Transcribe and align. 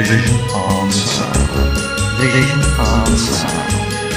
Vision 0.00 0.40
on 0.54 0.90
sound. 0.90 1.50
Vision 2.20 2.60
on 2.78 3.18
sound. 3.18 3.72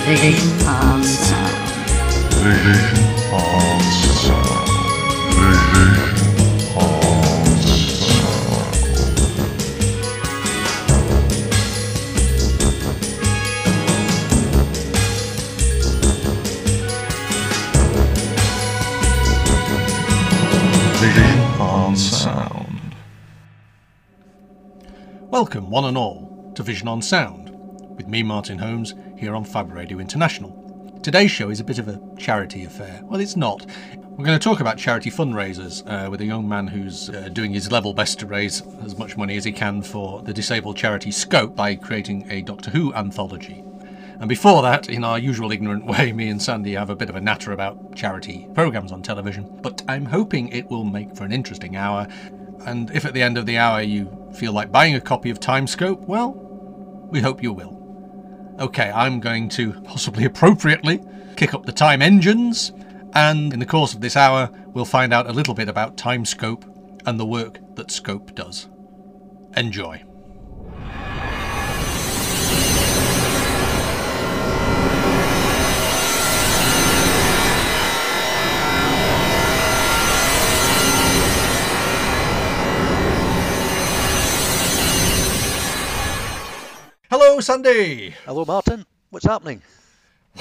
Vision 0.08 0.66
on 0.66 1.04
sound. 1.04 2.34
Vision 2.40 3.34
on 3.34 3.53
Welcome, 25.34 25.72
one 25.72 25.86
and 25.86 25.98
all, 25.98 26.52
to 26.54 26.62
Vision 26.62 26.88
on 26.88 27.02
Sound, 27.02 27.50
with 27.98 28.08
me, 28.08 28.22
Martin 28.22 28.60
Holmes, 28.60 28.94
here 29.18 29.34
on 29.34 29.44
Fab 29.44 29.74
Radio 29.74 29.98
International. 29.98 31.00
Today's 31.02 31.32
show 31.32 31.50
is 31.50 31.60
a 31.60 31.64
bit 31.64 31.80
of 31.80 31.88
a 31.88 32.00
charity 32.20 32.66
affair. 32.66 33.00
Well, 33.02 33.20
it's 33.20 33.36
not. 33.36 33.66
We're 33.96 34.26
going 34.26 34.38
to 34.38 34.44
talk 34.44 34.60
about 34.60 34.78
charity 34.78 35.10
fundraisers 35.10 35.82
uh, 35.88 36.08
with 36.08 36.22
a 36.22 36.26
young 36.26 36.48
man 36.48 36.68
who's 36.68 37.10
uh, 37.10 37.30
doing 37.30 37.52
his 37.52 37.72
level 37.72 37.96
best 37.96 38.20
to 38.20 38.28
raise 38.28 38.62
as 38.84 38.96
much 39.00 39.18
money 39.18 39.36
as 39.36 39.44
he 39.44 39.52
can 39.52 39.82
for 39.82 40.22
the 40.22 40.36
disabled 40.36 40.78
charity 40.78 41.10
Scope 41.10 41.56
by 41.56 41.74
creating 41.74 42.30
a 42.30 42.44
Doctor 42.44 42.70
Who 42.70 42.94
anthology. 42.94 43.64
And 44.20 44.30
before 44.30 44.62
that, 44.62 44.88
in 44.88 45.04
our 45.04 45.18
usual 45.18 45.52
ignorant 45.52 45.86
way, 45.88 46.12
me 46.12 46.30
and 46.30 46.40
Sandy 46.40 46.74
have 46.74 46.92
a 46.92 46.96
bit 46.96 47.10
of 47.10 47.16
a 47.16 47.22
natter 47.22 47.54
about 47.54 47.96
charity 47.96 48.48
programmes 48.54 48.92
on 48.92 49.02
television. 49.02 49.50
But 49.64 49.82
I'm 49.88 50.06
hoping 50.06 50.50
it 50.50 50.70
will 50.70 50.84
make 50.84 51.16
for 51.16 51.24
an 51.24 51.32
interesting 51.32 51.76
hour. 51.76 52.08
And 52.66 52.92
if 52.92 53.06
at 53.06 53.14
the 53.14 53.22
end 53.22 53.38
of 53.38 53.46
the 53.46 53.58
hour 53.58 53.82
you 53.82 54.32
feel 54.36 54.54
like 54.54 54.72
buying 54.72 54.96
a 54.96 55.02
copy 55.02 55.30
of 55.30 55.40
Timescope, 55.40 56.02
well, 56.02 56.34
we 57.10 57.20
hope 57.20 57.44
you 57.44 57.54
will. 57.54 57.80
Okay, 58.60 58.92
I'm 58.92 59.20
going 59.20 59.50
to 59.50 59.74
possibly 59.82 60.26
appropriately 60.32 61.02
kick 61.36 61.54
up 61.54 61.66
the 61.66 61.72
time 61.72 62.02
engines, 62.02 62.72
and 63.14 63.54
in 63.54 63.60
the 63.60 63.66
course 63.66 63.94
of 63.94 64.02
this 64.02 64.16
hour, 64.16 64.50
we'll 64.68 64.86
find 64.86 65.14
out 65.14 65.28
a 65.28 65.34
little 65.34 65.54
bit 65.54 65.68
about 65.68 65.98
Timescope 65.98 66.64
and 67.06 67.20
the 67.20 67.26
work 67.26 67.60
that 67.76 67.92
Scope 67.92 68.34
does. 68.36 68.70
Enjoy. 69.56 70.04
Hello, 87.34 87.42
Sandy! 87.42 88.14
Hello, 88.28 88.46
Martin. 88.46 88.86
What's 89.10 89.26
happening? 89.26 89.64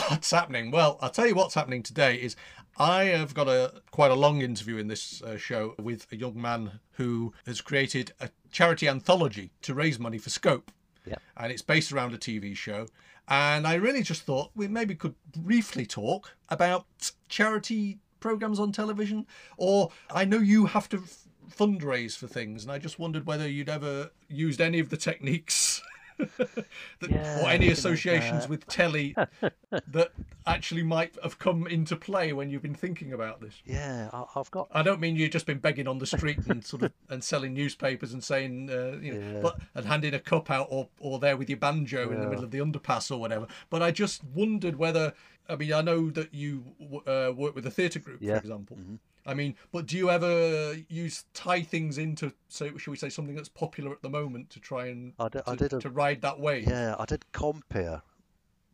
What's 0.08 0.30
happening? 0.30 0.70
Well, 0.70 0.98
I'll 1.00 1.08
tell 1.08 1.26
you 1.26 1.34
what's 1.34 1.54
happening 1.54 1.82
today 1.82 2.16
is 2.16 2.36
I 2.76 3.04
have 3.04 3.32
got 3.32 3.48
a 3.48 3.80
quite 3.90 4.10
a 4.10 4.14
long 4.14 4.42
interview 4.42 4.76
in 4.76 4.88
this 4.88 5.22
uh, 5.22 5.38
show 5.38 5.74
with 5.78 6.06
a 6.12 6.16
young 6.16 6.38
man 6.38 6.80
who 6.90 7.32
has 7.46 7.62
created 7.62 8.12
a 8.20 8.28
charity 8.50 8.88
anthology 8.88 9.52
to 9.62 9.72
raise 9.72 9.98
money 9.98 10.18
for 10.18 10.28
Scope. 10.28 10.70
Yeah. 11.06 11.14
And 11.34 11.50
it's 11.50 11.62
based 11.62 11.92
around 11.92 12.12
a 12.12 12.18
TV 12.18 12.54
show. 12.54 12.88
And 13.26 13.66
I 13.66 13.76
really 13.76 14.02
just 14.02 14.24
thought 14.24 14.50
we 14.54 14.68
maybe 14.68 14.94
could 14.94 15.14
briefly 15.34 15.86
talk 15.86 16.36
about 16.50 16.84
charity 17.30 18.00
programs 18.20 18.60
on 18.60 18.70
television. 18.70 19.26
Or 19.56 19.92
I 20.10 20.26
know 20.26 20.40
you 20.40 20.66
have 20.66 20.90
to 20.90 20.98
f- 20.98 21.24
fundraise 21.56 22.18
for 22.18 22.26
things, 22.26 22.64
and 22.64 22.70
I 22.70 22.76
just 22.76 22.98
wondered 22.98 23.24
whether 23.24 23.48
you'd 23.48 23.70
ever 23.70 24.10
used 24.28 24.60
any 24.60 24.78
of 24.78 24.90
the 24.90 24.98
techniques. 24.98 25.80
that, 26.18 26.66
Yeah, 27.10 27.42
or 27.42 27.48
any 27.50 27.68
associations 27.68 28.48
with 28.48 28.66
telly 28.66 29.14
that 29.70 30.12
actually 30.46 30.82
might 30.82 31.16
have 31.22 31.38
come 31.38 31.66
into 31.66 31.96
play 31.96 32.32
when 32.32 32.50
you've 32.50 32.62
been 32.62 32.74
thinking 32.74 33.12
about 33.12 33.40
this. 33.40 33.54
Yeah, 33.64 34.10
I, 34.12 34.24
I've 34.36 34.50
got. 34.50 34.68
I 34.72 34.82
don't 34.82 35.00
mean 35.00 35.16
you've 35.16 35.30
just 35.30 35.46
been 35.46 35.58
begging 35.58 35.86
on 35.88 35.98
the 35.98 36.06
street 36.06 36.38
and 36.48 36.64
sort 36.64 36.82
of 36.82 36.92
and 37.10 37.22
selling 37.22 37.54
newspapers 37.54 38.12
and 38.12 38.22
saying, 38.22 38.70
uh, 38.70 38.98
you 39.00 39.14
know, 39.14 39.32
Yeah. 39.34 39.40
but 39.40 39.60
and 39.74 39.86
handing 39.86 40.14
a 40.14 40.18
cup 40.20 40.50
out 40.50 40.68
or 40.70 40.88
or 41.00 41.18
there 41.18 41.36
with 41.36 41.48
your 41.48 41.58
banjo 41.58 42.10
in 42.10 42.20
the 42.20 42.26
middle 42.28 42.44
of 42.44 42.50
the 42.50 42.58
underpass 42.58 43.10
or 43.10 43.18
whatever. 43.18 43.46
But 43.70 43.82
I 43.82 43.90
just 43.90 44.22
wondered 44.24 44.76
whether 44.76 45.12
I 45.48 45.56
mean 45.56 45.72
I 45.72 45.80
know 45.80 46.10
that 46.10 46.32
you 46.34 46.64
uh, 47.06 47.32
work 47.34 47.54
with 47.54 47.66
a 47.66 47.70
theatre 47.70 47.98
group, 47.98 48.18
Yeah. 48.20 48.34
for 48.34 48.40
example. 48.40 48.78
I 49.24 49.34
mean, 49.34 49.54
but 49.70 49.86
do 49.86 49.96
you 49.96 50.10
ever 50.10 50.74
use 50.88 51.24
tie 51.32 51.62
things 51.62 51.96
into, 51.98 52.32
so 52.48 52.76
should 52.76 52.90
we 52.90 52.96
say, 52.96 53.08
something 53.08 53.34
that's 53.36 53.48
popular 53.48 53.92
at 53.92 54.02
the 54.02 54.10
moment 54.10 54.50
to 54.50 54.60
try 54.60 54.86
and 54.86 55.12
I 55.18 55.28
did- 55.28 55.42
I 55.46 55.52
to, 55.52 55.56
did 55.56 55.72
a- 55.74 55.80
to 55.80 55.90
ride 55.90 56.22
that 56.22 56.40
wave? 56.40 56.66
Yeah, 56.68 56.96
I 56.98 57.04
did 57.04 57.24
compare 57.32 58.02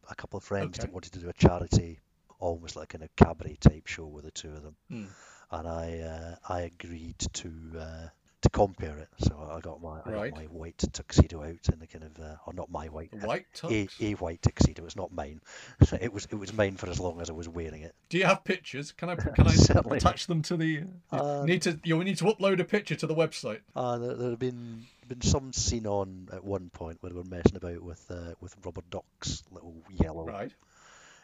a 0.08 0.14
couple 0.14 0.38
of 0.38 0.44
friends 0.44 0.78
Okay. 0.78 0.86
that 0.86 0.92
wanted 0.92 1.12
to 1.12 1.18
do 1.18 1.28
a 1.28 1.34
charity, 1.34 2.00
almost 2.38 2.76
like 2.76 2.94
in 2.94 3.02
a 3.02 3.08
cabaret 3.08 3.56
type 3.60 3.86
show 3.86 4.06
with 4.06 4.24
the 4.24 4.30
two 4.30 4.50
of 4.54 4.62
them, 4.62 4.76
Hmm. 4.88 5.04
and 5.50 5.68
I 5.68 5.98
uh, 5.98 6.36
I 6.48 6.60
agreed 6.62 7.18
to 7.18 7.52
uh, 7.78 8.08
to 8.42 8.48
compare 8.50 8.96
it. 8.98 9.08
So 9.18 9.50
I 9.50 9.60
got 9.60 9.82
my 9.82 10.00
I 10.04 10.10
got 10.28 10.36
my 10.36 10.44
white 10.44 10.78
tuxedo 10.92 11.42
out 11.42 11.68
in 11.72 11.78
the 11.80 11.86
kind 11.86 12.04
of 12.04 12.18
uh, 12.22 12.36
or 12.46 12.52
not 12.52 12.70
my 12.70 12.86
white. 12.86 13.12
White 13.14 13.46
a, 13.64 13.66
tux. 13.86 14.00
a 14.00 14.14
white 14.14 14.42
tuxedo. 14.42 14.84
It's 14.84 14.96
not 14.96 15.12
mine. 15.12 15.40
So 15.84 15.98
it 16.00 16.12
was 16.12 16.26
it 16.30 16.36
was 16.36 16.52
mine 16.52 16.76
for 16.76 16.88
as 16.88 17.00
long 17.00 17.20
as 17.20 17.30
I 17.30 17.32
was 17.32 17.48
wearing 17.48 17.82
it. 17.82 17.94
Do 18.08 18.18
you 18.18 18.24
have 18.26 18.44
pictures? 18.44 18.92
Can 18.92 19.10
I 19.10 19.14
can 19.34 19.46
I 19.48 19.96
attach 19.96 20.26
them 20.28 20.42
to 20.42 20.56
the? 20.56 20.84
Uh, 21.10 21.44
need 21.44 21.62
to 21.62 21.80
you 21.82 22.02
need 22.04 22.18
to 22.18 22.24
upload 22.24 22.60
a 22.60 22.64
picture 22.64 22.94
to 22.96 23.06
the 23.06 23.14
website. 23.14 23.60
Uh, 23.74 23.98
there, 23.98 24.14
there 24.14 24.30
have 24.30 24.38
been 24.38 24.84
been 25.08 25.20
some 25.22 25.52
seen 25.52 25.86
on 25.86 26.28
at 26.32 26.44
one 26.44 26.68
point 26.70 26.98
where 27.00 27.10
they 27.10 27.16
were 27.16 27.24
messing 27.24 27.56
about 27.56 27.82
with 27.82 28.04
uh, 28.10 28.34
with 28.40 28.54
rubber 28.64 28.82
ducks, 28.90 29.42
little 29.50 29.74
yellow 29.90 30.26
Right. 30.26 30.52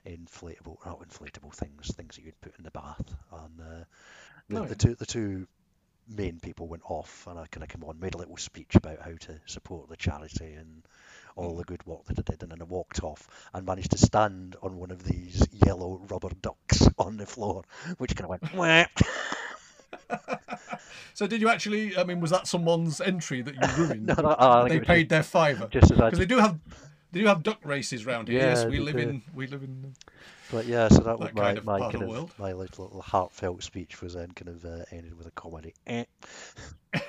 inflatable, 0.06 0.76
not 0.84 1.00
inflatable 1.00 1.54
things, 1.54 1.94
things 1.94 2.16
that 2.16 2.24
you'd 2.24 2.40
put 2.40 2.56
in 2.58 2.64
the 2.64 2.70
bath. 2.70 3.14
And 3.32 3.60
uh, 3.60 3.84
the, 4.48 4.58
Oh, 4.60 4.64
the 4.64 4.74
two 4.74 4.94
the 4.94 5.06
two 5.06 5.46
main 6.08 6.40
people 6.40 6.68
went 6.68 6.82
off, 6.88 7.26
and 7.28 7.38
I 7.38 7.46
kind 7.46 7.62
of 7.62 7.68
came 7.68 7.84
on, 7.84 7.98
made 8.00 8.14
a 8.14 8.18
little 8.18 8.36
speech 8.36 8.74
about 8.74 9.00
how 9.00 9.12
to 9.12 9.40
support 9.46 9.88
the 9.88 9.96
charity 9.96 10.54
and 10.54 10.82
all 11.36 11.56
the 11.56 11.64
good 11.64 11.84
work 11.86 12.04
that 12.06 12.18
I 12.18 12.22
did, 12.22 12.42
and 12.42 12.52
then 12.52 12.60
I 12.60 12.64
walked 12.64 13.02
off 13.02 13.28
and 13.52 13.66
managed 13.66 13.90
to 13.92 13.98
stand 13.98 14.56
on 14.62 14.76
one 14.76 14.90
of 14.90 15.04
these 15.04 15.46
yellow 15.66 16.00
rubber 16.08 16.30
ducks 16.42 16.88
on 16.98 17.16
the 17.16 17.26
floor, 17.26 17.64
which 17.98 18.14
kind 18.14 18.30
of 18.30 18.52
went. 18.54 18.54
"Wah." 18.54 18.84
So 21.14 21.28
did 21.28 21.40
you 21.40 21.48
actually? 21.48 21.96
I 21.96 22.02
mean, 22.02 22.20
was 22.20 22.32
that 22.32 22.48
someone's 22.48 23.00
entry 23.00 23.40
that 23.40 23.54
you 23.54 23.84
ruined? 23.84 24.06
No, 24.06 24.14
no, 24.14 24.66
they 24.68 24.80
paid 24.80 25.08
their 25.08 25.22
fiver 25.22 25.68
just 25.70 25.92
as 25.92 26.00
I 26.00 26.06
because 26.06 26.18
they 26.18 26.26
do 26.26 26.38
have 26.38 26.58
they 27.12 27.20
do 27.20 27.26
have 27.26 27.44
duck 27.44 27.64
races 27.64 28.04
round 28.04 28.26
here. 28.26 28.40
yes, 28.40 28.64
we 28.66 28.80
live 28.80 28.96
do. 28.96 29.02
in 29.02 29.22
we 29.32 29.46
live 29.46 29.62
in. 29.62 29.94
But 30.50 30.66
yeah, 30.66 30.88
so 30.88 30.98
that 31.00 31.18
was 31.18 31.32
my, 31.34 31.40
kind 31.42 31.58
of 31.58 31.64
my 31.64 31.78
kind 31.80 32.02
of 32.02 32.38
my 32.38 32.52
little, 32.52 32.84
little 32.84 33.02
heartfelt 33.02 33.62
speech 33.62 34.00
was 34.02 34.14
then 34.14 34.30
kind 34.32 34.48
of 34.48 34.64
uh, 34.64 34.84
ended 34.90 35.16
with 35.16 35.26
a 35.26 35.30
comedy. 35.32 35.74
Eh. 35.86 36.04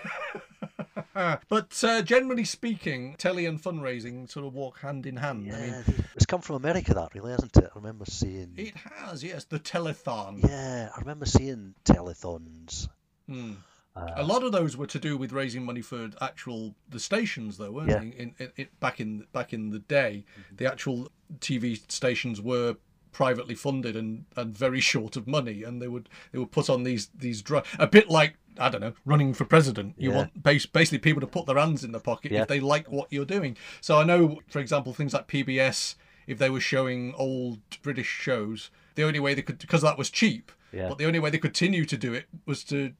but 1.50 1.84
uh, 1.84 2.02
generally 2.02 2.44
speaking, 2.44 3.16
telly 3.18 3.46
and 3.46 3.62
fundraising 3.62 4.30
sort 4.30 4.46
of 4.46 4.54
walk 4.54 4.80
hand 4.80 5.06
in 5.06 5.18
hand. 5.18 5.52
I 5.54 5.60
mean, 5.60 5.70
Yeah, 5.70 5.84
it's 6.16 6.26
come 6.26 6.42
from 6.42 6.56
America, 6.58 6.94
that 6.94 7.14
really, 7.14 7.32
hasn't 7.32 7.56
it? 7.58 7.66
I 7.66 7.78
remember 7.78 8.06
seeing. 8.06 8.54
it 8.58 8.76
has 8.76 9.24
yes, 9.24 9.46
the 9.46 9.60
telethon. 9.60 10.48
Yeah, 10.48 10.90
I 10.96 11.00
remember 11.00 11.26
seeing 11.26 11.76
telethons. 11.86 12.88
Hmm. 13.28 13.54
Uh, 13.96 14.12
A 14.18 14.24
lot 14.24 14.44
of 14.44 14.52
those 14.52 14.76
were 14.76 14.88
to 14.88 15.00
do 15.00 15.18
with 15.18 15.32
raising 15.32 15.64
money 15.64 15.82
for 15.82 16.10
actual 16.20 16.76
the 16.90 17.00
stations, 17.00 17.58
though, 17.58 17.72
weren't 17.72 17.90
Yeah. 17.90 18.00
they? 18.00 18.08
In, 18.08 18.36
in, 18.40 18.52
in, 18.58 18.68
back 18.82 19.00
in 19.00 19.26
back 19.32 19.54
in 19.54 19.70
the 19.70 19.80
day, 19.80 20.26
the 20.56 20.66
actual 20.70 21.10
TV 21.40 21.80
stations 21.90 22.42
were 22.42 22.76
privately 23.16 23.56
funded 23.56 23.96
and, 23.96 24.26
and 24.36 24.58
very 24.58 24.82
short 24.82 25.16
of 25.16 25.26
money, 25.26 25.64
and 25.64 25.82
they 25.82 25.88
would 25.88 26.10
they 26.32 26.38
would 26.40 26.52
put 26.52 26.70
on 26.70 26.84
these 26.84 27.08
these 27.16 27.42
dr- 27.42 27.66
a 27.80 27.88
bit 27.88 28.10
like 28.10 28.36
I 28.60 28.68
don't 28.70 28.82
know 28.82 28.94
running 29.06 29.34
for 29.34 29.46
president. 29.46 29.96
You 29.98 30.10
Yeah. 30.10 30.16
want 30.18 30.44
base, 30.44 30.66
basically 30.66 31.00
people 31.00 31.22
to 31.22 31.28
put 31.28 31.46
their 31.46 31.58
hands 31.58 31.84
in 31.86 31.92
their 31.94 32.02
pocket 32.02 32.32
Yeah. 32.34 32.42
if 32.42 32.48
they 32.50 32.60
like 32.60 32.92
what 32.92 33.08
you're 33.12 33.26
doing. 33.38 33.56
So 33.80 33.98
I 34.00 34.04
know, 34.04 34.40
for 34.50 34.60
example, 34.60 34.94
things 34.94 35.14
like 35.14 35.28
PBS, 35.28 35.96
if 36.28 36.38
they 36.38 36.50
were 36.50 36.60
showing 36.60 37.14
old 37.16 37.60
British 37.82 38.08
shows, 38.08 38.70
the 38.96 39.04
only 39.04 39.20
way 39.20 39.34
they 39.34 39.42
could 39.42 39.60
because 39.60 39.82
that 39.82 39.98
was 39.98 40.10
cheap. 40.10 40.52
Yeah. 40.74 40.90
But 40.90 40.98
the 40.98 41.06
only 41.06 41.20
way 41.20 41.30
they 41.30 41.38
continue 41.38 41.86
to 41.86 41.98
do 41.98 42.14
it 42.14 42.26
was 42.46 42.64
to 42.66 42.92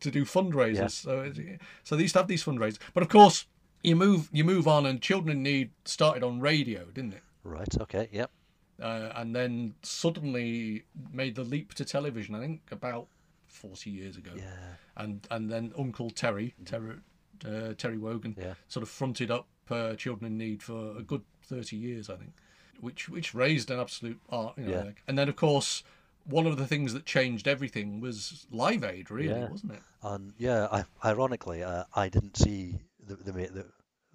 to 0.00 0.10
do 0.10 0.24
fundraisers. 0.26 0.90
So 0.92 1.32
so 1.82 1.96
they 1.96 2.02
used 2.02 2.14
to 2.14 2.18
have 2.20 2.28
these 2.28 2.44
fundraisers. 2.44 2.78
But 2.92 3.02
of 3.02 3.08
course, 3.08 3.46
you 3.82 3.96
move 3.96 4.28
you 4.32 4.44
move 4.44 4.68
on, 4.68 4.84
and 4.84 5.00
Children 5.00 5.36
in 5.38 5.42
Need 5.42 5.70
started 5.86 6.22
on 6.22 6.40
radio, 6.40 6.84
didn't 6.92 7.14
it? 7.14 7.22
right, 7.44 7.74
okay, 7.80 8.08
yep. 8.12 8.30
Uh, 8.82 9.12
and 9.16 9.34
then 9.34 9.74
suddenly 9.82 10.82
made 11.12 11.34
the 11.36 11.44
leap 11.44 11.72
to 11.74 11.84
television. 11.84 12.34
I 12.34 12.40
think 12.40 12.60
about 12.70 13.06
forty 13.48 13.90
years 13.90 14.16
ago. 14.16 14.32
Yeah, 14.36 14.74
And 14.96 15.26
and 15.30 15.50
then 15.50 15.72
Uncle 15.78 16.10
Terry, 16.10 16.54
Terry, 16.64 16.96
uh, 17.46 17.74
Terry 17.78 17.98
Wogan, 17.98 18.34
Yeah. 18.38 18.54
sort 18.68 18.82
of 18.82 18.88
fronted 18.88 19.30
up 19.30 19.46
uh, 19.70 19.94
Children 19.94 20.32
in 20.32 20.38
Need 20.38 20.62
for 20.62 20.96
a 20.98 21.02
good 21.02 21.22
thirty 21.44 21.76
years, 21.76 22.10
I 22.10 22.16
think, 22.16 22.32
which 22.80 23.08
which 23.08 23.34
raised 23.34 23.70
an 23.70 23.78
absolute 23.78 24.20
art. 24.28 24.58
You 24.58 24.64
know, 24.64 24.70
Yeah. 24.72 24.82
like- 24.84 25.02
and 25.06 25.16
then 25.18 25.28
of 25.28 25.36
course. 25.36 25.82
One 26.24 26.46
of 26.46 26.56
the 26.56 26.68
things 26.68 26.92
that 26.92 27.04
changed 27.04 27.48
everything 27.48 27.98
was 28.00 28.46
Live 28.52 28.84
Aid, 28.84 29.10
really, 29.10 29.30
Yeah. 29.40 29.48
wasn't 29.48 29.72
it? 29.72 29.82
and 30.04 30.32
yeah, 30.38 30.68
I, 30.70 30.84
ironically, 31.04 31.64
uh, 31.64 31.82
I 31.96 32.08
didn't 32.08 32.36
see 32.36 32.78
the 33.04 33.16
the, 33.16 33.32
the 33.32 33.66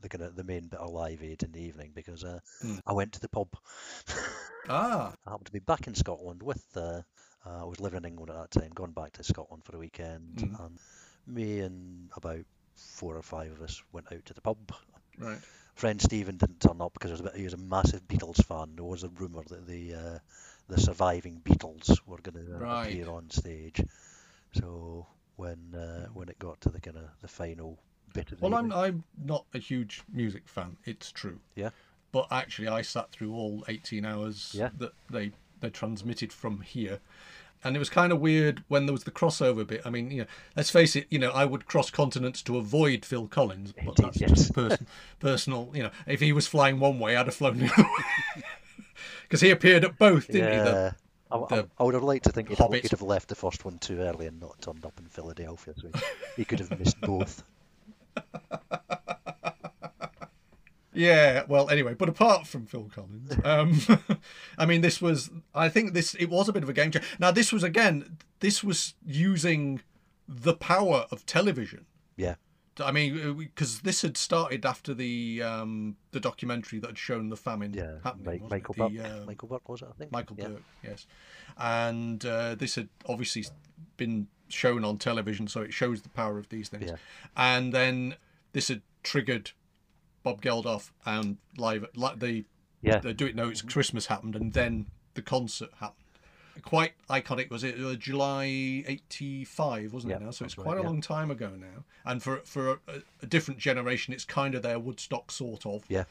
the 0.02 0.10
kind 0.10 0.24
of 0.24 0.36
the 0.36 0.44
main 0.44 0.68
bit 0.68 0.80
of 0.80 0.92
live 0.92 1.24
aid 1.24 1.44
in 1.44 1.52
the 1.52 1.62
evening 1.62 1.92
because 1.94 2.24
uh, 2.24 2.40
Hmm. 2.62 2.80
I 2.86 2.94
went 2.94 3.14
to 3.14 3.20
the 3.20 3.30
pub. 3.30 3.50
Ah, 4.68 5.16
I 5.26 5.32
happened 5.32 5.48
to 5.48 5.52
be 5.52 5.60
back 5.60 5.88
in 5.88 5.96
Scotland 5.96 6.42
with. 6.44 6.66
Uh, 6.76 7.02
uh, 7.46 7.62
I 7.62 7.64
was 7.66 7.80
living 7.80 7.98
in 8.00 8.06
England 8.06 8.32
at 8.32 8.52
that 8.52 8.60
time, 8.62 8.72
gone 8.72 8.92
back 8.92 9.14
to 9.14 9.24
Scotland 9.24 9.64
for 9.64 9.72
the 9.72 9.78
weekend, 9.78 10.42
Mm. 10.42 10.60
and 10.60 10.80
me 11.26 11.60
and 11.60 12.10
about 12.16 12.46
four 12.76 13.16
or 13.16 13.22
five 13.24 13.52
of 13.52 13.62
us 13.62 13.82
went 13.92 14.12
out 14.12 14.26
to 14.26 14.34
the 14.34 14.42
pub. 14.42 14.58
right. 15.20 15.42
Friend 15.76 16.02
Stephen 16.02 16.38
didn't 16.38 16.60
turn 16.62 16.82
up 16.82 16.94
because 16.94 17.10
he 17.10 17.14
was 17.14 17.20
a, 17.22 17.24
bit, 17.24 17.36
he 17.36 17.44
was 17.44 17.54
a 17.54 17.58
massive 17.58 18.08
Beatles 18.08 18.44
fan. 18.44 18.76
There 18.76 18.86
was 18.86 19.04
a 19.04 19.10
rumor 19.10 19.44
that 19.50 19.66
the 19.68 19.94
uh, 19.94 20.20
the 20.68 20.80
surviving 20.80 21.42
Beatles 21.42 22.00
were 22.06 22.20
going 22.22 22.46
to 22.46 22.56
uh, 22.58 22.64
Right. 22.64 22.70
appear 22.74 23.10
on 23.10 23.30
stage. 23.30 23.82
So 24.54 25.08
when 25.36 25.74
uh, 25.76 26.08
when 26.14 26.30
it 26.30 26.40
got 26.40 26.62
to 26.62 26.70
the 26.70 26.82
kind 26.82 26.98
of 26.98 27.06
the 27.22 27.28
final 27.28 27.80
bit 28.18 28.32
of 28.32 28.42
Well, 28.42 28.54
I'm 28.56 28.72
I'm 28.74 29.04
not 29.24 29.46
a 29.54 29.60
huge 29.60 30.02
music 30.12 30.44
fan. 30.48 30.78
It's 30.86 31.12
true. 31.12 31.40
yeah 31.56 31.70
But 32.12 32.28
actually, 32.32 32.68
I 32.68 32.82
sat 32.82 33.12
through 33.12 33.34
all 33.34 33.64
18 33.68 34.06
hours 34.06 34.52
Yeah. 34.58 34.70
that 34.80 34.94
they 35.10 35.32
they 35.60 35.70
transmitted 35.72 36.32
from 36.32 36.62
here, 36.62 37.00
and 37.64 37.76
it 37.76 37.80
was 37.80 37.90
kind 37.90 38.12
of 38.14 38.20
weird 38.20 38.64
when 38.68 38.86
there 38.86 38.94
was 38.94 39.04
the 39.06 39.12
crossover 39.12 39.66
bit. 39.66 39.82
I 39.86 39.90
mean, 39.90 40.12
you 40.12 40.22
know, 40.22 40.28
let's 40.56 40.70
face 40.70 40.96
it. 40.96 41.08
You 41.10 41.18
know, 41.20 41.32
I 41.32 41.46
would 41.46 41.66
cross 41.66 41.90
continents 41.90 42.42
to 42.44 42.58
avoid 42.58 43.04
Phil 43.06 43.28
Collins, 43.28 43.72
but 43.74 43.86
Indeed, 44.00 44.06
that's 44.06 44.22
yes. 44.22 44.30
just 44.32 44.54
person, 44.54 44.88
personal. 45.20 45.72
You 45.74 45.84
know, 45.84 45.92
if 46.06 46.20
he 46.20 46.32
was 46.34 46.46
flying 46.48 46.80
one 46.80 47.00
way, 47.00 47.16
I'd 47.16 47.26
have 47.26 47.36
flown 47.36 47.58
the 47.60 47.72
other 47.74 47.84
way. 47.84 48.44
Because 49.24 49.42
he 49.42 49.50
appeared 49.52 49.84
at 49.84 49.98
both, 49.98 50.28
didn't 50.28 50.52
he? 50.54 50.58
The- 50.60 50.72
yeah. 50.72 50.92
I, 51.30 51.56
I- 51.56 51.66
I 51.80 51.84
would 51.84 51.94
have 51.96 52.04
liked 52.04 52.24
to 52.26 52.32
think 52.32 52.48
he'd, 52.50 52.58
he'd 52.60 52.92
have 52.92 53.02
left 53.02 53.28
the 53.28 53.36
first 53.36 53.66
one 53.66 53.78
too 53.80 54.00
early 54.00 54.28
and 54.28 54.40
not 54.40 54.62
turned 54.62 54.86
up 54.86 54.94
in 55.00 55.06
Philadelphia, 55.08 55.74
so 55.76 55.88
he, 55.94 56.02
he 56.38 56.46
could 56.46 56.60
have 56.60 56.80
missed 56.80 57.00
both. 57.02 57.44
Yeah, 60.98 61.44
well, 61.48 61.70
anyway, 61.70 61.94
but 61.94 62.10
apart 62.10 62.48
from 62.48 62.66
Phil 62.66 62.90
Collins, 62.94 63.32
um, 63.44 64.20
I 64.58 64.66
mean, 64.66 64.82
this 64.82 65.00
was, 65.00 65.30
I 65.54 65.70
think 65.70 65.94
this, 65.94 66.16
it 66.16 66.26
was 66.26 66.50
a 66.50 66.54
bit 66.54 66.64
of 66.64 66.70
a 66.70 66.74
game 66.74 66.90
changer. 66.90 67.08
Now, 67.20 67.30
this 67.30 67.54
was, 67.54 67.62
again, 67.62 68.18
this 68.40 68.64
was 68.64 68.96
using 69.06 69.82
the 70.28 70.56
power 70.56 71.06
of 71.12 71.24
television. 71.28 71.86
Yeah, 72.16 72.36
I 72.80 72.92
mean, 72.92 73.38
because 73.38 73.82
this 73.82 74.02
had 74.02 74.18
started 74.18 74.66
after 74.66 74.96
the 74.96 75.44
um, 75.44 75.98
the 76.12 76.20
documentary 76.20 76.80
that 76.80 76.88
had 76.88 76.98
shown 76.98 77.30
the 77.30 77.38
famine 77.38 77.74
yeah. 77.74 77.98
happening. 78.04 78.44
It? 78.44 78.50
Michael 78.50 78.76
Buerk, 78.76 79.00
uh, 79.00 79.26
Michael 79.26 79.50
Buerk 79.50 79.70
was 79.70 79.82
it? 79.84 79.88
I 79.90 79.94
think. 79.98 80.12
Michael 80.12 80.36
yeah. 80.40 80.46
Buerk, 80.46 80.62
yes. 80.84 81.06
And 81.58 82.26
uh, 82.26 82.56
this 82.56 82.74
had 82.76 82.90
obviously 83.06 83.46
been 83.98 84.28
shown 84.50 84.84
on 84.84 84.98
television, 84.98 85.48
so 85.48 85.62
it 85.62 85.74
shows 85.74 86.02
the 86.02 86.10
power 86.10 86.38
of 86.38 86.50
these 86.50 86.70
things. 86.70 86.86
Yeah. 86.88 86.96
And 87.36 87.74
then 87.74 88.16
this 88.54 88.68
had 88.70 88.82
triggered 89.04 89.52
Bob 90.24 90.42
Geldof 90.42 90.92
and 91.06 91.38
live 91.58 91.86
like 91.96 92.20
the 92.20 92.46
Yeah, 92.82 93.00
the 93.00 93.14
Do 93.14 93.26
It 93.26 93.36
Know 93.36 93.50
It's 93.50 93.62
Christmas 93.62 94.08
happened, 94.08 94.36
and 94.36 94.54
then 94.54 94.88
the 95.14 95.22
concert 95.22 95.70
happened. 95.80 96.04
Quite 96.64 96.94
iconic 97.08 97.52
was 97.52 97.64
it? 97.64 97.80
Uh, 97.80 97.94
July 97.94 98.46
'85, 98.88 99.94
wasn't 99.94 100.10
Yeah, 100.12 100.18
it? 100.18 100.22
Now, 100.24 100.32
so 100.32 100.46
it's 100.46 100.56
that's 100.56 100.58
right, 100.58 100.64
quite 100.66 100.78
a 100.78 100.82
yeah. 100.82 100.88
long 100.88 101.02
time 101.02 101.30
ago 101.30 101.52
now. 101.56 101.84
And 102.04 102.24
for 102.24 102.38
for 102.46 102.72
a, 102.72 102.80
a 103.22 103.26
different 103.28 103.60
generation, 103.60 104.14
it's 104.14 104.26
kind 104.26 104.56
of 104.56 104.64
their 104.64 104.80
Woodstock 104.80 105.32
sort 105.32 105.66
of. 105.66 105.84
yeah. 105.88 106.06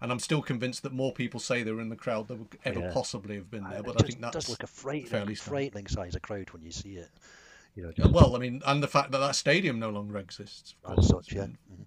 And 0.00 0.10
I'm 0.10 0.18
still 0.18 0.42
convinced 0.42 0.82
that 0.82 0.92
more 0.92 1.12
people 1.12 1.38
say 1.38 1.62
they 1.62 1.70
were 1.70 1.80
in 1.80 1.88
the 1.88 1.94
crowd 1.94 2.26
than 2.26 2.38
would 2.40 2.58
ever 2.64 2.90
possibly 2.92 3.36
have 3.36 3.52
been 3.52 3.62
there. 3.62 3.78
It 3.78 3.84
But 3.84 3.96
I 3.96 3.98
just 4.00 4.06
think 4.06 4.20
that's 4.20 4.32
does 4.34 4.48
look 4.48 4.64
a 4.64 4.66
frightening, 4.66 5.06
fairly 5.06 5.34
frightening 5.36 5.86
size 5.86 6.16
of 6.16 6.22
crowd 6.22 6.50
when 6.50 6.62
you 6.62 6.72
see 6.72 6.96
it. 6.96 7.08
You 7.74 7.92
know, 7.96 8.10
well, 8.10 8.36
I 8.36 8.38
mean, 8.38 8.60
and 8.66 8.82
the 8.82 8.88
fact 8.88 9.12
that 9.12 9.18
that 9.18 9.34
stadium 9.34 9.78
no 9.78 9.90
longer 9.90 10.18
exists, 10.18 10.74
of 10.84 10.94
course, 10.94 11.08
such, 11.08 11.32
yeah. 11.32 11.46
been, 11.46 11.86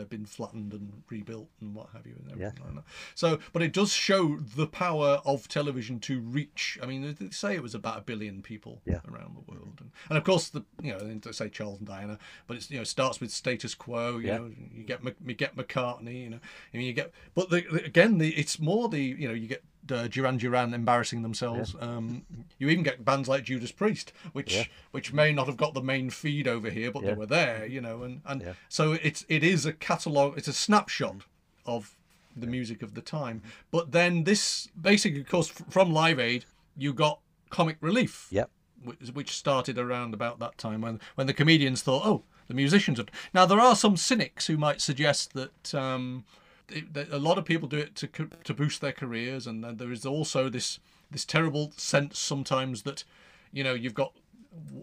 uh, 0.00 0.04
been 0.04 0.24
flattened 0.24 0.72
and 0.72 1.02
rebuilt 1.10 1.48
and 1.60 1.74
what 1.74 1.88
have 1.92 2.06
you, 2.06 2.14
and 2.30 2.40
Yeah. 2.40 2.52
like 2.64 2.74
that. 2.74 2.84
So, 3.14 3.38
but 3.52 3.60
it 3.62 3.72
does 3.72 3.92
show 3.92 4.38
the 4.38 4.66
power 4.66 5.20
of 5.26 5.46
television 5.46 6.00
to 6.00 6.20
reach. 6.20 6.78
I 6.82 6.86
mean, 6.86 7.14
they 7.18 7.30
say 7.30 7.54
it 7.54 7.62
was 7.62 7.74
about 7.74 7.98
a 7.98 8.00
billion 8.00 8.40
people 8.42 8.80
Yeah. 8.86 9.00
around 9.06 9.36
the 9.36 9.52
world, 9.52 9.78
and, 9.80 9.90
and 10.08 10.16
of 10.16 10.24
course, 10.24 10.48
the 10.48 10.64
you 10.82 10.92
know, 10.92 10.98
they 11.00 11.32
say 11.32 11.50
Charles 11.50 11.78
and 11.78 11.86
Diana, 11.86 12.18
but 12.46 12.56
it's 12.56 12.70
you 12.70 12.78
know, 12.78 12.84
starts 12.84 13.20
with 13.20 13.30
status 13.30 13.74
quo. 13.74 14.16
You 14.18 14.26
Yeah. 14.28 14.38
know, 14.38 14.52
you 14.74 14.84
get 14.84 15.00
you 15.04 15.34
get 15.34 15.54
McCartney. 15.54 16.22
You 16.24 16.30
know, 16.30 16.40
I 16.72 16.76
mean, 16.78 16.86
you 16.86 16.92
get, 16.94 17.12
but 17.34 17.50
the, 17.50 17.60
the, 17.70 17.84
again, 17.84 18.18
the 18.18 18.30
it's 18.36 18.58
more 18.58 18.88
the 18.88 19.02
you 19.02 19.28
know, 19.28 19.34
you 19.34 19.48
get. 19.48 19.62
Uh, 19.90 20.08
Duran 20.08 20.36
Duran 20.38 20.74
embarrassing 20.74 21.22
themselves. 21.22 21.74
Um, 21.80 22.24
you 22.58 22.68
even 22.68 22.82
get 22.84 23.04
bands 23.04 23.28
like 23.28 23.44
Judas 23.44 23.72
Priest, 23.72 24.12
which 24.32 24.54
Yeah. 24.54 24.64
which 24.90 25.12
may 25.12 25.32
not 25.32 25.46
have 25.46 25.56
got 25.56 25.74
the 25.74 25.82
main 25.82 26.10
feed 26.10 26.48
over 26.48 26.70
here, 26.70 26.90
but 26.90 27.02
Yeah. 27.02 27.10
they 27.10 27.14
were 27.16 27.26
there, 27.26 27.66
you 27.66 27.80
know, 27.80 28.02
and 28.02 28.20
and 28.24 28.42
Yeah. 28.42 28.52
so 28.68 28.92
it's 28.92 29.24
it 29.28 29.42
is 29.44 29.66
a 29.66 29.72
catalog, 29.72 30.36
it's 30.38 30.48
a 30.48 30.52
snapshot 30.52 31.22
of 31.64 31.94
the 32.36 32.46
music 32.46 32.82
of 32.82 32.94
the 32.94 33.00
time. 33.00 33.42
But 33.70 33.92
then 33.92 34.24
this 34.24 34.68
basically, 34.80 35.20
of 35.20 35.28
course, 35.28 35.48
from 35.48 35.92
Live 35.92 36.18
Aid, 36.18 36.44
you 36.76 36.92
got 36.92 37.20
Comic 37.50 37.78
Relief, 37.80 38.26
Yep. 38.30 38.50
which, 38.84 38.98
which 39.12 39.30
started 39.30 39.78
around 39.78 40.14
about 40.14 40.38
that 40.40 40.58
time 40.58 40.80
when 40.80 41.00
when 41.14 41.26
the 41.26 41.34
comedians 41.34 41.82
thought, 41.82 42.04
oh, 42.06 42.24
the 42.48 42.54
musicians 42.54 42.98
have. 42.98 43.08
Now 43.32 43.46
there 43.46 43.60
are 43.60 43.74
some 43.76 43.96
cynics 43.96 44.46
who 44.46 44.56
might 44.56 44.80
suggest 44.80 45.32
that. 45.34 45.74
Um, 45.74 46.24
it, 46.68 47.08
a 47.12 47.18
lot 47.18 47.38
of 47.38 47.44
people 47.44 47.68
do 47.68 47.78
it 47.78 47.94
to 47.96 48.08
to 48.44 48.54
boost 48.54 48.80
their 48.80 48.92
careers, 48.92 49.46
and 49.46 49.62
then 49.62 49.76
there 49.76 49.92
is 49.92 50.04
also 50.06 50.48
this 50.48 50.78
this 51.10 51.24
terrible 51.24 51.72
sense 51.76 52.18
sometimes 52.18 52.82
that 52.82 53.04
you 53.52 53.62
know 53.62 53.74
you've 53.74 53.94
got 53.94 54.12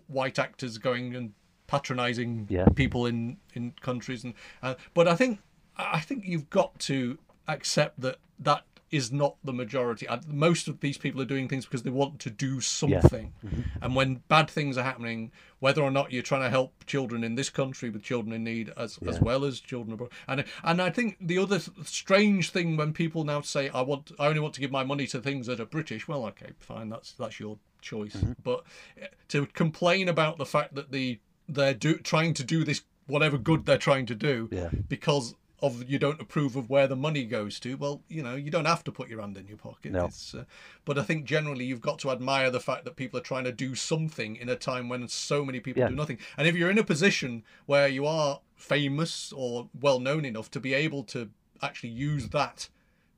white 0.08 0.40
actors 0.40 0.78
going 0.78 1.16
and 1.16 1.34
patronising 1.68 2.48
Yeah. 2.50 2.68
people 2.76 3.06
in 3.06 3.38
in 3.54 3.74
countries, 3.82 4.24
and 4.24 4.34
uh, 4.62 4.76
but 4.94 5.08
I 5.08 5.16
think 5.16 5.40
I 5.78 6.00
think 6.00 6.26
you've 6.26 6.50
got 6.50 6.80
to 6.82 7.18
accept 7.48 8.00
that 8.02 8.18
that 8.40 8.64
is 8.94 9.12
not 9.12 9.36
the 9.44 9.52
majority. 9.52 10.06
Most 10.28 10.68
of 10.68 10.80
these 10.80 10.98
people 10.98 11.20
are 11.22 11.26
doing 11.26 11.48
things 11.50 11.66
because 11.66 11.84
they 11.84 11.90
want 11.90 12.20
to 12.20 12.30
do 12.30 12.62
something, 12.62 13.34
and 13.82 13.96
when 13.96 14.22
bad 14.28 14.50
things 14.50 14.78
are 14.78 14.84
happening, 14.84 15.32
whether 15.60 15.82
or 15.82 15.92
not 15.92 16.12
you're 16.12 16.22
trying 16.22 16.44
to 16.44 16.50
help 16.50 16.86
children 16.86 17.24
in 17.24 17.36
this 17.36 17.50
country 17.50 17.90
with 17.90 18.04
children 18.04 18.34
in 18.34 18.44
need 18.44 18.72
as 18.78 19.00
as 19.08 19.20
well 19.20 19.44
as 19.44 19.60
children 19.60 19.94
abroad, 19.94 20.12
and 20.28 20.46
and 20.64 20.82
I 20.82 20.90
think 20.92 21.18
the 21.20 21.40
other 21.40 21.60
strange 21.84 22.52
thing 22.52 22.78
when 22.78 22.94
people 22.94 23.24
now 23.24 23.42
say 23.42 23.70
I 23.70 23.82
want 23.82 24.12
I 24.20 24.28
only 24.28 24.40
want 24.40 24.54
to 24.56 24.62
give 24.62 24.72
my 24.72 24.84
money 24.84 25.08
to 25.08 25.20
things 25.20 25.48
that 25.48 25.60
are 25.60 25.66
British. 25.66 26.08
Well, 26.08 26.26
okay, 26.28 26.52
fine, 26.60 26.90
that's 26.90 27.14
that's 27.14 27.40
your 27.40 27.58
choice, 27.82 28.16
but 28.44 28.64
uh, 29.02 29.08
to 29.30 29.46
complain 29.48 30.08
about 30.08 30.38
the 30.38 30.46
fact 30.46 30.76
that 30.76 30.92
the 30.92 31.20
they're 31.50 31.74
do, 31.74 31.98
trying 31.98 32.34
to 32.36 32.44
do 32.44 32.64
this 32.64 32.84
whatever 33.08 33.38
good 33.38 33.66
they're 33.66 33.78
trying 33.78 34.06
to 34.06 34.16
do 34.16 34.48
Yeah. 34.52 34.70
because 34.88 35.36
of 35.64 35.90
you 35.90 35.98
don't 35.98 36.22
approve 36.22 36.56
of 36.56 36.70
where 36.70 36.88
the 36.88 36.96
money 36.96 37.24
goes 37.24 37.60
to 37.60 37.76
well 37.78 38.02
you 38.10 38.22
know 38.22 38.36
you 38.36 38.52
don't 38.52 38.66
have 38.66 38.84
to 38.84 38.92
put 38.92 39.08
your 39.10 39.22
hand 39.22 39.38
in 39.38 39.48
your 39.48 39.58
pocket 39.58 39.92
No. 39.94 40.10
Uh, 40.38 40.44
but 40.86 41.00
i 41.00 41.04
think 41.04 41.26
generally 41.26 41.66
you've 41.66 41.82
got 41.90 41.98
to 42.00 42.12
admire 42.12 42.52
the 42.52 42.60
fact 42.60 42.84
that 42.86 42.96
people 42.98 43.18
are 43.20 43.24
trying 43.24 43.46
to 43.46 43.52
do 43.52 43.74
something 43.74 44.36
in 44.36 44.50
a 44.50 44.56
time 44.56 44.90
when 44.90 45.08
so 45.08 45.44
many 45.46 45.60
people 45.62 45.80
Yeah. 45.82 45.90
do 45.90 45.96
nothing 45.96 46.20
and 46.38 46.48
if 46.48 46.56
you're 46.56 46.70
in 46.70 46.78
a 46.78 46.84
position 46.84 47.44
where 47.66 47.88
you 47.88 48.06
are 48.06 48.42
famous 48.56 49.32
or 49.36 49.70
well 49.82 50.00
known 50.00 50.26
enough 50.26 50.52
to 50.52 50.60
be 50.60 50.74
able 50.74 51.04
to 51.06 51.30
actually 51.62 51.90
use 51.92 52.30
that 52.30 52.70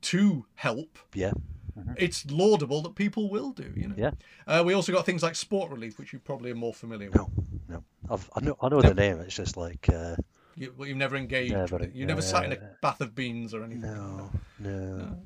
to 0.01 0.45
help 0.55 0.99
Yeah. 1.15 1.31
it's 1.97 2.25
laudable 2.29 2.81
that 2.83 2.93
people 2.95 3.29
will 3.29 3.51
do 3.51 3.73
you 3.75 3.87
know 3.87 3.95
Yeah. 3.97 4.11
uh, 4.47 4.61
we 4.65 4.73
also 4.73 4.91
got 4.93 5.05
things 5.05 5.23
like 5.23 5.35
sport 5.35 5.71
relief 5.71 5.97
which 5.97 6.13
you 6.13 6.19
probably 6.19 6.51
are 6.51 6.55
more 6.55 6.73
familiar 6.73 7.09
with 7.09 7.17
No. 7.17 7.29
No. 7.67 7.83
I've, 8.09 8.29
I 8.35 8.41
know. 8.41 8.55
I 8.61 8.69
know 8.69 8.81
the 8.83 8.93
name. 8.93 9.17
It's 9.21 9.35
just 9.35 9.57
like. 9.57 9.89
Uh, 9.89 10.15
you, 10.55 10.74
well, 10.77 10.88
you've 10.88 10.97
never 10.97 11.15
engaged 11.15 11.53
Never, 11.53 11.77
with 11.77 11.89
it. 11.89 11.95
you 11.95 12.05
never 12.05 12.21
sat 12.21 12.45
in 12.45 12.53
a 12.53 12.57
bath 12.81 13.01
of 13.01 13.13
beans 13.15 13.53
or 13.53 13.63
anything 13.63 13.81
no. 13.81 14.29
No. 14.59 15.17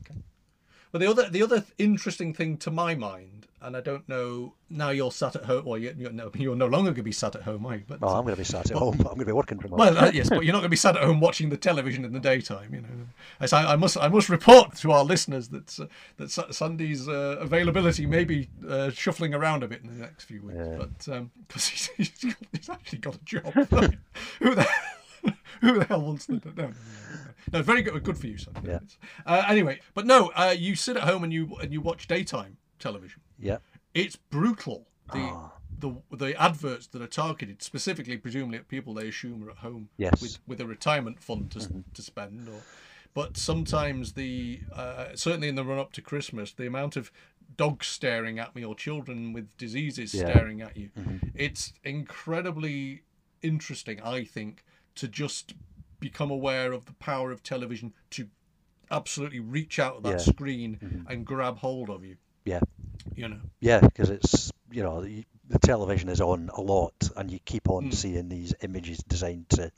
But 0.92 1.02
the 1.02 1.08
other 1.08 1.30
the 1.30 1.44
other 1.44 1.64
interesting 1.78 2.34
thing 2.34 2.58
to 2.58 2.72
my 2.72 2.96
mind, 2.96 3.46
and 3.62 3.78
I 3.78 3.82
don't 3.82 4.10
know 4.10 4.56
now 4.72 4.90
you're 4.90 5.12
sat 5.12 5.36
at 5.36 5.46
home, 5.46 5.68
or 5.68 5.78
you, 5.78 5.94
you're, 5.96 6.12
no, 6.12 6.32
you're 6.34 6.56
no 6.56 6.66
longer 6.66 6.90
going 6.90 6.96
to 6.96 7.04
be 7.04 7.12
sat 7.12 7.36
at 7.36 7.44
home, 7.44 7.64
are 7.68 7.76
you? 7.76 7.84
But 7.88 8.02
Well, 8.02 8.16
I'm 8.16 8.24
going 8.24 8.34
to 8.34 8.40
be 8.42 8.44
sat 8.44 8.72
at 8.72 8.76
home. 8.78 8.96
I'm 8.96 9.04
going 9.06 9.20
to 9.20 9.26
be 9.26 9.32
working 9.32 9.60
from 9.60 9.70
home. 9.70 9.78
well, 9.80 9.96
uh, 9.96 10.10
yes, 10.12 10.30
but 10.30 10.44
you're 10.46 10.52
not 10.54 10.62
going 10.62 10.64
to 10.64 10.70
be 10.70 10.76
sat 10.78 10.98
at 10.98 11.04
home 11.04 11.20
watching 11.20 11.50
the 11.50 11.58
television 11.58 12.06
in 12.06 12.12
the 12.12 12.20
daytime, 12.20 12.74
you 12.74 12.82
know. 12.82 12.88
As 13.40 13.54
I, 13.54 13.74
I 13.74 13.76
must 13.76 13.98
I 13.98 14.08
must 14.08 14.30
report 14.30 14.76
to 14.78 14.92
our 14.92 15.04
listeners 15.04 15.50
that 15.50 15.80
uh, 15.80 15.86
that 16.18 16.32
Sandy's 16.56 17.08
uh, 17.08 17.38
availability 17.40 18.08
may 18.08 18.24
be 18.24 18.50
uh, 18.68 18.90
shuffling 18.90 19.36
around 19.36 19.62
a 19.62 19.68
bit 19.68 19.84
in 19.84 19.90
the 19.96 20.02
next 20.04 20.24
few 20.24 20.42
weeks, 20.42 20.58
Yeah. 20.58 20.76
but 20.80 21.28
because 21.48 21.68
he's, 21.68 21.88
he's, 21.98 22.36
he's 22.52 22.70
actually 22.70 22.98
got 22.98 23.14
a 23.16 23.24
job. 23.26 23.44
Who 24.40 24.56
the 24.56 24.68
who 25.62 25.80
the 25.80 25.86
hell 25.86 26.02
wants 26.02 26.26
to 26.28 26.34
no, 26.34 26.40
no, 26.46 26.52
no, 26.68 26.72
no, 27.54 27.62
very 27.62 27.82
good 27.82 28.02
good 28.04 28.18
for 28.18 28.28
you, 28.28 28.38
Sandy. 28.38 28.62
Yeah. 28.70 28.80
Uh, 29.26 29.44
anyway, 29.48 29.80
but 29.94 30.06
no, 30.06 30.32
uh, 30.36 30.56
you 30.58 30.76
sit 30.76 30.98
at 30.98 31.04
home 31.04 31.24
and 31.24 31.34
you 31.34 31.56
and 31.62 31.72
you 31.74 31.82
watch 31.82 32.08
daytime 32.08 32.58
television 32.80 33.22
Yeah. 33.40 33.58
it's 33.94 34.16
brutal. 34.16 34.88
The 35.12 35.20
Ah. 35.20 35.52
the 35.80 35.92
the 36.12 36.40
adverts 36.42 36.88
that 36.88 37.02
are 37.02 37.08
targeted 37.08 37.62
specifically, 37.64 38.18
presumably 38.18 38.58
at 38.58 38.68
people 38.68 38.94
they 38.94 39.08
assume 39.08 39.44
are 39.44 39.52
at 39.52 39.58
home 39.58 39.90
Yes. 39.98 40.14
Mm-hmm. 40.16 40.24
with 40.26 40.40
with 40.48 40.62
a 40.62 40.68
retirement 40.68 41.22
fund 41.22 41.52
to 41.52 41.60
to 41.94 42.02
spend, 42.02 42.48
or 42.48 42.62
but 43.14 43.36
sometimes 43.38 44.14
the 44.14 44.60
uh, 44.72 45.16
certainly 45.16 45.48
in 45.48 45.56
the 45.56 45.64
run 45.66 45.80
up 45.80 45.92
to 45.94 46.02
Christmas, 46.02 46.52
the 46.54 46.68
amount 46.68 46.96
of 46.96 47.12
dogs 47.58 47.88
staring 47.88 48.38
at 48.40 48.56
me 48.56 48.64
or 48.64 48.76
children 48.76 49.34
with 49.34 49.58
diseases 49.58 50.14
Yeah. 50.14 50.30
staring 50.30 50.62
at 50.62 50.78
you, 50.78 50.90
Mm-hmm. 50.98 51.28
it's 51.34 51.74
incredibly 51.84 53.02
interesting. 53.42 54.00
I 54.02 54.24
think 54.26 54.64
to 55.00 55.08
just 55.08 55.54
become 56.00 56.32
aware 56.32 56.72
of 56.72 56.86
the 56.86 56.94
power 56.94 57.32
of 57.32 57.44
television 57.44 57.94
to 58.12 58.28
absolutely 58.92 59.40
reach 59.40 59.80
out 59.80 59.98
at 59.98 60.04
that 60.04 60.12
Yeah. 60.12 60.18
screen 60.34 61.06
and 61.08 61.26
grab 61.26 61.58
hold 61.58 61.90
of 61.90 62.04
you. 62.04 62.18
Yeah. 62.46 62.62
You 63.16 63.28
know. 63.28 63.40
Yeah, 63.60 63.80
because 63.82 64.10
it's 64.10 64.52
you 64.72 64.84
know 64.84 65.02
the, 65.02 65.26
television 65.64 66.10
is 66.10 66.22
on 66.22 66.50
a 66.54 66.62
lot, 66.62 67.10
and 67.16 67.32
you 67.32 67.40
keep 67.44 67.70
on 67.70 67.86
Mm. 67.90 67.94
seeing 67.94 68.30
these 68.30 68.54
images 68.62 69.00
designed 69.00 69.50
to 69.50 69.72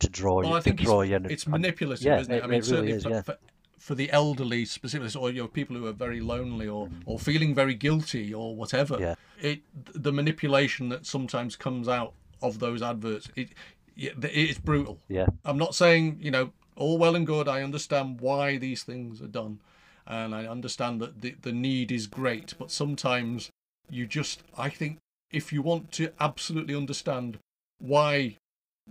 to 0.00 0.08
draw 0.08 0.40
Well, 0.40 0.50
you 0.50 0.56
I 0.56 0.60
think 0.60 0.78
to 0.78 0.84
draw 0.84 1.02
you 1.02 1.14
it's, 1.16 1.24
in. 1.26 1.30
it's 1.30 1.46
manipulative, 1.46 2.18
isn't 2.20 2.32
it? 2.32 2.38
it- 2.38 2.42
I 2.44 2.46
mean, 2.48 2.54
it 2.54 2.56
really 2.56 2.62
certainly 2.68 2.92
is, 2.92 3.02
for, 3.04 3.10
yeah. 3.10 3.22
for, 3.22 3.38
for 3.78 3.94
the 3.94 4.10
elderly, 4.10 4.64
specifically, 4.64 5.20
or 5.20 5.30
you 5.30 5.42
know, 5.42 5.48
people 5.48 5.76
who 5.76 5.86
are 5.86 5.92
very 5.92 6.20
lonely 6.20 6.66
or, 6.66 6.88
or 7.06 7.20
feeling 7.20 7.54
very 7.54 7.74
guilty 7.76 8.34
or 8.34 8.56
whatever. 8.56 8.96
Yeah. 8.98 9.14
It 9.40 9.60
the 9.94 10.12
manipulation 10.12 10.88
that 10.88 11.06
sometimes 11.06 11.54
comes 11.56 11.86
out 11.88 12.14
of 12.40 12.58
those 12.58 12.82
adverts, 12.82 13.30
it, 13.36 13.50
yeah, 13.96 14.10
it's 14.22 14.58
brutal. 14.58 15.00
Yeah, 15.08 15.26
I'm 15.44 15.58
not 15.58 15.74
saying, 15.74 16.18
you 16.20 16.30
know, 16.30 16.52
all 16.76 16.98
well 16.98 17.16
and 17.16 17.26
good. 17.26 17.48
I 17.48 17.62
understand 17.62 18.20
why 18.20 18.56
these 18.56 18.82
things 18.82 19.20
are 19.22 19.28
done. 19.28 19.60
And 20.06 20.34
I 20.34 20.46
understand 20.46 21.00
that 21.00 21.20
the, 21.20 21.36
the 21.42 21.52
need 21.52 21.92
is 21.92 22.06
great. 22.06 22.54
But 22.58 22.70
sometimes 22.72 23.50
you 23.88 24.06
just, 24.06 24.42
I 24.58 24.68
think, 24.68 24.98
if 25.30 25.52
you 25.52 25.62
want 25.62 25.92
to 25.92 26.12
absolutely 26.20 26.74
understand 26.74 27.38
why 27.78 28.36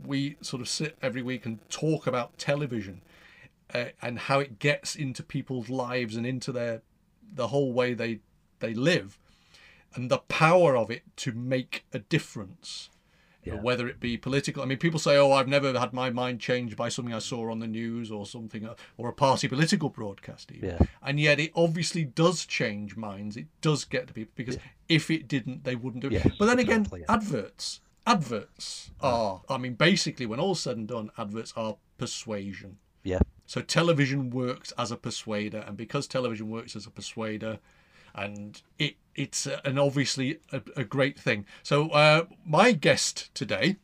we 0.05 0.38
sort 0.41 0.62
of 0.62 0.70
sit 0.70 0.98
every 1.01 1.22
week 1.22 1.46
and 1.46 1.60
talk 1.70 2.08
about 2.08 2.38
television 2.38 3.01
uh, 3.74 3.86
and 4.01 4.20
how 4.20 4.39
it 4.39 4.60
gets 4.60 4.96
into 4.96 5.24
people's 5.24 5.70
lives 5.70 6.15
and 6.15 6.25
into 6.25 6.51
their 6.51 6.81
the 7.34 7.48
whole 7.48 7.72
way 7.72 7.93
they 7.93 8.20
they 8.60 8.74
live 8.74 9.17
and 9.93 10.10
the 10.10 10.17
power 10.17 10.75
of 10.75 10.89
it 10.89 11.03
to 11.15 11.31
make 11.31 11.86
a 11.93 12.00
difference 12.00 12.89
Yeah. 13.44 13.56
whether 13.56 13.88
it 13.88 14.00
be 14.00 14.18
political. 14.18 14.62
I 14.62 14.66
mean, 14.68 14.78
people 14.78 15.00
say, 15.00 15.18
"Oh, 15.18 15.32
I've 15.32 15.48
never 15.48 15.78
had 15.80 15.94
my 15.94 16.10
mind 16.12 16.40
changed 16.40 16.78
by 16.78 16.90
something 16.90 17.14
I 17.14 17.20
saw 17.20 17.50
on 17.52 17.60
the 17.60 17.68
news 17.68 18.12
or 18.12 18.26
something, 18.26 18.70
or 18.98 19.10
a 19.10 19.14
party 19.14 19.48
political 19.48 19.90
broadcast." 19.90 20.52
Even. 20.52 20.70
Yeah. 20.70 20.80
And 21.02 21.20
yet, 21.20 21.40
it 21.40 21.52
obviously 21.56 22.04
does 22.06 22.46
change 22.46 22.96
minds. 22.96 23.36
It 23.38 23.48
does 23.62 23.84
get 23.86 24.08
to 24.08 24.14
people 24.14 24.34
because 24.36 24.58
if 24.88 25.10
it 25.10 25.28
didn't, 25.28 25.64
they 25.64 25.76
wouldn't 25.76 26.02
do 26.02 26.08
it. 26.08 26.14
Yes, 26.14 26.28
but 26.38 26.46
then 26.46 26.60
again, 26.60 26.82
exactly, 26.82 27.00
yeah. 27.02 27.14
adverts, 27.16 27.82
adverts 28.06 28.92
are. 29.02 29.42
I 29.50 29.58
mean, 29.58 29.74
basically, 29.74 30.26
when 30.26 30.40
all's 30.40 30.60
said 30.60 30.78
and 30.78 30.88
done, 30.88 31.10
adverts 31.18 31.54
are 31.56 31.78
persuasion. 31.98 32.78
yeah, 33.04 33.20
So 33.46 33.62
television 33.62 34.30
works 34.30 34.72
as 34.78 34.92
a 34.92 34.98
persuader, 34.98 35.64
and 35.68 35.76
because 35.78 36.08
television 36.08 36.50
works 36.50 36.76
as 36.76 36.86
a 36.86 36.92
persuader, 36.92 37.60
and 38.14 38.62
it 38.78 38.96
it's 39.15 39.48
uh, 39.48 39.60
an 39.65 39.77
obviously 39.77 40.39
a, 40.51 40.62
a 40.75 40.84
great 40.84 41.20
thing. 41.20 41.46
So 41.63 41.89
uh, 41.89 42.25
my 42.46 42.72
guest 42.72 43.34
today 43.34 43.77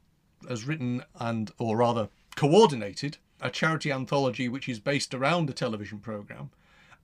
has 0.48 0.66
written 0.66 1.04
and 1.20 1.52
or 1.58 1.78
rather 1.78 2.10
coordinated 2.36 3.18
a 3.42 3.50
charity 3.50 3.92
anthology 3.92 4.50
which 4.50 4.68
is 4.70 4.80
based 4.80 5.14
around 5.14 5.50
a 5.50 5.54
television 5.54 6.00
program 6.00 6.50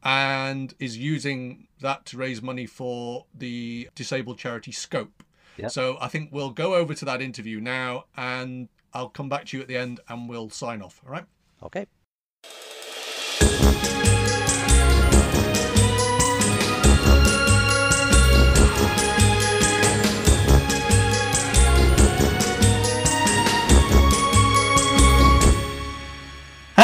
and 0.04 0.74
is 0.80 0.98
using 0.98 1.68
that 1.80 2.06
to 2.06 2.18
raise 2.18 2.42
money 2.42 2.66
for 2.66 3.26
the 3.34 3.90
disabled 3.96 4.38
charity 4.38 4.72
Scope. 4.72 5.24
Yeah. 5.58 5.68
So 5.68 5.98
I 6.02 6.08
think 6.08 6.30
we'll 6.32 6.50
go 6.50 6.76
over 6.76 6.94
to 6.94 7.06
that 7.06 7.22
interview 7.22 7.60
now 7.60 8.06
and 8.18 8.70
I'll 8.94 9.10
come 9.10 9.30
back 9.30 9.46
to 9.46 9.58
you 9.58 9.62
at 9.62 9.68
the 9.68 9.78
end 9.78 10.00
and 10.08 10.28
we'll 10.28 10.50
sign 10.50 10.82
off. 10.82 11.02
All 11.06 11.12
right. 11.12 11.26
okay. 11.64 11.88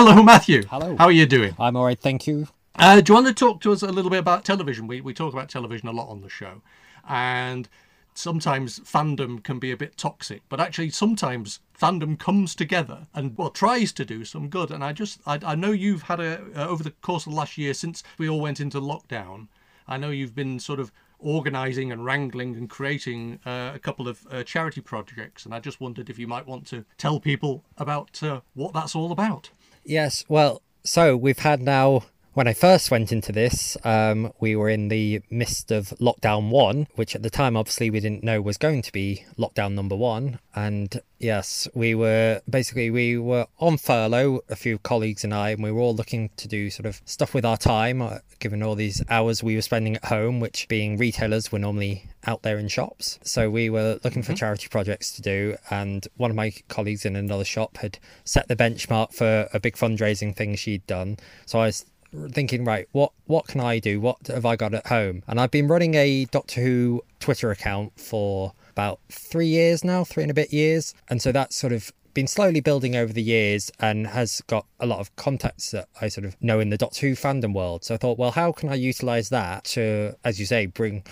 Hello, 0.10 0.24
Matthew. 0.24 0.64
Hello. 0.64 0.96
How 0.96 1.06
are 1.06 1.12
you 1.12 1.28
doing? 1.28 1.54
I'm 1.60 1.76
all 1.76 1.86
right, 1.86 2.00
thank 2.00 2.26
you. 2.26 2.48
Uh, 2.74 3.00
do 3.00 3.12
you 3.12 3.14
want 3.14 3.28
to 3.28 3.34
talk 3.34 3.62
to 3.62 3.72
us 3.72 3.84
a 3.84 3.92
little 3.92 4.10
bit 4.10 4.18
about 4.18 4.44
television? 4.44 4.88
We, 4.88 5.02
we 5.02 5.14
talk 5.14 5.34
about 5.34 5.50
television 5.50 5.88
a 5.88 5.92
lot 5.92 6.10
on 6.10 6.22
the 6.22 6.30
show, 6.30 6.64
and 7.08 7.70
sometimes 8.16 8.80
fandom 8.80 9.44
can 9.44 9.60
be 9.60 9.70
a 9.70 9.78
bit 9.78 9.98
toxic, 9.98 10.42
but 10.50 10.60
actually 10.60 10.90
sometimes 10.90 11.60
fandom 11.80 12.18
comes 12.18 12.56
together 12.56 13.06
and 13.14 13.38
well 13.38 13.52
tries 13.52 13.92
to 13.92 14.04
do 14.04 14.26
some 14.26 14.50
good. 14.50 14.72
And 14.72 14.84
I 14.84 14.94
just 14.94 15.20
I, 15.28 15.38
I 15.46 15.54
know 15.54 15.70
you've 15.70 16.02
had 16.02 16.20
a 16.20 16.42
uh, 16.56 16.68
over 16.68 16.82
the 16.82 16.90
course 16.90 17.28
of 17.28 17.34
the 17.34 17.38
last 17.38 17.60
year 17.60 17.76
since 17.76 18.02
we 18.18 18.28
all 18.28 18.40
went 18.42 18.60
into 18.60 18.82
lockdown. 18.82 19.48
I 19.88 19.98
know 19.98 20.10
you've 20.10 20.34
been 20.34 20.60
sort 20.60 20.80
of 20.80 20.92
organising 21.20 21.92
and 21.92 22.04
wrangling 22.04 22.56
and 22.56 22.68
creating 22.68 23.40
uh, 23.46 23.74
a 23.76 23.80
couple 23.80 24.08
of 24.08 24.26
uh, 24.32 24.42
charity 24.42 24.82
projects, 24.82 25.46
and 25.46 25.54
I 25.54 25.60
just 25.60 25.80
wondered 25.80 26.10
if 26.10 26.18
you 26.18 26.26
might 26.26 26.48
want 26.48 26.66
to 26.68 26.84
tell 26.98 27.20
people 27.20 27.64
about 27.78 28.24
uh, 28.24 28.42
what 28.56 28.74
that's 28.74 28.96
all 28.96 29.12
about. 29.12 29.52
Yes, 29.90 30.24
well, 30.30 30.62
so 30.84 31.18
we've 31.18 31.40
had 31.40 31.64
now. 31.64 32.04
When 32.40 32.48
I 32.48 32.54
first 32.54 32.90
went 32.90 33.12
into 33.12 33.34
this, 33.34 33.76
um, 33.84 34.32
we 34.40 34.56
were 34.56 34.70
in 34.70 34.88
the 34.88 35.22
midst 35.30 35.72
of 35.72 35.90
lockdown 36.00 36.52
one, 36.52 36.88
which 36.96 37.14
at 37.14 37.22
the 37.22 37.30
time 37.30 37.58
obviously 37.58 37.90
we 37.90 38.00
didn't 38.00 38.24
know 38.24 38.42
was 38.42 38.56
going 38.56 38.82
to 38.84 38.94
be 38.94 39.26
lockdown 39.38 39.74
number 39.74 39.98
one. 39.98 40.40
And 40.56 41.02
yes, 41.18 41.68
we 41.74 41.96
were 41.96 42.40
basically 42.50 42.92
we 42.92 43.18
were 43.18 43.48
on 43.60 43.76
furlough, 43.76 44.40
a 44.48 44.56
few 44.56 44.78
colleagues 44.78 45.26
and 45.26 45.34
I, 45.34 45.50
and 45.50 45.62
we 45.62 45.70
were 45.70 45.82
all 45.82 45.94
looking 45.94 46.30
to 46.38 46.48
do 46.48 46.70
sort 46.70 46.86
of 46.86 47.02
stuff 47.04 47.34
with 47.34 47.44
our 47.44 47.58
time, 47.58 48.02
uh, 48.02 48.20
given 48.40 48.64
all 48.64 48.76
these 48.76 49.04
hours 49.10 49.44
we 49.44 49.56
were 49.56 49.62
spending 49.62 49.98
at 49.98 50.06
home, 50.06 50.40
which 50.40 50.70
being 50.70 50.96
retailers 50.96 51.52
were 51.52 51.60
normally 51.60 52.06
out 52.26 52.44
there 52.44 52.58
in 52.58 52.70
shops. 52.70 53.20
So 53.22 53.50
we 53.50 53.70
were 53.70 54.00
looking 54.06 54.24
for 54.24 54.34
charity 54.34 54.70
projects 54.70 55.12
to 55.18 55.22
do, 55.22 55.58
and 55.70 56.08
one 56.16 56.32
of 56.32 56.38
my 56.38 56.54
colleagues 56.70 57.04
in 57.04 57.18
another 57.18 57.44
shop 57.44 57.80
had 57.80 58.00
set 58.24 58.48
the 58.48 58.56
benchmark 58.56 59.14
for 59.14 59.50
a 59.54 59.60
big 59.60 59.76
fundraising 59.76 60.34
thing 60.34 60.56
she'd 60.56 60.88
done. 60.88 61.18
So 61.46 61.60
I 61.60 61.66
was 61.66 61.86
thinking, 62.32 62.66
right, 62.66 62.88
what 62.92 63.12
what 63.26 63.48
can 63.48 63.62
I 63.62 63.80
do? 63.80 64.00
What 64.00 64.28
have 64.28 64.46
I 64.46 64.56
got 64.56 64.74
at 64.74 64.88
home? 64.88 65.24
And 65.28 65.40
I've 65.40 65.52
been 65.52 65.68
running 65.68 65.96
a 65.96 66.26
Doctor 66.26 66.62
Who 66.62 67.04
Twitter 67.20 67.52
account 67.52 68.00
for 68.00 68.54
about 68.72 69.00
three 69.10 69.48
years 69.48 69.84
now, 69.84 70.04
three 70.04 70.24
and 70.24 70.32
a 70.32 70.36
bit 70.36 70.54
years, 70.54 70.94
and 71.10 71.22
so 71.22 71.32
that's 71.32 71.56
sort 71.56 71.74
of 71.74 71.92
been 72.14 72.28
slowly 72.28 72.60
building 72.60 72.96
over 72.96 73.14
the 73.14 73.22
years 73.22 73.72
and 73.80 74.08
has 74.08 74.42
got 74.48 74.66
a 74.80 74.86
lot 74.86 75.00
of 75.00 75.16
contacts 75.16 75.72
that 75.72 75.88
I 76.02 76.08
sort 76.08 76.26
of 76.26 76.36
know 76.42 76.60
in 76.60 76.70
the 76.70 76.78
Doctor 76.78 77.08
Who 77.08 77.14
fandom 77.14 77.54
world. 77.54 77.84
So 77.84 77.94
I 77.94 77.98
thought, 77.98 78.18
well, 78.18 78.32
how 78.32 78.52
can 78.52 78.70
I 78.70 78.76
utilize 78.76 79.30
that 79.30 79.64
to, 79.66 80.16
as 80.24 80.40
you 80.40 80.46
say, 80.46 80.66
bring 80.66 81.04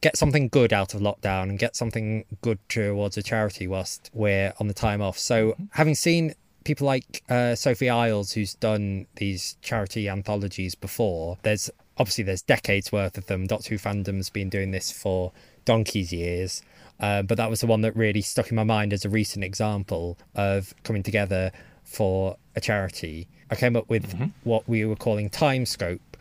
get 0.00 0.16
something 0.16 0.48
good 0.48 0.72
out 0.72 0.94
of 0.94 1.00
lockdown 1.00 1.44
and 1.44 1.58
get 1.58 1.74
something 1.74 2.24
good 2.42 2.58
towards 2.68 3.16
a 3.16 3.22
charity 3.22 3.66
whilst 3.66 4.10
we're 4.12 4.52
on 4.60 4.68
the 4.68 4.74
time 4.74 5.02
off. 5.02 5.18
So 5.18 5.50
mm-hmm. 5.50 5.64
having 5.72 5.94
seen 5.94 6.34
people 6.64 6.86
like 6.86 7.22
uh, 7.28 7.54
Sophie 7.54 7.90
Isles, 7.90 8.32
who's 8.32 8.54
done 8.54 9.06
these 9.16 9.56
charity 9.62 10.08
anthologies 10.08 10.74
before, 10.74 11.38
there's 11.42 11.70
obviously 11.98 12.24
there's 12.24 12.42
decades 12.42 12.92
worth 12.92 13.18
of 13.18 13.26
them. 13.26 13.46
Doctor 13.46 13.70
Who 13.70 13.78
fandom's 13.78 14.30
been 14.30 14.48
doing 14.48 14.70
this 14.70 14.90
for 14.90 15.32
donkey's 15.64 16.12
years. 16.12 16.62
Uh, 16.98 17.22
but 17.22 17.38
that 17.38 17.48
was 17.48 17.60
the 17.60 17.66
one 17.66 17.80
that 17.80 17.96
really 17.96 18.20
stuck 18.20 18.50
in 18.50 18.56
my 18.56 18.64
mind 18.64 18.92
as 18.92 19.04
a 19.04 19.08
recent 19.08 19.42
example 19.42 20.18
of 20.34 20.74
coming 20.82 21.02
together 21.02 21.50
for 21.82 22.36
a 22.54 22.60
charity. 22.60 23.26
I 23.50 23.56
came 23.56 23.74
up 23.74 23.88
with 23.88 24.14
what 24.44 24.68
we 24.68 24.84
were 24.84 24.96
calling 24.96 25.30
Time 25.30 25.64
Scope, 25.64 26.16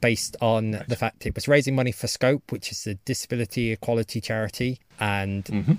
based 0.00 0.36
on 0.40 0.82
the 0.88 0.96
fact 0.96 1.26
it 1.26 1.34
was 1.34 1.48
raising 1.48 1.74
money 1.74 1.92
for 1.92 2.06
Scope, 2.06 2.52
which 2.52 2.70
is 2.70 2.86
a 2.86 2.94
disability 2.94 3.72
equality 3.72 4.20
charity, 4.20 4.80
and 5.00 5.78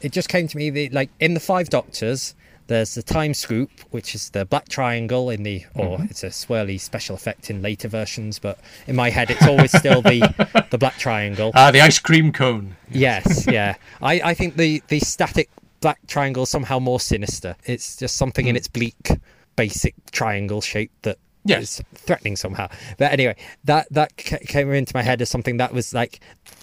it 0.00 0.12
just 0.12 0.28
came 0.28 0.48
to 0.48 0.56
me 0.56 0.70
that 0.70 0.92
like 0.92 1.10
in 1.18 1.34
the 1.34 1.40
Five 1.40 1.68
Doctors, 1.68 2.34
there's 2.70 2.94
the 2.94 3.02
Time 3.02 3.34
Scoop, 3.34 3.68
which 3.90 4.14
is 4.14 4.30
the 4.30 4.44
black 4.46 4.68
triangle 4.68 5.28
in 5.28 5.42
the, 5.42 5.64
or 5.74 5.98
it's 6.08 6.22
a 6.22 6.28
swirly 6.28 6.80
special 6.80 7.16
effect 7.16 7.50
in 7.50 7.60
later 7.60 7.88
versions, 7.88 8.38
but 8.38 8.58
in 8.86 8.94
my 8.96 9.10
head 9.10 9.28
it's 9.30 9.46
always 9.46 9.76
still 9.76 10.00
the 10.02 10.20
the 10.70 10.78
black 10.78 10.96
triangle. 10.96 11.50
Ah, 11.54 11.70
the 11.72 11.80
ice 11.80 11.98
cream 11.98 12.32
cone. 12.32 12.76
Yes, 12.90 13.46
yeah. 13.50 13.74
I, 14.00 14.20
I 14.30 14.34
think 14.34 14.56
the, 14.56 14.82
the 14.88 15.00
static 15.00 15.50
black 15.80 15.98
triangle 16.06 16.44
is 16.44 16.48
somehow 16.48 16.78
more 16.78 17.00
sinister. 17.00 17.56
It's 17.64 17.96
just 17.96 18.16
something 18.16 18.46
in 18.46 18.54
its 18.56 18.68
bleak, 18.68 19.10
basic 19.56 19.94
triangle 20.12 20.60
shape 20.60 20.92
that 21.02 21.18
Yes. 21.44 21.62
is 21.62 21.82
threatening 21.94 22.36
somehow. 22.36 22.68
But 22.98 23.12
anyway, 23.12 23.34
that 23.64 23.88
that 23.90 24.16
came 24.16 24.70
into 24.72 24.92
my 24.94 25.02
head 25.02 25.20
as 25.22 25.28
something 25.30 25.56
that 25.56 25.72
was 25.72 25.92
like 25.92 26.20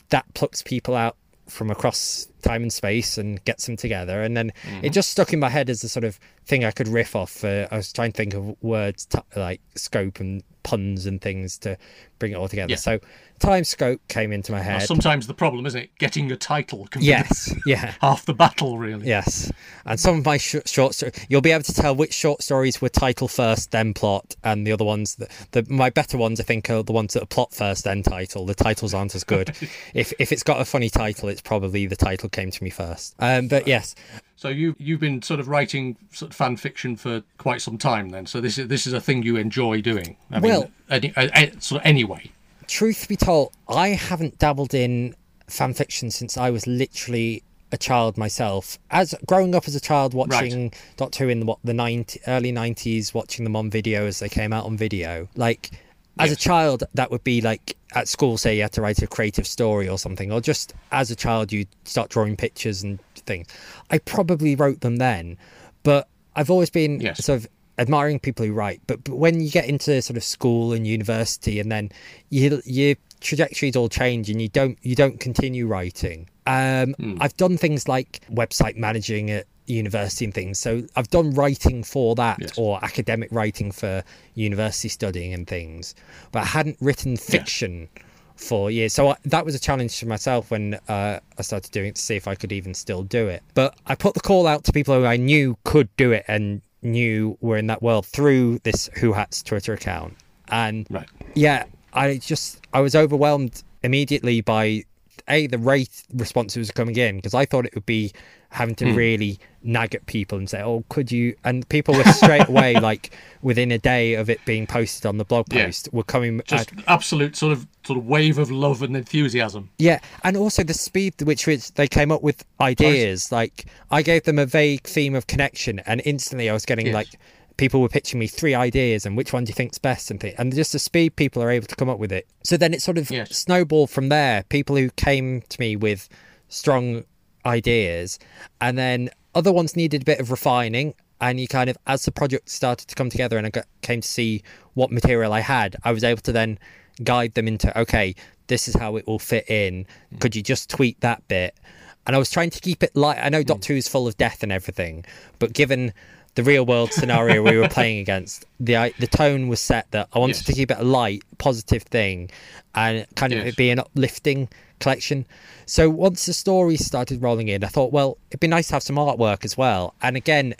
that 0.09 0.25
plucks 0.35 0.61
people 0.61 0.95
out 0.95 1.17
from 1.47 1.69
across 1.71 2.27
time 2.41 2.63
and 2.63 2.73
space 2.73 3.17
and 3.17 3.43
gets 3.45 3.65
them 3.65 3.77
together. 3.77 4.21
And 4.21 4.35
then 4.35 4.51
it 4.81 4.91
just 4.91 5.09
stuck 5.09 5.33
in 5.33 5.39
my 5.39 5.49
head 5.49 5.69
as 5.69 5.83
a 5.83 5.89
sort 5.89 6.03
of 6.03 6.19
thing 6.45 6.65
I 6.65 6.71
could 6.71 6.87
riff 6.87 7.15
off. 7.15 7.43
Uh, 7.43 7.67
I 7.71 7.77
was 7.77 7.91
trying 7.91 8.11
to 8.11 8.17
think 8.17 8.33
of 8.33 8.55
words 8.61 9.05
t- 9.05 9.19
like 9.35 9.61
scope 9.75 10.19
and 10.19 10.43
puns 10.67 11.05
and 11.05 11.21
things 11.21 11.57
to 11.59 11.77
bring 12.19 12.33
it 12.33 12.35
all 12.35 12.49
together. 12.49 12.71
Yeah. 12.71 12.75
So 12.75 12.99
time 13.39 13.63
scope 13.63 14.01
came 14.09 14.33
into 14.33 14.51
my 14.51 14.57
Now, 14.57 14.63
head. 14.63 14.81
sometimes 14.83 15.25
the 15.27 15.33
problem, 15.33 15.65
isn't 15.65 15.79
it? 15.81 15.89
Getting 15.97 16.29
a 16.31 16.35
title 16.35 16.87
can 16.87 17.01
Yes, 17.03 17.53
yeah. 17.65 17.93
half 18.01 18.25
the 18.25 18.33
battle, 18.33 18.77
really. 18.77 19.07
Yes, 19.07 19.49
and 19.85 19.97
some 19.97 20.17
of 20.17 20.25
my 20.25 20.37
sh- 20.37 20.55
short 20.65 20.93
stories, 20.93 21.13
you'll 21.29 21.39
be 21.41 21.51
able 21.51 21.63
to 21.63 21.73
tell 21.73 21.95
which 21.95 22.13
short 22.13 22.41
stories 22.43 22.81
were 22.81 22.89
title 22.89 23.29
first, 23.29 23.71
then 23.71 23.93
plot, 23.93 24.35
and 24.43 24.67
the 24.67 24.73
other 24.73 24.83
ones, 24.85 25.15
that 25.15 25.31
the 25.51 25.65
my 25.69 25.89
better 25.89 26.17
ones, 26.17 26.39
I 26.41 26.43
think, 26.43 26.69
are 26.69 26.83
the 26.83 26.91
ones 26.91 27.13
that 27.13 27.23
are 27.23 27.27
plot 27.27 27.53
first, 27.53 27.85
then 27.85 28.03
title. 28.03 28.45
The 28.45 28.55
titles 28.55 28.93
aren't 28.93 29.15
as 29.15 29.23
good. 29.23 29.49
if 29.93 30.11
if 30.19 30.31
it's 30.33 30.43
got 30.43 30.59
a 30.59 30.65
funny 30.65 30.89
title, 30.89 31.29
it's 31.29 31.41
probably 31.41 31.85
the 31.85 31.95
title 31.95 32.27
came 32.27 32.51
to 32.51 32.63
me 32.63 32.69
first. 32.71 33.15
Um, 33.19 33.47
but 33.47 33.67
yes, 33.67 33.95
So 34.37 34.49
you 34.49 34.75
you've 34.77 34.99
been 34.99 35.21
sort 35.21 35.39
of 35.39 35.47
writing 35.47 35.97
sort 36.11 36.31
of 36.31 36.35
fan 36.37 36.55
fiction 36.57 36.95
for 36.95 37.23
quite 37.37 37.61
some 37.61 37.77
time 37.77 38.09
then. 38.09 38.25
So 38.27 38.39
this 38.39 38.57
is 38.57 38.67
this 38.67 38.87
is 38.87 38.93
a 38.93 39.01
thing 39.01 39.23
you 39.23 39.35
enjoy 39.35 39.81
doing. 39.81 40.15
I 40.31 40.39
mean, 40.39 40.51
Well- 40.51 40.71
any, 40.89 41.11
uh, 41.17 41.27
uh, 41.33 41.47
sort 41.59 41.81
of 41.81 41.85
anyway. 41.85 42.31
truth 42.67 43.07
be 43.07 43.15
told, 43.17 43.51
I 43.67 43.89
haven't 43.89 44.37
dabbled 44.39 44.73
in 44.73 45.15
fan 45.47 45.73
fiction 45.73 46.11
since 46.11 46.37
I 46.37 46.49
was 46.49 46.65
literally 46.67 47.43
a 47.71 47.77
child 47.77 48.17
myself. 48.17 48.77
As 48.91 49.13
growing 49.25 49.53
up 49.55 49.67
as 49.67 49.75
a 49.75 49.79
child, 49.81 50.13
watching 50.13 50.71
Doctor 50.97 51.25
Who 51.25 51.29
in 51.29 51.39
the 51.41 51.45
what 51.45 51.59
the 51.63 51.73
90, 51.73 52.19
early 52.27 52.51
nineties, 52.51 53.13
watching 53.13 53.43
them 53.43 53.55
on 53.55 53.69
video 53.69 54.05
as 54.05 54.19
they 54.19 54.29
came 54.29 54.53
out 54.53 54.65
on 54.65 54.77
video. 54.77 55.27
Like 55.35 55.71
as 56.19 56.31
a 56.31 56.35
child, 56.35 56.83
that 56.93 57.09
would 57.11 57.23
be 57.23 57.41
like 57.41 57.75
at 57.95 58.07
school. 58.07 58.37
Say 58.37 58.55
you 58.57 58.61
had 58.61 58.71
to 58.73 58.81
write 58.81 59.01
a 59.01 59.07
creative 59.07 59.47
story 59.47 59.89
or 59.89 59.97
something, 59.97 60.31
or 60.31 60.41
just 60.41 60.73
as 60.91 61.09
a 61.11 61.15
child, 61.15 61.51
you'd 61.51 61.67
start 61.85 62.09
drawing 62.09 62.35
pictures 62.37 62.83
and 62.83 62.99
things. 63.27 63.47
I 63.91 63.99
probably 63.99 64.55
wrote 64.55 64.81
them 64.81 64.95
then, 64.97 65.37
but 65.83 66.07
I've 66.35 66.49
always 66.49 66.69
been 66.71 66.99
Yes. 67.01 67.23
sort 67.25 67.37
of 67.41 67.47
admiring 67.79 68.17
people 68.19 68.43
who 68.43 68.51
write 68.53 68.81
but, 68.87 69.03
but 69.03 69.13
when 69.13 69.39
you 69.39 69.51
get 69.51 69.65
into 69.67 70.01
sort 70.01 70.17
of 70.17 70.23
school 70.23 70.73
and 70.73 70.87
university 70.87 71.59
and 71.59 71.71
then 71.71 71.91
you, 72.31 72.59
your 72.65 72.95
trajectories 73.21 73.75
all 73.75 73.87
change 73.87 74.31
and 74.31 74.41
you 74.41 74.47
don't 74.49 74.79
you 74.81 74.95
don't 74.95 75.19
continue 75.19 75.67
writing 75.67 76.27
um 76.47 76.95
Hmm. 76.97 77.17
i've 77.21 77.37
done 77.37 77.55
things 77.55 77.87
like 77.87 78.21
website 78.31 78.77
managing 78.77 79.29
at 79.29 79.45
university 79.67 80.25
and 80.25 80.33
things 80.33 80.57
so 80.57 80.81
i've 80.95 81.09
done 81.09 81.29
writing 81.35 81.83
for 81.83 82.15
that 82.15 82.37
Yes. 82.39 82.53
or 82.57 82.83
academic 82.83 83.29
writing 83.31 83.71
for 83.71 84.03
university 84.33 84.89
studying 84.89 85.31
and 85.31 85.45
things 85.45 85.93
but 86.31 86.39
i 86.41 86.45
hadn't 86.45 86.77
written 86.81 87.15
fiction 87.15 87.89
for 88.37 88.71
years. 88.71 88.93
So 88.93 89.09
I, 89.09 89.15
that 89.25 89.45
was 89.45 89.55
a 89.55 89.59
challenge 89.59 89.99
for 89.99 90.05
myself 90.05 90.51
when 90.51 90.75
uh, 90.87 91.19
I 91.37 91.41
started 91.41 91.71
doing 91.71 91.87
it 91.89 91.95
to 91.95 92.01
see 92.01 92.15
if 92.15 92.27
I 92.27 92.35
could 92.35 92.51
even 92.51 92.73
still 92.73 93.03
do 93.03 93.27
it. 93.27 93.43
But 93.53 93.75
I 93.85 93.95
put 93.95 94.13
the 94.13 94.19
call 94.21 94.47
out 94.47 94.63
to 94.65 94.71
people 94.71 94.95
who 94.95 95.05
I 95.05 95.17
knew 95.17 95.57
could 95.63 95.89
do 95.97 96.11
it 96.11 96.23
and 96.27 96.61
knew 96.81 97.37
were 97.41 97.57
in 97.57 97.67
that 97.67 97.81
world 97.81 98.05
through 98.05 98.59
this 98.59 98.89
Who 98.99 99.13
Hats 99.13 99.41
Twitter 99.43 99.73
account. 99.73 100.15
And 100.49 100.87
Right. 100.89 101.07
yeah, 101.35 101.65
I 101.93 102.17
just 102.17 102.61
I 102.73 102.79
was 102.81 102.95
overwhelmed 102.95 103.63
immediately 103.83 104.41
by 104.41 104.83
a 105.29 105.47
the 105.47 105.57
rate 105.57 106.03
responses 106.13 106.57
was 106.57 106.71
coming 106.71 106.95
in 106.95 107.17
because 107.17 107.33
I 107.33 107.45
thought 107.45 107.65
it 107.65 107.75
would 107.75 107.85
be 107.85 108.11
having 108.49 108.75
to 108.75 108.89
hmm. 108.89 108.95
really 108.95 109.39
nag 109.61 109.93
at 109.93 110.05
people 110.05 110.37
and 110.37 110.49
say, 110.49 110.61
"Oh, 110.61 110.83
could 110.89 111.11
you?" 111.11 111.35
And 111.43 111.67
people 111.69 111.95
were 111.95 112.03
straight 112.05 112.47
away 112.47 112.73
like 112.79 113.11
within 113.41 113.71
a 113.71 113.77
day 113.77 114.13
of 114.13 114.29
it 114.29 114.43
being 114.45 114.65
posted 114.65 115.05
on 115.05 115.17
the 115.17 115.25
blog 115.25 115.51
Yeah. 115.51 115.65
post 115.65 115.89
were 115.91 116.03
coming 116.03 116.41
Just 116.45 116.71
at 116.71 116.83
absolute 116.87 117.35
sort 117.35 117.51
of 117.51 117.67
sort 117.85 117.99
of 117.99 118.05
wave 118.05 118.37
of 118.37 118.49
love 118.51 118.81
and 118.81 118.95
enthusiasm. 118.95 119.69
Yeah, 119.77 119.99
and 120.23 120.37
also 120.37 120.63
the 120.63 120.73
speed 120.73 121.21
which 121.21 121.45
which 121.47 121.73
they 121.73 121.87
came 121.87 122.11
up 122.11 122.23
with 122.23 122.45
ideas. 122.61 123.31
Like 123.31 123.65
I 123.91 124.01
gave 124.01 124.23
them 124.23 124.39
a 124.39 124.45
vague 124.45 124.83
theme 124.83 125.15
of 125.15 125.27
connection, 125.27 125.79
and 125.79 126.01
instantly 126.05 126.49
I 126.49 126.53
was 126.53 126.65
getting 126.65 126.87
Yes. 126.87 126.95
like 126.95 127.19
people 127.57 127.81
were 127.81 127.89
pitching 127.89 128.19
me 128.19 128.27
three 128.27 128.53
ideas 128.53 129.05
and 129.05 129.17
which 129.17 129.33
one 129.33 129.43
do 129.43 129.49
you 129.49 129.53
think's 129.55 129.77
best 129.79 130.11
and 130.11 130.19
thing. 130.19 130.35
And 130.37 130.53
just 130.53 130.71
the 130.73 130.79
speed 130.79 131.15
people 131.15 131.41
are 131.43 131.49
able 131.49 131.67
to 131.67 131.75
come 131.75 131.89
up 131.89 131.99
with 131.99 132.11
it. 132.11 132.27
So 132.43 132.55
then 132.55 132.73
it 132.73 132.81
sort 132.81 132.97
of 132.97 133.09
Yes. 133.09 133.35
snowballed 133.35 133.89
from 133.89 134.09
there. 134.09 134.43
People 134.49 134.75
who 134.75 134.89
came 134.91 135.41
to 135.41 135.59
me 135.59 135.75
with 135.75 136.07
strong 136.49 137.03
ideas, 137.45 138.19
and 138.61 138.77
then 138.77 139.09
other 139.33 139.51
ones 139.51 139.75
needed 139.75 140.03
a 140.03 140.05
bit 140.05 140.19
of 140.19 140.31
refining. 140.31 140.93
And 141.19 141.39
you 141.39 141.47
kind 141.47 141.67
of, 141.69 141.77
as 141.87 142.05
the 142.05 142.11
project 142.11 142.47
started 142.49 142.87
to 142.89 142.95
come 142.95 143.09
together 143.09 143.37
and 143.37 143.47
I 143.47 143.49
got, 143.49 143.65
came 143.81 144.01
to 144.01 144.07
see 144.07 144.43
what 144.75 144.91
material 144.91 145.33
I 145.33 145.39
had, 145.39 145.75
I 145.83 145.91
was 145.91 146.03
able 146.03 146.21
to 146.21 146.31
then 146.31 146.59
guide 147.03 147.33
them 147.33 147.47
into, 147.47 147.75
okay, 147.79 148.13
this 148.47 148.67
is 148.67 148.75
how 148.75 148.97
it 148.97 149.07
will 149.07 149.17
fit 149.17 149.49
in. 149.49 149.85
Mm. 150.13 150.19
Could 150.19 150.35
you 150.35 150.43
just 150.43 150.69
tweak 150.69 150.99
that 150.99 151.27
bit? 151.27 151.57
And 152.05 152.15
I 152.15 152.19
was 152.19 152.29
trying 152.29 152.51
to 152.51 152.59
keep 152.59 152.83
it 152.83 152.95
light. 152.95 153.17
I 153.19 153.29
know 153.29 153.41
mm. 153.41 153.47
Doctor 153.47 153.73
Who's 153.73 153.87
full 153.87 154.07
of 154.07 154.15
death 154.17 154.43
and 154.43 154.51
everything, 154.51 155.05
but 155.39 155.53
given 155.53 155.91
the 156.37 156.43
real 156.43 156.67
world 156.67 156.93
scenario 156.93 157.41
we 157.41 157.57
were 157.57 157.67
playing 157.67 157.99
against, 157.99 158.45
the 158.59 158.75
uh, 158.75 158.89
the 158.99 159.07
tone 159.07 159.47
was 159.47 159.59
set 159.59 159.89
that 159.89 160.07
I 160.13 160.19
wanted 160.19 160.35
Yes. 160.35 160.45
to 160.45 160.53
keep 160.53 160.69
it 160.69 160.77
a 160.77 160.83
light, 160.83 161.23
positive 161.39 161.81
thing, 161.81 162.29
and 162.75 163.07
kind 163.15 163.33
of 163.33 163.39
Yes. 163.39 163.47
it 163.47 163.57
be 163.57 163.71
an 163.71 163.79
uplifting 163.79 164.47
collection. 164.79 165.25
So 165.65 165.89
once 165.89 166.27
the 166.27 166.33
story 166.33 166.77
started 166.77 167.23
rolling 167.23 167.47
in, 167.47 167.63
I 167.63 167.67
thought, 167.67 167.91
well, 167.91 168.19
it'd 168.29 168.39
be 168.39 168.47
nice 168.47 168.67
to 168.67 168.73
have 168.73 168.83
some 168.83 168.97
artwork 168.97 169.43
as 169.45 169.57
well. 169.57 169.95
And 170.03 170.15
again, 170.15 170.53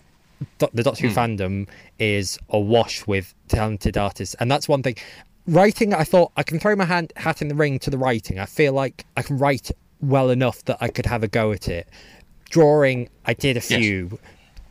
the 0.57 0.83
Doctor 0.83 1.07
Who 1.07 1.13
hmm. 1.13 1.19
fandom 1.19 1.67
is 1.99 2.39
awash 2.49 3.05
with 3.05 3.35
talented 3.47 3.97
artists, 3.97 4.35
and 4.39 4.49
that's 4.49 4.67
one 4.67 4.81
thing. 4.81 4.95
Writing, 5.45 5.93
I 5.93 6.03
thought 6.03 6.31
I 6.35 6.41
can 6.41 6.59
throw 6.59 6.75
my 6.75 6.85
hand 6.85 7.13
hat 7.17 7.43
in 7.43 7.49
the 7.49 7.55
ring 7.55 7.77
to 7.79 7.91
the 7.91 7.99
writing. 7.99 8.39
I 8.39 8.47
feel 8.47 8.73
like 8.73 9.05
I 9.15 9.21
can 9.21 9.37
write 9.37 9.69
well 10.01 10.31
enough 10.31 10.65
that 10.65 10.77
I 10.81 10.87
could 10.87 11.05
have 11.05 11.21
a 11.21 11.27
go 11.27 11.51
at 11.51 11.67
it. 11.69 11.87
Drawing, 12.49 13.09
I 13.25 13.33
did 13.33 13.57
a 13.57 13.61
few 13.61 14.17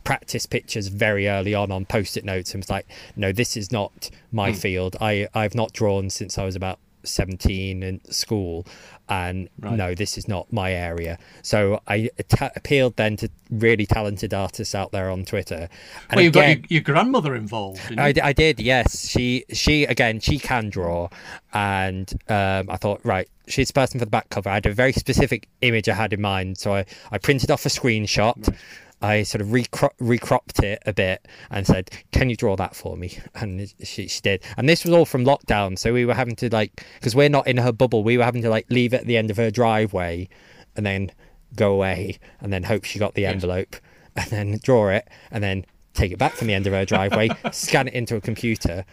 practice 0.07 0.45
pictures 0.45 0.87
very 0.87 1.27
early 1.27 1.53
on 1.53 1.69
on 1.69 1.85
post-it 1.85 2.23
notes 2.23 2.53
and 2.53 2.63
was 2.63 2.69
like, 2.69 2.87
no, 3.17 3.33
this 3.33 3.57
is 3.57 3.73
not 3.73 4.09
my 4.31 4.53
field. 4.53 4.95
I 5.01 5.27
I've 5.33 5.53
not 5.53 5.73
drawn 5.73 6.09
since 6.09 6.37
I 6.37 6.45
was 6.45 6.55
about 6.55 6.79
17 7.03 7.83
in 7.83 8.01
school 8.11 8.65
and 9.07 9.47
no 9.61 9.95
this 9.95 10.17
is 10.17 10.27
not 10.27 10.51
my 10.51 10.73
area 10.73 11.17
so 11.41 11.79
i 11.87 12.09
ta 12.27 12.49
appealed 12.57 12.93
then 12.97 13.15
to 13.15 13.29
really 13.49 13.85
talented 13.85 14.33
artists 14.33 14.75
out 14.75 14.91
there 14.91 15.09
on 15.09 15.23
twitter 15.23 15.69
and 16.09 16.17
Well, 16.17 16.23
you've 16.23 16.33
got 16.33 16.47
your, 16.47 16.57
your 16.69 16.81
grandmother 16.81 17.35
involved. 17.35 17.81
I, 17.97 18.07
you? 18.09 18.33
did, 18.33 18.59
yes. 18.59 19.07
She, 19.07 19.43
she 19.51 19.83
again, 19.85 20.19
she 20.19 20.39
can 20.39 20.69
draw, 20.69 21.09
and 21.53 22.11
um, 22.29 22.69
I 22.69 22.77
thought, 22.77 23.01
right, 23.03 23.29
she's 23.47 23.67
the 23.67 23.73
person 23.73 23.99
for 23.99 24.05
the 24.05 24.11
back 24.11 24.29
cover. 24.29 24.49
I 24.49 24.55
had 24.55 24.65
a 24.65 24.73
very 24.73 24.93
specific 24.93 25.47
image 25.61 25.89
I 25.89 25.93
had 25.93 26.13
in 26.13 26.21
mind, 26.21 26.57
so 26.57 26.73
I, 26.75 26.85
I 27.11 27.17
printed 27.17 27.51
off 27.51 27.65
a 27.65 27.69
screenshot. 27.69 28.55
I 29.01 29.23
sort 29.23 29.41
of 29.41 29.47
recro- 29.49 29.93
recropped 29.99 30.63
it 30.63 30.81
a 30.85 30.93
bit 30.93 31.27
and 31.51 31.67
said, 31.67 31.91
"Can 32.11 32.29
you 32.29 32.35
draw 32.35 32.55
that 32.55 32.75
for 32.75 32.97
me?" 32.97 33.17
And 33.35 33.71
she, 33.83 34.07
she 34.07 34.21
did. 34.21 34.43
And 34.57 34.67
this 34.67 34.83
was 34.83 34.93
all 34.93 35.05
from 35.05 35.23
lockdown, 35.23 35.77
so 35.77 35.93
we 35.93 36.05
were 36.05 36.15
having 36.15 36.35
to 36.37 36.49
like, 36.49 36.83
because 36.95 37.15
we're 37.15 37.29
not 37.29 37.47
in 37.47 37.57
her 37.57 37.71
bubble, 37.71 38.03
we 38.03 38.17
were 38.17 38.23
having 38.23 38.41
to 38.41 38.49
like 38.49 38.65
leave 38.69 38.93
it 38.93 39.01
at 39.01 39.07
the 39.07 39.17
end 39.17 39.29
of 39.29 39.37
her 39.37 39.51
driveway, 39.51 40.27
and 40.75 40.85
then 40.85 41.11
go 41.55 41.73
away, 41.73 42.17
and 42.41 42.51
then 42.51 42.63
hope 42.63 42.83
she 42.83 42.99
got 42.99 43.13
the 43.13 43.25
envelope, 43.25 43.75
and 44.15 44.29
then 44.31 44.59
draw 44.63 44.89
it, 44.89 45.07
and 45.31 45.43
then 45.43 45.65
take 45.97 46.11
it 46.11 46.17
back 46.19 46.33
from 46.33 46.47
the 46.47 46.53
end 46.53 46.67
of 46.67 46.73
her 46.73 46.85
driveway, 46.85 47.29
scan 47.51 47.87
it 47.87 47.93
into 47.93 48.15
a 48.15 48.21
computer. 48.21 48.85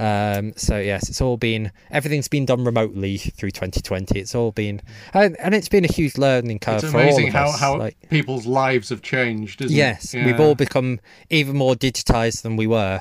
Um, 0.00 0.52
so 0.56 0.78
yes, 0.78 1.08
it's 1.08 1.20
all 1.20 1.36
been 1.36 1.70
everything's 1.92 2.26
been 2.26 2.44
done 2.44 2.64
remotely 2.64 3.18
through 3.18 3.52
2020. 3.52 4.18
It's 4.18 4.34
all 4.34 4.50
been 4.50 4.82
and, 5.14 5.36
and 5.38 5.54
it's 5.54 5.68
been 5.68 5.84
a 5.84 5.92
huge 5.92 6.18
learning 6.18 6.58
curve 6.58 6.82
It's 6.82 6.90
for 6.90 6.98
all 6.98 7.04
amazing 7.04 7.28
of 7.28 7.34
how, 7.34 7.44
us. 7.50 7.60
how 7.60 7.78
like, 7.78 7.96
people's 8.10 8.46
lives 8.46 8.88
have 8.88 9.02
changed, 9.02 9.62
isn't 9.62 9.76
yes, 9.76 10.12
it? 10.12 10.24
we've 10.26 10.40
all 10.40 10.56
become 10.56 10.98
even 11.30 11.56
more 11.56 11.74
digitized 11.76 12.42
than 12.42 12.56
we 12.56 12.66
were, 12.66 13.00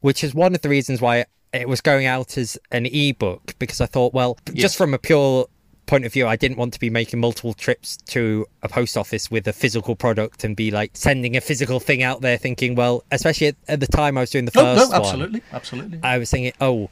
which 0.00 0.22
is 0.22 0.32
one 0.32 0.54
of 0.54 0.60
the 0.62 0.68
reasons 0.68 1.00
why 1.00 1.24
it 1.52 1.68
was 1.68 1.80
going 1.80 2.06
out 2.06 2.38
as 2.38 2.56
an 2.70 2.86
ebook 2.86 3.54
because 3.58 3.80
I 3.80 3.86
thought, 3.86 4.14
well, 4.14 4.38
Yes. 4.52 4.62
just 4.62 4.76
from 4.76 4.94
a 4.94 4.98
pure 4.98 5.46
point 5.90 6.04
of 6.06 6.12
view, 6.12 6.26
I 6.26 6.36
didn't 6.36 6.56
want 6.56 6.72
to 6.74 6.80
be 6.80 6.88
making 6.88 7.20
multiple 7.20 7.52
trips 7.52 7.96
to 8.08 8.46
a 8.62 8.68
post 8.68 8.96
office 8.96 9.30
with 9.30 9.46
a 9.48 9.52
physical 9.52 9.94
product 9.96 10.44
and 10.44 10.56
be 10.56 10.70
like 10.70 10.92
sending 10.94 11.36
a 11.36 11.40
physical 11.40 11.80
thing 11.80 12.02
out 12.02 12.20
there, 12.22 12.38
thinking, 12.38 12.74
well, 12.76 13.02
especially 13.10 13.48
at, 13.48 13.56
at 13.68 13.80
the 13.80 13.86
time 13.86 14.16
I 14.16 14.22
was 14.22 14.30
doing 14.30 14.44
the 14.46 14.52
No, 14.54 14.62
first 14.62 14.90
no, 14.90 14.98
one. 14.98 15.00
absolutely, 15.06 15.42
absolutely. 15.52 15.98
I 16.02 16.18
was 16.18 16.30
thinking, 16.30 16.52
oh, 16.60 16.88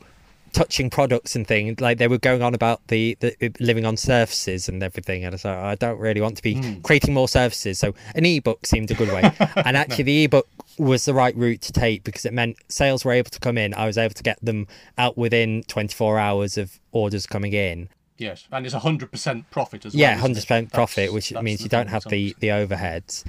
touching 0.53 0.89
products 0.91 1.37
and 1.37 1.47
things 1.47 1.79
like 1.81 1.99
they 1.99 2.09
were 2.09 2.19
going 2.19 2.43
on 2.43 2.55
about 2.55 2.81
the, 2.89 3.17
the 3.21 3.53
living 3.61 3.85
on 3.85 3.97
surfaces 3.97 4.69
and 4.69 4.83
everything, 4.83 5.25
and 5.25 5.33
I 5.33 5.37
was 5.37 5.45
like, 5.45 5.57
I 5.57 5.75
don't 5.75 5.99
really 5.99 6.21
want 6.21 6.37
to 6.39 6.43
be 6.43 6.55
Hmm. 6.55 6.81
creating 6.81 7.15
more 7.15 7.29
surfaces. 7.29 7.79
So 7.79 7.95
an 8.15 8.25
ebook 8.27 8.67
seemed 8.67 8.91
a 8.91 8.95
good 8.95 9.13
way, 9.13 9.31
and 9.57 9.77
actually 9.77 10.05
the 10.05 10.25
ebook 10.25 10.49
was 10.79 11.05
the 11.05 11.15
right 11.15 11.37
route 11.37 11.61
to 11.63 11.73
take 11.73 12.03
because 12.05 12.25
it 12.25 12.33
meant 12.33 12.57
sales 12.69 13.05
were 13.05 13.13
able 13.13 13.31
to 13.31 13.41
come 13.41 13.59
in. 13.59 13.75
I 13.75 13.87
was 13.87 13.99
able 13.99 14.15
to 14.15 14.23
get 14.23 14.39
them 14.43 14.67
out 14.97 15.19
within 15.19 15.63
24 15.69 16.19
hours 16.19 16.57
of 16.59 16.79
orders 16.93 17.27
coming 17.27 17.53
in. 17.53 17.89
Yes, 18.19 18.47
and 18.53 18.67
it's 18.67 18.75
a 18.75 18.81
hundred 18.81 19.11
percent 19.11 19.51
profit 19.51 19.87
as 19.87 19.95
well. 19.95 20.01
Yeah, 20.01 20.17
hundred 20.17 20.37
percent 20.43 20.73
profit, 20.73 21.13
which 21.13 21.33
means 21.35 21.63
you 21.63 21.69
don't 21.69 21.89
have 21.89 22.05
the 22.09 22.35
the 22.41 22.49
overheads. 22.49 23.25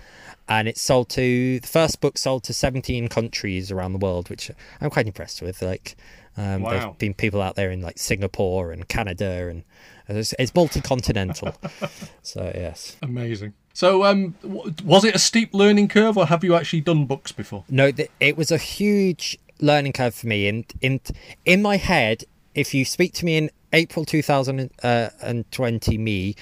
And 0.48 0.68
it's 0.68 0.82
sold 0.82 1.10
to 1.10 1.60
the 1.60 1.68
first 1.68 2.02
book 2.02 2.18
sold 2.18 2.44
to 2.46 2.54
seventeen 2.54 3.08
countries 3.08 3.72
around 3.72 3.94
the 3.94 4.00
world, 4.00 4.30
which 4.30 4.50
I'm 4.82 4.90
quite 4.90 5.06
impressed 5.06 5.42
with. 5.42 5.62
Like, 5.62 5.96
um, 6.38 6.64
Wow. 6.64 6.70
there's 6.72 6.96
been 6.98 7.14
people 7.14 7.42
out 7.42 7.56
there 7.56 7.70
in 7.72 7.82
like 7.82 8.00
Singapore 8.00 8.72
and 8.72 8.88
Canada, 8.88 9.48
and 9.48 9.64
it's, 10.08 10.34
it's 10.40 10.54
multi-continental. 10.56 11.54
so 12.24 12.52
yes, 12.56 12.98
Amazing. 13.04 13.54
So, 13.74 14.04
um, 14.04 14.36
w- 14.42 14.74
was 14.84 15.06
it 15.06 15.14
a 15.16 15.20
steep 15.20 15.54
learning 15.54 15.88
curve, 15.88 16.18
or 16.18 16.26
have 16.26 16.44
you 16.44 16.56
actually 16.56 16.82
done 16.82 17.06
books 17.06 17.32
before? 17.32 17.64
no, 17.70 17.92
th- 17.92 18.10
it 18.20 18.36
was 18.36 18.52
a 18.52 18.58
huge 18.58 19.38
learning 19.62 19.94
curve 19.94 20.16
for 20.16 20.26
me. 20.28 20.48
And 20.48 20.66
in 20.82 21.00
in 21.46 21.62
my 21.62 21.78
head, 21.78 22.24
if 22.60 22.74
you 22.74 22.84
speak 22.84 23.14
to 23.14 23.26
me 23.26 23.38
in 23.38 23.50
April 23.72 24.04
2020, 24.04 24.70
uh, 24.84 25.98
me 25.98 26.36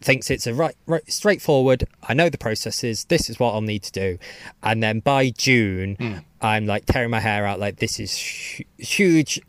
thinks 0.00 0.30
it's 0.30 0.46
a 0.46 0.54
right, 0.54 0.76
right 0.86 1.10
straightforward. 1.10 1.84
I 2.02 2.14
know 2.14 2.28
the 2.28 2.38
processes. 2.38 3.06
This 3.06 3.28
is 3.28 3.40
what 3.40 3.54
I'll 3.54 3.60
need 3.60 3.82
to 3.82 3.92
do, 3.92 4.18
and 4.62 4.82
then 4.82 5.00
by 5.00 5.30
June, 5.30 5.96
hmm. 5.96 6.14
I'm 6.40 6.66
like 6.66 6.86
tearing 6.86 7.10
my 7.10 7.20
hair 7.20 7.44
out. 7.44 7.58
Like 7.58 7.76
this 7.76 7.98
is 7.98 8.16
hu- 8.16 8.64
huge 8.78 9.40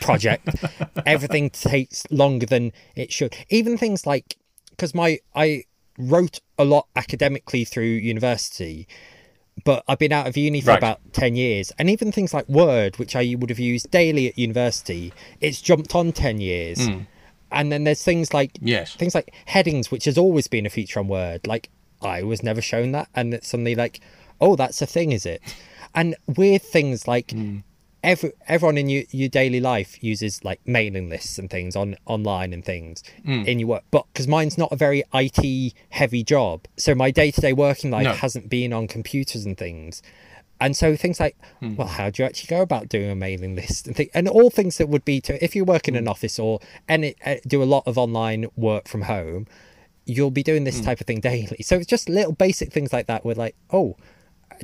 project. 0.00 0.48
Everything 1.06 1.50
takes 1.50 2.04
longer 2.10 2.46
than 2.46 2.72
it 2.96 3.12
should. 3.12 3.36
Even 3.50 3.76
things 3.76 4.06
like 4.06 4.38
because 4.70 4.94
my 4.94 5.18
I 5.34 5.64
wrote 5.98 6.40
a 6.58 6.64
lot 6.64 6.86
academically 6.96 7.64
through 7.64 7.84
university, 7.84 8.88
but 9.64 9.84
I've 9.88 9.98
been 9.98 10.12
out 10.12 10.26
of 10.26 10.36
uni 10.36 10.60
for 10.60 10.68
Right. 10.70 10.78
about 10.78 11.00
10 11.12 11.36
years. 11.36 11.72
And 11.78 11.88
even 11.90 12.12
things 12.12 12.32
like 12.34 12.48
Word, 12.48 12.98
which 12.98 13.16
I 13.16 13.34
would 13.38 13.50
have 13.50 13.58
used 13.58 13.90
daily 13.90 14.28
at 14.28 14.38
university, 14.38 15.12
it's 15.40 15.60
jumped 15.60 15.94
on 15.94 16.12
10 16.12 16.40
years. 16.40 16.86
Hmm. 16.86 17.00
And 17.52 17.72
then 17.72 17.84
there's 17.84 18.02
things 18.02 18.32
like 18.32 18.52
Yes. 18.60 18.94
things 18.94 19.14
like 19.14 19.32
headings, 19.46 19.90
which 19.90 20.04
has 20.04 20.16
always 20.16 20.46
been 20.46 20.66
a 20.66 20.70
feature 20.70 21.00
on 21.00 21.08
Word. 21.08 21.46
Like 21.46 21.68
I 22.02 22.22
was 22.22 22.42
never 22.42 22.62
shown 22.62 22.92
that, 22.92 23.08
and 23.14 23.34
it's 23.34 23.48
suddenly 23.48 23.74
like, 23.74 24.00
oh, 24.40 24.56
that's 24.56 24.80
a 24.80 24.86
thing, 24.86 25.12
is 25.12 25.26
it? 25.26 25.42
And 25.94 26.14
weird 26.26 26.62
things 26.62 27.06
like 27.08 27.32
hmm. 27.32 27.58
Every 28.02 28.32
everyone 28.46 28.78
in 28.78 28.88
your, 28.88 29.04
your 29.10 29.28
daily 29.28 29.60
life 29.60 30.02
uses 30.02 30.44
like 30.44 30.60
mailing 30.66 31.08
lists 31.08 31.38
and 31.38 31.50
things 31.50 31.76
on 31.76 31.96
online 32.06 32.52
and 32.52 32.64
things 32.64 33.02
mm. 33.26 33.46
in 33.46 33.58
your 33.58 33.68
work. 33.68 33.84
But 33.90 34.06
because 34.12 34.26
mine's 34.28 34.58
not 34.58 34.72
a 34.72 34.76
very 34.76 35.04
IT 35.12 35.74
heavy 35.90 36.22
job, 36.22 36.66
so 36.76 36.94
my 36.94 37.10
day 37.10 37.30
to 37.30 37.40
day 37.40 37.52
working 37.52 37.90
life 37.90 38.04
No. 38.04 38.12
hasn't 38.12 38.48
been 38.48 38.72
on 38.72 38.88
computers 38.88 39.44
and 39.44 39.56
things. 39.56 40.02
And 40.62 40.76
so 40.76 40.94
things 40.94 41.18
like, 41.18 41.38
hmm. 41.60 41.74
well, 41.76 41.88
how 41.88 42.10
do 42.10 42.22
you 42.22 42.26
actually 42.26 42.54
go 42.54 42.60
about 42.60 42.90
doing 42.90 43.10
a 43.10 43.14
mailing 43.14 43.56
list 43.56 43.86
and 43.86 43.96
things, 43.96 44.10
and 44.12 44.28
all 44.28 44.50
things 44.50 44.76
that 44.76 44.90
would 44.90 45.06
be 45.06 45.18
to 45.22 45.42
if 45.42 45.56
you 45.56 45.64
work 45.64 45.88
in 45.88 45.96
an 45.96 46.04
hmm. 46.04 46.10
office 46.10 46.38
or 46.38 46.60
any 46.86 47.14
uh, 47.24 47.36
do 47.46 47.62
a 47.62 47.64
lot 47.64 47.82
of 47.86 47.96
online 47.96 48.46
work 48.56 48.86
from 48.86 49.02
home, 49.02 49.46
you'll 50.04 50.30
be 50.30 50.42
doing 50.42 50.64
this 50.64 50.78
hmm. 50.78 50.84
type 50.84 51.00
of 51.00 51.06
thing 51.06 51.20
daily. 51.20 51.62
So 51.62 51.76
it's 51.76 51.86
just 51.86 52.10
little 52.10 52.32
basic 52.32 52.72
things 52.72 52.92
like 52.92 53.06
that. 53.06 53.24
We're 53.24 53.34
like, 53.34 53.56
oh, 53.72 53.96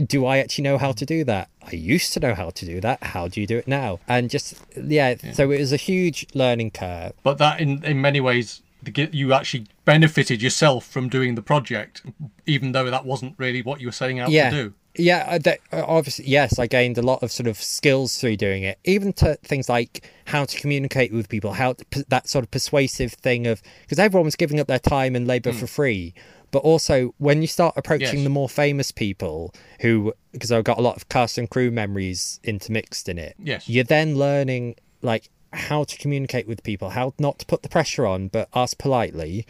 do 0.05 0.27
I 0.27 0.39
actually 0.39 0.65
know 0.65 0.79
how 0.79 0.93
to 0.93 1.07
do 1.07 1.25
that? 1.25 1.49
I 1.63 1.73
used 1.73 2.13
to 2.15 2.21
know 2.21 2.35
how 2.35 2.51
to 2.51 2.67
do 2.67 2.81
that. 2.81 3.03
How 3.03 3.29
do 3.29 3.41
you 3.41 3.47
do 3.47 3.59
it 3.59 3.67
now? 3.67 3.99
And 4.07 4.31
just 4.31 4.55
yeah, 4.77 5.15
so 5.33 5.51
it 5.51 5.59
was 5.59 5.73
a 5.73 5.77
huge 5.77 6.27
learning 6.35 6.73
curve. 6.73 7.13
But 7.23 7.39
that, 7.39 7.61
in 7.61 7.83
in 7.85 8.01
many 8.01 8.21
ways, 8.21 8.63
you 8.95 9.33
actually 9.33 9.67
benefited 9.85 10.43
yourself 10.43 10.87
from 10.87 11.09
doing 11.09 11.35
the 11.35 11.43
project, 11.43 12.03
even 12.47 12.73
though 12.73 12.91
that 12.91 13.05
wasn't 13.05 13.35
really 13.39 13.63
what 13.63 13.81
you 13.81 13.89
were 13.89 13.93
setting 13.93 14.21
out 14.21 14.31
yeah 14.31 14.51
to 14.51 14.65
do. 14.65 14.75
yeah 14.97 15.27
uh, 15.29 15.39
that, 15.39 15.59
uh, 15.73 15.85
obviously 15.87 16.25
yes 16.27 16.59
i 16.59 16.67
gained 16.67 16.99
a 16.99 17.03
lot 17.03 17.23
of 17.23 17.33
sort 17.33 17.47
of 17.47 17.57
skills 17.57 18.19
through 18.19 18.37
doing 18.37 18.63
it 18.63 18.79
even 18.85 19.13
to 19.13 19.35
things 19.43 19.69
like 19.69 20.09
how 20.27 20.45
to 20.45 20.59
communicate 20.61 21.13
with 21.13 21.29
people 21.29 21.53
how 21.53 21.73
to, 21.73 22.05
that 22.09 22.29
sort 22.29 22.45
of 22.45 22.51
persuasive 22.51 23.13
thing 23.13 23.47
of 23.47 23.63
because 23.83 23.99
everyone 23.99 24.25
was 24.25 24.37
giving 24.37 24.61
up 24.61 24.67
their 24.67 24.79
time 24.79 25.17
and 25.17 25.27
labor 25.27 25.53
for 25.53 25.67
free 25.67 26.15
but 26.51 26.59
also 26.61 27.15
when 27.19 27.43
you 27.43 27.49
start 27.49 27.75
approaching. 27.77 28.19
Yes. 28.19 28.25
the 28.25 28.31
more 28.31 28.49
famous 28.49 28.91
people 28.91 29.55
who 29.81 30.13
because 30.33 30.51
i've 30.53 30.65
got 30.65 30.79
a 30.79 30.81
lot 30.81 30.97
of 30.97 31.09
cast 31.09 31.39
and 31.39 31.49
crew 31.49 31.71
memories 31.71 32.41
intermixed 32.45 33.09
in 33.09 33.19
it 33.19 33.35
Yes. 33.39 33.69
you're 33.69 33.85
then 33.85 34.17
learning 34.17 34.77
like 35.03 35.31
how 35.53 35.85
to 35.85 35.97
communicate 35.99 36.47
with 36.47 36.63
people 36.63 36.91
how 36.91 37.15
not 37.19 37.39
to 37.39 37.47
put 37.47 37.63
the 37.63 37.69
pressure 37.69 38.07
on 38.07 38.29
but 38.29 38.49
ask 38.55 38.79
politely 38.79 39.47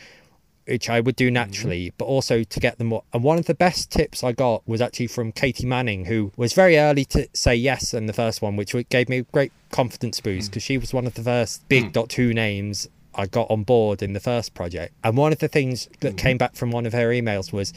which 0.67 0.91
I 0.91 1.01
would 1.01 1.17
do 1.17 1.27
mm-hmm. 1.27 1.35
naturally, 1.35 1.93
but 1.97 2.05
also 2.07 2.43
to 2.43 2.61
get 2.61 2.79
them. 2.79 2.93
And 3.13 3.23
one 3.23 3.39
of 3.39 3.47
the 3.47 3.55
best 3.55 3.91
tips 3.91 4.23
I 4.25 4.33
got 4.33 4.67
was 4.67 4.81
actually 4.81 5.07
from 5.07 5.33
Katy 5.33 5.67
Manning, 5.67 6.07
who 6.07 6.33
was 6.37 6.53
very 6.53 6.77
early 6.77 7.05
to 7.07 7.29
say 7.33 7.55
yes 7.55 7.95
in 7.95 8.07
the 8.07 8.13
first 8.13 8.43
one, 8.43 8.57
which 8.57 8.75
gave 8.89 9.09
me 9.09 9.19
a 9.19 9.23
great 9.23 9.53
confidence 9.71 10.21
boost 10.21 10.49
mm. 10.49 10.51
because 10.51 10.63
she 10.63 10.79
was 10.79 10.93
one 10.93 11.07
of 11.07 11.15
the 11.15 11.23
first 11.23 11.67
big 11.69 11.85
mm. 11.87 11.93
Dot 11.93 12.09
Two 12.09 12.35
names 12.35 12.89
I 13.17 13.27
got 13.27 13.51
on 13.51 13.65
board 13.65 14.03
in 14.03 14.13
the 14.13 14.21
first 14.21 14.55
project. 14.55 14.95
And 15.03 15.17
one 15.17 15.33
of 15.33 15.39
the 15.39 15.49
things 15.49 15.89
that 16.01 16.11
mm-hmm. 16.11 16.17
came 16.17 16.39
back 16.39 16.55
from 16.55 16.71
one 16.71 16.87
of 16.87 16.93
her 16.93 17.09
emails 17.09 17.53
was 17.53 17.73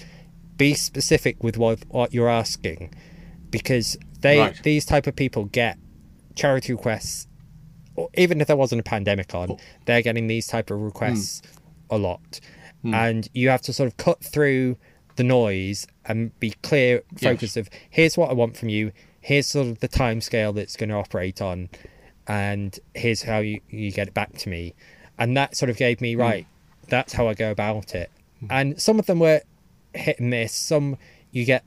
be 0.58 0.74
specific 0.74 1.44
with 1.44 1.58
what, 1.58 1.80
what 1.88 2.14
you're 2.14 2.30
asking. 2.30 2.94
Because 3.50 3.98
they 4.20 4.40
Right. 4.40 4.64
these 4.64 4.86
type 4.86 5.08
of 5.08 5.16
people 5.16 5.46
get 5.46 5.78
charity 6.36 6.74
requests 6.74 7.28
or 8.00 8.10
even 8.16 8.40
if 8.40 8.48
there 8.48 8.56
wasn't 8.56 8.80
a 8.80 8.84
pandemic 8.84 9.36
on, 9.36 9.52
oh. 9.52 9.58
they're 9.86 10.02
getting 10.02 10.28
these 10.28 10.48
type 10.48 10.72
of 10.72 10.80
requests 10.80 11.42
mm. 11.42 11.58
a 11.90 11.98
lot, 11.98 12.40
mm. 12.84 12.94
and 12.94 13.28
you 13.34 13.50
have 13.50 13.62
to 13.64 13.74
sort 13.74 13.88
of 13.88 13.98
cut 13.98 14.24
through 14.24 14.78
the 15.18 15.24
noise 15.24 15.86
and 16.06 16.38
be 16.40 16.52
clear, 16.64 17.04
focused 17.22 17.58
of 17.58 17.70
here's 17.90 18.18
what 18.18 18.30
I 18.30 18.34
want 18.34 18.56
from 18.56 18.70
you, 18.70 18.94
here's 19.20 19.48
sort 19.48 19.68
of 19.68 19.80
the 19.80 19.90
time 19.90 20.22
scale 20.22 20.54
that's 20.54 20.78
going 20.78 20.90
to 20.90 20.96
operate 20.96 21.42
on, 21.42 21.68
and 22.26 22.80
here's 22.96 23.24
how 23.24 23.40
you, 23.40 23.60
you 23.70 23.92
get 23.92 24.08
it 24.08 24.14
back 24.14 24.38
to 24.38 24.50
me, 24.50 24.76
and 25.20 25.38
that 25.38 25.56
sort 25.56 25.70
of 25.70 25.78
gave 25.78 26.02
me 26.02 26.16
right. 26.16 26.48
That's 26.88 27.14
how 27.14 27.28
I 27.28 27.36
go 27.36 27.52
about 27.52 27.94
it, 27.94 28.10
and 28.50 28.82
some 28.82 28.98
of 29.00 29.06
them 29.06 29.20
were 29.20 29.42
hit 29.94 30.20
and 30.20 30.30
miss. 30.32 30.54
Some 30.54 30.98
you 31.32 31.46
get 31.46 31.64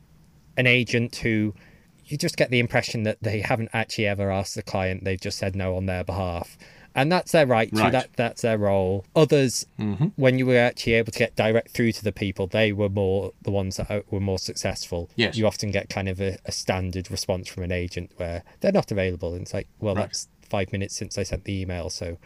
an 0.56 0.66
agent 0.66 1.14
who 1.16 1.54
you 2.06 2.18
just 2.18 2.36
get 2.36 2.50
the 2.50 2.58
impression 2.58 3.04
that 3.04 3.18
they 3.22 3.40
haven't 3.40 3.70
actually 3.72 4.06
ever 4.06 4.30
asked 4.30 4.54
the 4.56 4.62
client 4.62 5.04
they've 5.04 5.20
just 5.20 5.38
said 5.38 5.54
no 5.56 5.76
on 5.76 5.86
their 5.86 6.04
behalf 6.04 6.58
and 6.94 7.10
that's 7.10 7.32
their 7.32 7.46
right, 7.46 7.70
to 7.70 7.76
that 7.90 8.10
that's 8.16 8.42
their 8.42 8.58
role 8.58 9.06
others 9.16 9.64
when 10.16 10.38
you 10.38 10.44
were 10.44 10.58
actually 10.58 10.92
able 10.94 11.10
to 11.12 11.18
get 11.18 11.34
direct 11.36 11.70
through 11.70 11.90
to 11.92 12.04
the 12.04 12.12
people 12.12 12.46
they 12.48 12.70
were 12.72 12.88
more 12.90 13.32
the 13.42 13.50
ones 13.50 13.76
that 13.76 13.90
uh, 13.90 14.00
were 14.10 14.20
more 14.20 14.38
successful 14.38 15.08
Yes. 15.16 15.36
you 15.36 15.46
often 15.46 15.70
get 15.70 15.88
kind 15.88 16.08
of 16.08 16.20
a, 16.20 16.36
a 16.44 16.52
standard 16.52 17.10
response 17.10 17.48
from 17.48 17.62
an 17.62 17.72
agent 17.72 18.10
where 18.16 18.42
they're 18.60 18.72
not 18.72 18.90
available 18.90 19.32
and 19.32 19.42
it's 19.42 19.54
like 19.54 19.68
well 19.80 19.94
Right. 19.94 20.02
that's 20.08 20.28
five 20.50 20.70
minutes 20.72 20.94
since 20.96 21.16
i 21.16 21.22
sent 21.22 21.44
the 21.44 21.58
email 21.62 21.88
so 21.88 22.18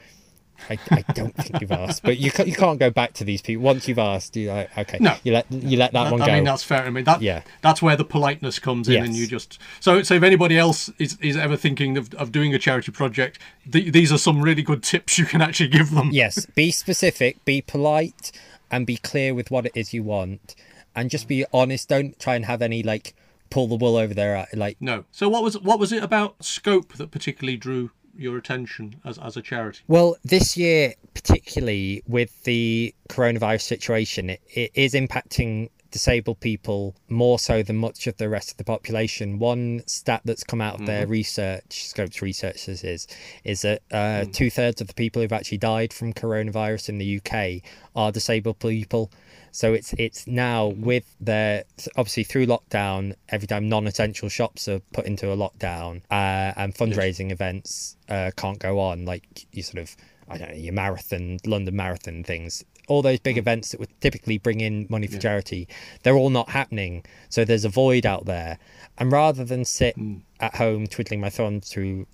I, 0.71 0.79
I 0.91 1.03
don't 1.13 1.35
think 1.35 1.61
you've 1.61 1.73
asked, 1.73 2.03
but 2.03 2.19
you 2.19 2.31
can't, 2.31 2.49
you 2.49 2.55
can't 2.55 2.79
go 2.79 2.91
back 2.91 3.13
to 3.15 3.25
these 3.25 3.43
people 3.43 3.63
once 3.65 3.87
you've 3.89 3.99
asked. 3.99 4.37
You 4.37 4.49
like 4.51 4.77
okay, 4.79 4.99
No. 5.01 5.15
you 5.25 5.33
let 5.33 5.51
you 5.51 5.77
let 5.77 5.93
that 5.93 6.11
one 6.11 6.21
go. 6.21 6.27
I 6.27 6.35
mean, 6.37 6.45
that's 6.45 6.63
fair. 6.63 6.83
I 6.85 6.91
mean, 6.91 7.05
that 7.05 7.23
Yeah. 7.23 7.43
that's 7.63 7.81
where 7.83 7.97
the 7.97 8.05
politeness 8.05 8.59
comes 8.59 8.89
in, 8.89 9.05
and 9.05 9.15
you 9.15 9.27
just 9.27 9.59
so 9.81 10.03
so. 10.03 10.15
If 10.15 10.23
anybody 10.23 10.59
else 10.59 10.91
is, 10.99 11.19
is 11.21 11.37
ever 11.37 11.57
thinking 11.57 11.97
of, 11.99 12.13
of 12.15 12.33
doing 12.33 12.55
a 12.55 12.59
charity 12.59 12.93
project, 12.93 13.39
th- 13.71 13.93
these 13.93 14.13
are 14.13 14.19
some 14.19 14.43
really 14.43 14.63
good 14.63 14.83
tips 14.83 15.19
you 15.19 15.25
can 15.27 15.41
actually 15.43 15.69
give 15.69 15.91
them. 15.91 16.11
yes 16.13 16.47
be 16.55 16.71
specific 16.71 17.45
be 17.45 17.61
polite 17.63 18.33
and 18.71 18.87
be 18.87 18.97
clear 18.97 19.35
with 19.35 19.51
what 19.51 19.67
it 19.67 19.73
is 19.75 19.93
you 19.95 20.03
want 20.03 20.55
and 20.95 21.11
just 21.11 21.29
be 21.29 21.45
honest 21.53 21.89
don't 21.89 22.19
try 22.19 22.35
and 22.35 22.47
have 22.47 22.61
any 22.63 22.83
like 22.83 23.15
pull 23.51 23.69
the 23.69 23.77
wool 23.77 23.97
over 23.97 24.13
their 24.13 24.37
eye 24.37 24.47
like 24.55 24.77
No. 24.81 25.05
So 25.13 25.29
what 25.29 25.43
was 25.45 25.59
what 25.61 25.79
was 25.79 25.93
it 25.93 26.03
about 26.03 26.43
scope 26.45 26.95
that 26.95 27.11
particularly 27.13 27.57
drew 27.57 27.91
your 28.17 28.37
attention 28.37 28.97
as 29.05 29.19
as 29.19 29.37
a 29.37 29.43
charity? 29.43 29.81
well 29.89 30.17
this 30.25 30.57
year 30.57 30.95
particularly 31.15 32.03
with 32.07 32.45
the 32.45 32.95
coronavirus 33.09 33.63
situation 33.63 34.31
it, 34.31 34.41
it 34.55 34.71
is 34.75 34.95
impacting 34.95 35.69
disabled 35.97 36.39
people 36.41 36.95
more 37.09 37.39
so 37.39 37.63
than 37.63 37.77
much 37.77 38.07
of 38.07 38.19
the 38.19 38.29
rest 38.29 38.51
of 38.51 38.59
the 38.59 38.65
population. 38.65 39.39
One 39.39 39.83
stat 39.87 40.21
that's 40.27 40.45
come 40.45 40.61
out 40.61 40.79
of 40.79 40.87
their 40.87 41.07
research 41.07 41.87
scopes 41.87 42.21
research 42.21 42.67
this 42.67 42.85
is 42.85 43.09
is 43.45 43.63
that 43.63 43.81
uh, 43.91 44.27
two-thirds 44.31 44.83
of 44.83 44.89
the 44.89 44.95
people 44.95 45.23
who've 45.23 45.33
actually 45.33 45.57
died 45.59 45.95
from 45.95 46.13
coronavirus 46.13 46.91
in 46.91 46.99
the 46.99 47.17
uk 47.19 47.63
are 47.95 48.13
disabled 48.13 48.59
people 48.59 49.11
So 49.57 49.73
it's 49.73 49.95
it's 49.97 50.27
now 50.27 50.67
with 50.67 51.17
their 51.19 51.65
obviously 51.97 52.25
through 52.25 52.45
lockdown, 52.45 53.15
every 53.31 53.47
time 53.49 53.71
non-essential 53.71 54.29
shops 54.29 54.69
are 54.69 54.81
put 54.93 55.07
into 55.07 55.33
a 55.33 55.37
lockdown 55.37 56.03
uh, 56.11 56.53
and 56.59 56.75
fundraising 56.75 57.31
events 57.33 57.97
uh, 58.11 58.33
can't 58.37 58.59
go 58.59 58.79
on, 58.79 59.07
like 59.07 59.47
you 59.53 59.63
sort 59.63 59.79
of 59.79 59.97
I 60.29 60.37
don't 60.37 60.51
know 60.51 60.57
your 60.57 60.75
marathon, 60.75 61.39
London 61.47 61.75
Marathon 61.75 62.23
things, 62.23 62.67
all 62.87 63.01
those 63.01 63.19
big 63.19 63.39
events 63.39 63.71
that 63.71 63.81
would 63.81 63.99
typically 64.03 64.37
bring 64.37 64.61
in 64.61 64.89
money 64.91 65.07
for 65.07 65.17
charity, 65.17 65.69
they're 66.03 66.17
all 66.17 66.29
not 66.29 66.51
happening. 66.51 67.07
So 67.31 67.47
there's 67.47 67.65
a 67.65 67.71
void 67.71 68.05
out 68.05 68.27
there, 68.27 68.59
and 68.99 69.11
rather 69.11 69.43
than 69.43 69.65
sit 69.65 69.97
at 70.39 70.57
home 70.57 70.87
twiddling 70.87 71.23
my 71.23 71.31
thumbs 71.31 71.71
through 71.71 72.07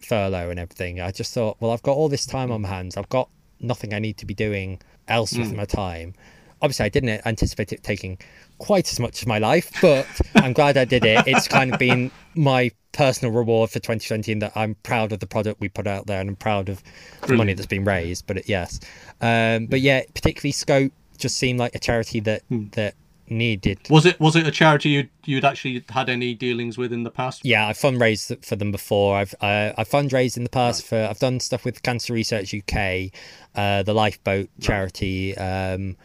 furlough 0.00 0.50
and 0.50 0.60
everything, 0.60 1.00
I 1.00 1.12
just 1.12 1.32
thought, 1.32 1.56
well, 1.60 1.70
I've 1.70 1.82
got 1.82 1.96
all 1.96 2.10
this 2.10 2.26
time 2.26 2.52
on 2.52 2.60
my 2.60 2.68
hands. 2.68 2.98
I've 2.98 3.08
got 3.08 3.30
nothing 3.58 3.94
I 3.94 4.00
need 4.00 4.18
to 4.18 4.26
be 4.26 4.34
doing 4.34 4.82
else 5.08 5.32
with 5.32 5.54
my 5.54 5.64
time. 5.64 6.12
Obviously, 6.62 6.84
I 6.84 6.88
didn't 6.88 7.26
anticipate 7.26 7.72
it 7.72 7.82
taking 7.82 8.18
quite 8.58 8.90
as 8.90 9.00
much 9.00 9.22
of 9.22 9.28
my 9.28 9.38
life, 9.38 9.70
but 9.80 10.06
I'm 10.34 10.52
glad 10.52 10.76
I 10.76 10.84
did 10.84 11.04
it. 11.04 11.26
It's 11.26 11.48
kind 11.48 11.72
of 11.72 11.78
been 11.78 12.10
my 12.34 12.70
personal 12.92 13.32
reward 13.32 13.70
for 13.70 13.78
2020 13.78 14.32
in 14.32 14.38
that 14.40 14.52
I'm 14.54 14.74
proud 14.82 15.12
of 15.12 15.20
the 15.20 15.26
product 15.26 15.60
we 15.60 15.68
put 15.68 15.86
out 15.86 16.06
there 16.06 16.20
and 16.20 16.28
I'm 16.28 16.36
proud 16.36 16.68
of 16.68 16.82
the 17.26 17.34
money 17.34 17.54
that's 17.54 17.66
been 17.66 17.84
raised. 17.84 18.26
But 18.26 18.38
it, 18.38 18.48
yes, 18.48 18.80
um, 19.20 19.66
but 19.66 19.80
yeah, 19.80 20.02
particularly 20.14 20.52
Scope 20.52 20.92
just 21.18 21.36
seemed 21.36 21.58
like 21.58 21.74
a 21.74 21.78
charity 21.78 22.20
that 22.20 22.42
that 22.72 22.94
needed 23.30 23.78
Was 23.88 24.06
it 24.06 24.18
was 24.18 24.34
it 24.34 24.46
a 24.46 24.50
charity 24.50 24.90
you'd 24.90 25.10
you'd 25.24 25.44
actually 25.44 25.84
had 25.88 26.08
any 26.08 26.34
dealings 26.34 26.76
with 26.76 26.92
in 26.92 27.04
the 27.04 27.10
past? 27.10 27.44
yeah, 27.44 27.68
I've 27.68 27.78
fundraised 27.78 28.44
for 28.44 28.56
them 28.56 28.72
before. 28.72 29.16
I've 29.16 29.34
uh, 29.40 29.72
I've 29.78 29.88
fundraised 29.88 30.36
in 30.36 30.42
the 30.42 30.50
past 30.50 30.84
for 30.84 31.06
I've 31.08 31.18
done 31.18 31.40
stuff 31.40 31.64
with 31.64 31.82
Cancer 31.82 32.12
Research 32.12 32.54
UK, 32.54 33.12
uh, 33.54 33.82
the 33.84 33.94
Lifeboat 33.94 34.50
charity, 34.60 35.36
um, 35.36 35.96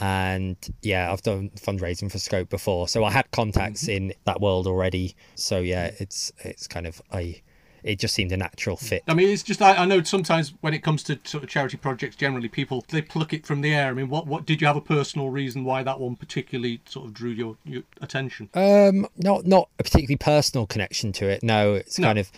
and 0.00 0.56
yeah, 0.82 1.12
I've 1.12 1.22
done 1.22 1.50
fundraising 1.56 2.10
for 2.10 2.18
Scope 2.18 2.48
before. 2.48 2.88
So 2.88 3.04
I 3.04 3.10
had 3.10 3.30
contacts 3.30 3.86
in 3.88 4.12
that 4.24 4.40
world 4.40 4.66
already. 4.66 5.14
So 5.34 5.58
yeah, 5.60 5.90
it's 5.98 6.32
it's 6.40 6.66
kind 6.66 6.86
of 6.86 7.00
I 7.12 7.42
it 7.82 7.98
just 7.98 8.14
seemed 8.14 8.30
a 8.30 8.36
natural 8.36 8.76
fit. 8.76 9.02
I 9.08 9.14
mean, 9.14 9.28
it's 9.30 9.42
just 9.42 9.62
I, 9.62 9.74
I 9.74 9.84
know 9.86 10.02
sometimes 10.02 10.52
when 10.60 10.74
it 10.74 10.82
comes 10.82 11.02
to 11.04 11.18
sort 11.24 11.44
of 11.44 11.48
charity 11.50 11.76
projects, 11.78 12.14
generally 12.16 12.48
people 12.48 12.84
they 12.88 13.00
pluck 13.02 13.32
it 13.32 13.46
from 13.46 13.60
the 13.62 13.72
air. 13.74 13.88
I 13.90 13.94
mean, 13.94 14.08
what 14.08 14.26
what 14.26 14.44
did 14.46 14.60
you 14.60 14.66
have 14.66 14.76
a 14.76 14.80
personal 14.82 15.30
reason 15.30 15.64
why 15.64 15.82
that 15.82 15.98
one 16.00 16.16
particularly 16.16 16.80
sort 16.86 17.06
of 17.06 17.14
drew 17.14 17.30
your, 17.30 17.56
your 17.64 17.82
attention? 18.00 18.48
Um, 18.54 19.06
not 19.16 19.46
not 19.46 19.68
a 19.78 19.82
particularly 19.82 20.16
personal 20.16 20.66
connection 20.66 21.12
to 21.12 21.28
it. 21.28 21.42
No, 21.42 21.74
it's 21.74 21.98
No. 21.98 22.08
kind 22.08 22.18
of 22.18 22.30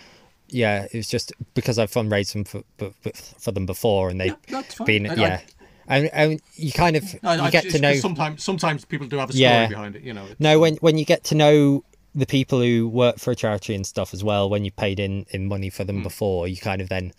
yeah. 0.48 0.86
It 0.92 0.96
was 0.96 1.08
just 1.08 1.32
because 1.54 1.78
I've 1.78 1.90
fundraised 1.90 2.32
them 2.34 2.44
for 2.44 2.62
for, 2.78 2.92
for 3.38 3.52
them 3.52 3.66
before, 3.66 4.10
and 4.10 4.20
they've 4.20 4.36
Yeah, 4.48 4.62
been 4.84 5.06
I- 5.10 5.12
I- 5.12 5.16
yeah. 5.16 5.40
And, 5.88 6.10
and 6.12 6.40
you 6.54 6.72
kind 6.72 6.96
of 6.96 7.04
I- 7.22 7.36
you 7.36 7.42
I- 7.42 7.50
get 7.50 7.70
to 7.70 7.78
know 7.78 7.94
sometimes 7.94 8.42
sometimes 8.42 8.84
people 8.84 9.06
do 9.06 9.16
have 9.18 9.30
a 9.30 9.32
story 9.32 9.42
Yeah. 9.42 9.66
behind 9.68 9.96
it. 9.96 10.02
You 10.02 10.14
know. 10.14 10.26
no 10.38 10.58
when 10.58 10.76
when 10.76 10.98
you 10.98 11.04
get 11.04 11.24
to 11.24 11.34
know 11.34 11.84
the 12.14 12.26
people 12.26 12.60
who 12.60 12.88
work 12.88 13.18
for 13.18 13.30
a 13.30 13.36
charity 13.36 13.74
and 13.74 13.86
stuff 13.86 14.12
as 14.12 14.22
well 14.22 14.48
when 14.50 14.64
you 14.64 14.70
paid 14.70 15.00
in 15.00 15.26
in 15.30 15.48
money 15.48 15.70
for 15.70 15.84
them 15.84 16.02
before 16.02 16.46
you 16.46 16.56
kind 16.56 16.80
of 16.82 16.88
then 16.88 17.12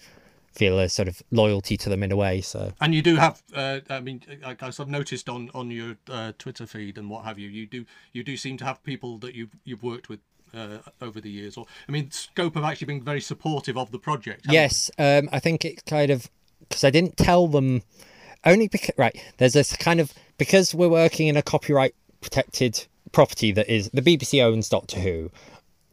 feel 0.54 0.78
a 0.78 0.88
sort 0.88 1.08
of 1.08 1.24
loyalty 1.32 1.76
to 1.76 1.90
them 1.90 2.04
in 2.04 2.12
a 2.12 2.16
way 2.16 2.40
so 2.40 2.72
And 2.80 2.94
you 2.94 3.02
do 3.02 3.16
have, 3.16 3.42
uh, 3.56 3.80
I 3.90 4.02
mean, 4.02 4.22
I've 4.46 4.88
noticed 4.88 5.28
on 5.28 5.50
on 5.56 5.72
your 5.72 5.98
uh, 6.08 6.34
Twitter 6.38 6.68
feed 6.68 7.00
and 7.00 7.10
what 7.10 7.26
have 7.26 7.40
you, 7.40 7.50
you 7.50 7.66
do 7.66 7.86
you 8.12 8.24
do 8.24 8.38
seem 8.38 8.58
to 8.58 8.66
have 8.66 8.84
people 8.84 9.18
that 9.20 9.34
you've 9.34 9.50
you've 9.64 9.82
worked 9.82 10.10
with 10.10 10.20
uh, 10.54 10.78
over 11.02 11.20
the 11.20 11.32
years. 11.32 11.58
Or 11.58 11.66
I 11.90 11.92
mean, 11.92 12.12
Scope 12.12 12.54
have 12.54 12.64
actually 12.64 12.86
been 12.86 13.02
very 13.04 13.22
supportive 13.22 13.76
of 13.80 13.90
the 13.90 13.98
project. 13.98 14.46
Yes, 14.48 14.92
um, 15.00 15.28
I 15.32 15.40
think 15.40 15.66
it 15.66 15.84
kind 15.88 16.12
of 16.12 16.30
because 16.60 16.84
I 16.84 16.92
didn't 16.92 17.18
tell 17.18 17.48
them 17.48 17.82
only 18.46 18.68
because 18.68 18.96
right. 18.98 19.20
There's 19.38 19.54
this 19.54 19.76
kind 19.76 20.00
of 20.00 20.14
because 20.38 20.74
we're 20.74 20.90
working 20.90 21.28
in 21.28 21.38
a 21.38 21.42
copyright 21.42 21.96
protected 22.22 22.86
property 23.12 23.52
that 23.52 23.70
is 23.70 23.90
the 23.94 24.02
BBC 24.02 24.44
owns 24.44 24.70
Doctor 24.70 25.00
Who. 25.00 25.32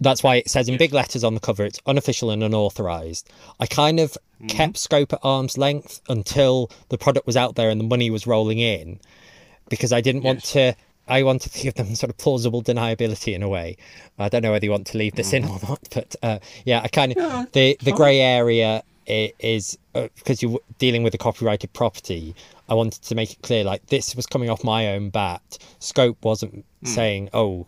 That's 0.03 0.23
why 0.23 0.37
it 0.37 0.49
says 0.49 0.69
in 0.69 0.79
big 0.79 0.95
letters 0.95 1.25
on 1.25 1.35
the 1.35 1.41
cover 1.41 1.65
it's 1.65 1.79
unofficial 1.87 2.31
and 2.31 2.43
unauthorized. 2.43 3.29
I 3.61 3.67
kind 3.67 4.01
of 4.01 4.17
kept 4.49 4.79
scope 4.79 5.13
at 5.13 5.21
arm's 5.23 5.59
length 5.59 6.01
until 6.09 6.71
the 6.89 6.97
product 6.97 7.27
was 7.27 7.37
out 7.37 7.55
there 7.55 7.69
and 7.69 7.79
the 7.79 7.85
money 7.85 8.09
was 8.09 8.27
rolling 8.27 8.59
in 8.59 8.99
because 9.69 9.93
I 9.93 10.01
didn't 10.01 10.23
want 10.23 10.43
to. 10.45 10.75
I 11.07 11.25
wanted 11.25 11.53
to 11.53 11.63
give 11.63 11.75
them 11.75 11.95
sort 11.97 12.11
of 12.11 12.19
plausible 12.19 12.63
deniability 12.63 13.35
in 13.35 13.43
a 13.43 13.49
way. 13.49 13.77
I 14.19 14.29
don't 14.29 14.43
know 14.43 14.53
whether 14.53 14.65
you 14.65 14.71
want 14.71 14.87
to 14.89 14.99
leave 14.99 15.17
this 15.17 15.33
in 15.33 15.45
or 15.45 15.59
not, 15.69 15.89
but 15.93 16.17
uh, 16.23 16.39
yeah, 16.65 16.81
I 16.83 16.89
kind 16.89 17.17
of 17.17 17.53
the 17.53 17.77
the 17.83 17.93
grey 17.93 18.21
area 18.21 18.83
i- 19.09 19.33
is 19.39 19.79
uh, 19.95 20.09
because 20.17 20.43
you're 20.43 20.61
dealing 20.79 21.03
with 21.03 21.15
a 21.15 21.19
copyrighted 21.19 21.73
property. 21.73 22.35
I 22.69 22.75
wanted 22.75 23.03
to 23.03 23.15
make 23.15 23.33
it 23.33 23.43
clear, 23.43 23.65
like 23.65 23.87
this 23.87 24.15
was 24.15 24.27
coming 24.27 24.49
off 24.51 24.63
my 24.65 24.89
own 24.95 25.11
bat. 25.11 25.59
Scope 25.81 26.25
wasn't 26.25 26.65
saying, 26.85 27.29
"Oh, 27.33 27.67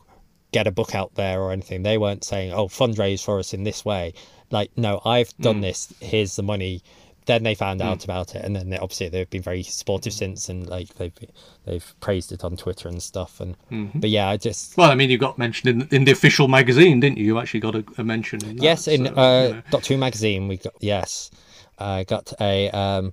get 0.53 0.67
a 0.67 0.71
book 0.71 0.95
out 0.95 1.15
there" 1.17 1.41
or 1.43 1.53
anything. 1.53 1.83
They 1.83 1.99
weren't 1.99 2.25
saying, 2.25 2.53
"Oh, 2.53 2.69
fundraise 2.69 3.25
for 3.25 3.39
us 3.39 3.53
in 3.53 3.65
this 3.65 3.85
way." 3.85 4.15
Like, 4.51 4.71
no, 4.77 5.01
I've 5.05 5.37
done 5.39 5.61
this. 5.63 5.93
Here's 6.01 6.37
the 6.37 6.43
money. 6.43 6.83
Then 7.27 7.45
they 7.45 7.55
found 7.55 7.81
out 7.81 8.05
about 8.05 8.35
it, 8.35 8.45
and 8.45 8.57
then 8.57 8.71
they, 8.71 8.79
obviously 8.79 9.09
they've 9.09 9.31
been 9.31 9.43
very 9.43 9.63
supportive 9.63 10.13
since, 10.13 10.49
and 10.49 10.67
like 10.67 10.95
they've 10.95 11.13
they've 11.65 11.95
praised 12.01 12.33
it 12.33 12.43
on 12.43 12.57
Twitter 12.57 12.89
and 12.89 13.03
stuff. 13.03 13.41
And 13.41 13.57
but 13.95 14.11
yeah, 14.11 14.29
I 14.29 14.37
just 14.37 14.77
Well, 14.77 14.91
I 14.91 14.95
mean, 14.95 15.09
you 15.09 15.19
got 15.19 15.39
mentioned 15.39 15.83
in, 15.83 15.97
in 15.97 16.05
the 16.05 16.13
official 16.13 16.49
magazine, 16.49 17.01
didn't 17.01 17.19
you? 17.19 17.25
You 17.25 17.39
actually 17.39 17.61
got 17.61 17.77
a, 17.77 17.85
a 17.99 18.05
mention 18.05 18.45
in 18.45 18.57
that. 18.57 18.63
Yes, 18.63 18.89
in 18.89 19.07
so, 19.07 19.15
uh, 19.15 19.43
you 19.47 19.55
know. 19.55 19.63
Doctor 19.71 19.95
Who 19.95 19.99
magazine, 20.01 20.49
we 20.49 20.57
got 20.57 20.75
yes, 20.81 21.31
I 21.79 22.05
got 22.05 22.33
a, 22.41 22.71
um, 22.71 23.13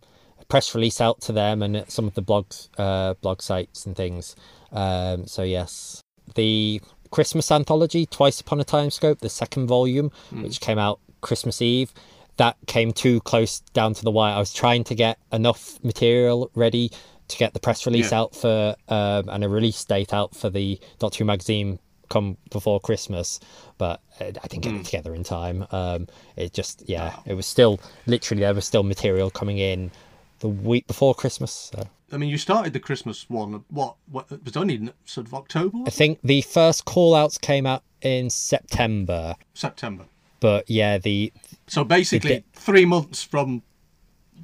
press 0.49 0.73
release 0.73 0.99
out 0.99 1.21
to 1.21 1.31
them 1.31 1.61
and 1.61 1.85
some 1.87 2.07
of 2.07 2.15
the 2.15 2.23
blogs, 2.23 2.69
uh, 2.77 3.13
blog 3.21 3.41
sites 3.41 3.85
and 3.85 3.95
things. 3.95 4.35
Um, 4.71 5.27
so 5.27 5.43
yes, 5.43 6.03
the 6.35 6.81
Christmas 7.11 7.51
anthology, 7.51 8.05
Twice 8.05 8.41
Upon 8.41 8.59
a 8.59 8.63
Time 8.63 8.89
Scope, 8.89 9.19
the 9.19 9.29
second 9.29 9.67
volume, 9.67 10.11
which 10.31 10.59
came 10.59 10.77
out 10.79 10.99
Christmas 11.21 11.61
Eve. 11.61 11.93
That 12.39 12.55
came 12.67 12.93
too 12.93 13.19
close 13.21 13.59
down 13.73 13.93
to 13.95 14.03
the 14.03 14.11
wire. 14.11 14.33
I 14.33 14.39
was 14.39 14.53
trying 14.53 14.85
to 14.85 14.95
get 14.95 15.19
enough 15.33 15.77
material 15.83 16.49
ready 16.55 16.89
to 17.27 17.37
get 17.37 17.53
the 17.53 17.59
press 17.59 17.85
release 17.85 18.11
Yeah. 18.11 18.21
out 18.21 18.33
for 18.33 18.75
um, 18.87 19.27
and 19.27 19.43
a 19.43 19.49
release 19.49 19.83
date 19.83 20.13
out 20.13 20.33
for 20.33 20.49
the 20.49 20.79
Doctor 20.99 21.19
Who 21.19 21.25
magazine 21.25 21.79
come 22.09 22.37
before 22.49 22.79
Christmas, 22.79 23.41
but 23.77 24.01
uh, 24.21 24.31
I 24.41 24.47
didn't 24.47 24.63
get 24.63 24.73
it 24.73 24.85
together 24.85 25.13
in 25.13 25.23
time. 25.23 25.67
Um, 25.71 26.07
it 26.37 26.53
just, 26.53 26.87
yeah, 26.87 27.17
it 27.25 27.33
was 27.33 27.45
still 27.45 27.79
literally 28.07 28.41
there 28.41 28.53
was 28.53 28.65
still 28.65 28.83
material 28.83 29.29
coming 29.29 29.57
in 29.57 29.91
the 30.39 30.47
week 30.47 30.87
before 30.87 31.13
Christmas. 31.13 31.51
So. 31.73 31.83
I 32.11 32.17
mean, 32.17 32.29
you 32.29 32.37
started 32.37 32.71
the 32.73 32.79
Christmas 32.79 33.29
one. 33.29 33.65
What? 33.69 33.97
What? 34.09 34.31
It 34.31 34.43
was 34.45 34.55
only 34.57 34.75
in 34.75 34.91
sort 35.05 35.27
of 35.27 35.33
October, 35.33 35.79
I 35.85 35.89
think 35.89 36.19
the 36.23 36.41
first 36.41 36.85
call 36.85 37.13
outs 37.13 37.37
came 37.37 37.65
out 37.65 37.83
in 38.01 38.29
September, 38.29 39.35
September. 39.53 40.05
But 40.39 40.69
yeah, 40.69 40.97
the 40.97 41.31
So 41.67 41.83
basically, 41.83 42.33
It 42.33 42.45
three 42.53 42.85
months 42.85 43.23
from 43.23 43.63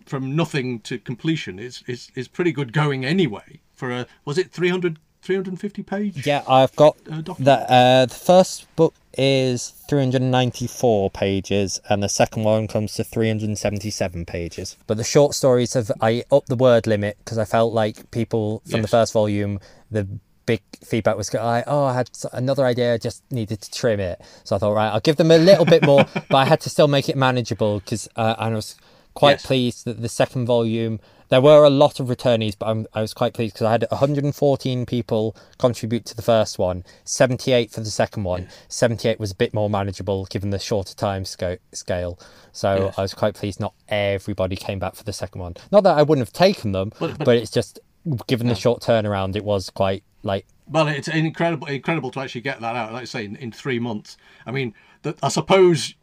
from 0.06 0.36
nothing 0.36 0.80
to 0.82 0.98
completion 1.00 1.60
is 1.60 1.84
is 1.88 2.12
is 2.16 2.28
pretty 2.28 2.52
good 2.52 2.74
going 2.74 3.06
anyway. 3.06 3.60
For 3.74 3.92
a 3.92 4.08
was 4.24 4.38
it 4.38 4.52
300, 4.52 5.00
350 5.22 5.84
page? 5.84 6.28
yeah, 6.28 6.44
I've 6.48 6.76
got 6.76 6.96
Uh, 7.12 7.22
the 7.40 7.72
uh, 7.72 8.06
the 8.06 8.16
first 8.16 8.68
book 8.76 8.94
is 9.18 9.74
394 9.90 11.10
pages 11.12 11.80
and 11.90 12.04
the 12.04 12.10
second 12.10 12.44
one 12.44 12.68
comes 12.68 12.94
to 12.96 13.04
377 13.04 14.26
pages 14.26 14.76
but 14.88 14.98
the 14.98 15.06
short 15.06 15.34
stories 15.34 15.74
have 15.74 15.90
i 16.02 16.22
upped 16.32 16.50
the 16.50 16.56
word 16.56 16.86
limit 16.86 17.16
because 17.20 17.38
i 17.38 17.46
felt 17.46 17.74
like 17.74 18.12
people 18.12 18.62
from 18.70 18.82
the 18.82 18.90
first 18.90 19.14
volume 19.14 19.58
the 19.90 20.06
big 20.46 20.62
feedback 20.84 21.18
was 21.18 21.34
like 21.34 21.64
oh 21.68 21.86
i 21.86 21.94
had 21.94 22.10
another 22.34 22.66
idea 22.66 22.94
i 22.94 22.98
just 22.98 23.24
needed 23.32 23.62
to 23.62 23.72
trim 23.72 24.00
it. 24.00 24.22
So 24.44 24.56
i 24.56 24.60
thought 24.60 24.74
right 24.74 24.90
i'll 24.92 25.00
give 25.00 25.16
them 25.16 25.32
a 25.32 25.38
little 25.38 25.66
bit 25.66 25.84
more 25.86 26.06
but 26.30 26.36
i 26.38 26.46
had 26.46 26.62
to 26.62 26.70
still 26.70 26.88
make 26.88 27.10
it 27.10 27.16
manageable 27.18 27.80
because 27.80 28.08
uh, 28.16 28.36
and 28.38 28.54
i 28.54 28.56
was 28.56 28.76
quite 29.14 29.34
Yes. 29.40 29.46
pleased 29.46 29.86
that 29.86 30.02
the 30.02 30.10
second 30.10 30.46
volume 30.46 31.00
there 31.30 31.42
were 31.42 31.64
a 31.64 31.70
lot 31.70 32.00
of 32.00 32.08
returnees 32.08 32.56
but 32.60 32.68
I'm, 32.68 32.86
i 32.94 33.02
was 33.02 33.14
quite 33.14 33.34
pleased 33.34 33.54
because 33.56 33.66
i 33.66 33.72
had 33.72 33.86
114 33.90 34.86
people 34.86 35.36
contribute 35.58 36.06
to 36.06 36.16
the 36.16 36.22
first 36.22 36.60
one 36.60 36.84
78 37.06 37.72
for 37.72 37.80
the 37.82 37.90
second 37.90 38.24
one. 38.24 38.48
78 38.68 39.20
was 39.20 39.32
a 39.32 39.36
bit 39.36 39.54
more 39.54 39.70
manageable 39.70 40.26
given 40.26 40.50
the 40.50 40.60
shorter 40.60 40.94
time 40.96 41.26
sco- 41.26 41.58
scale. 41.72 42.20
So 42.52 42.76
Yes. 42.86 42.98
i 42.98 43.02
was 43.02 43.14
quite 43.14 43.34
pleased 43.36 43.60
not 43.60 43.74
everybody 43.88 44.56
came 44.56 44.80
back 44.80 44.96
for 44.96 45.04
the 45.04 45.14
second 45.14 45.42
one. 45.42 45.56
Not 45.72 45.84
that 45.86 45.98
i 45.98 46.04
wouldn't 46.04 46.28
have 46.28 46.34
taken 46.34 46.72
them 46.74 46.92
But- 47.00 47.18
but, 47.18 47.26
but- 47.26 47.38
it's 47.38 47.52
just 47.52 47.80
given 48.28 48.48
the 48.48 48.56
short 48.56 48.82
turnaround 48.84 49.36
it 49.36 49.44
was 49.44 49.70
quite 49.72 50.04
like 50.26 50.46
Well, 50.68 50.88
it's 50.90 51.08
incredible, 51.08 51.68
incredible 51.68 52.12
to 52.12 52.20
actually 52.20 52.42
get 52.42 52.60
that 52.60 52.76
out. 52.76 52.92
Like 52.92 53.04
I 53.04 53.06
say, 53.06 53.24
in, 53.24 53.36
in 53.38 53.52
three 53.54 53.80
months. 53.80 54.18
I 54.46 54.52
mean, 54.52 54.74
that 55.04 55.18
I 55.24 55.30
suppose. 55.30 55.96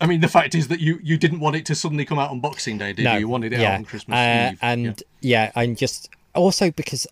I 0.00 0.06
mean, 0.06 0.20
the 0.20 0.28
fact 0.28 0.54
is 0.54 0.68
that 0.68 0.80
you 0.80 1.00
you 1.02 1.16
didn't 1.16 1.40
want 1.40 1.56
it 1.56 1.64
to 1.66 1.74
suddenly 1.74 2.04
come 2.04 2.18
out 2.18 2.30
on 2.30 2.40
Boxing 2.40 2.76
Day, 2.78 2.92
did 2.92 3.04
you? 3.06 3.18
You 3.20 3.28
wanted 3.28 3.52
it 3.54 3.60
out 3.60 3.74
on 3.74 3.84
Christmas 3.86 4.16
Uh, 4.16 4.50
Eve. 4.52 4.58
and 4.62 5.02
yeah. 5.22 5.50
I'm 5.56 5.74
just 5.74 6.10
also 6.34 6.70
because 6.70 7.06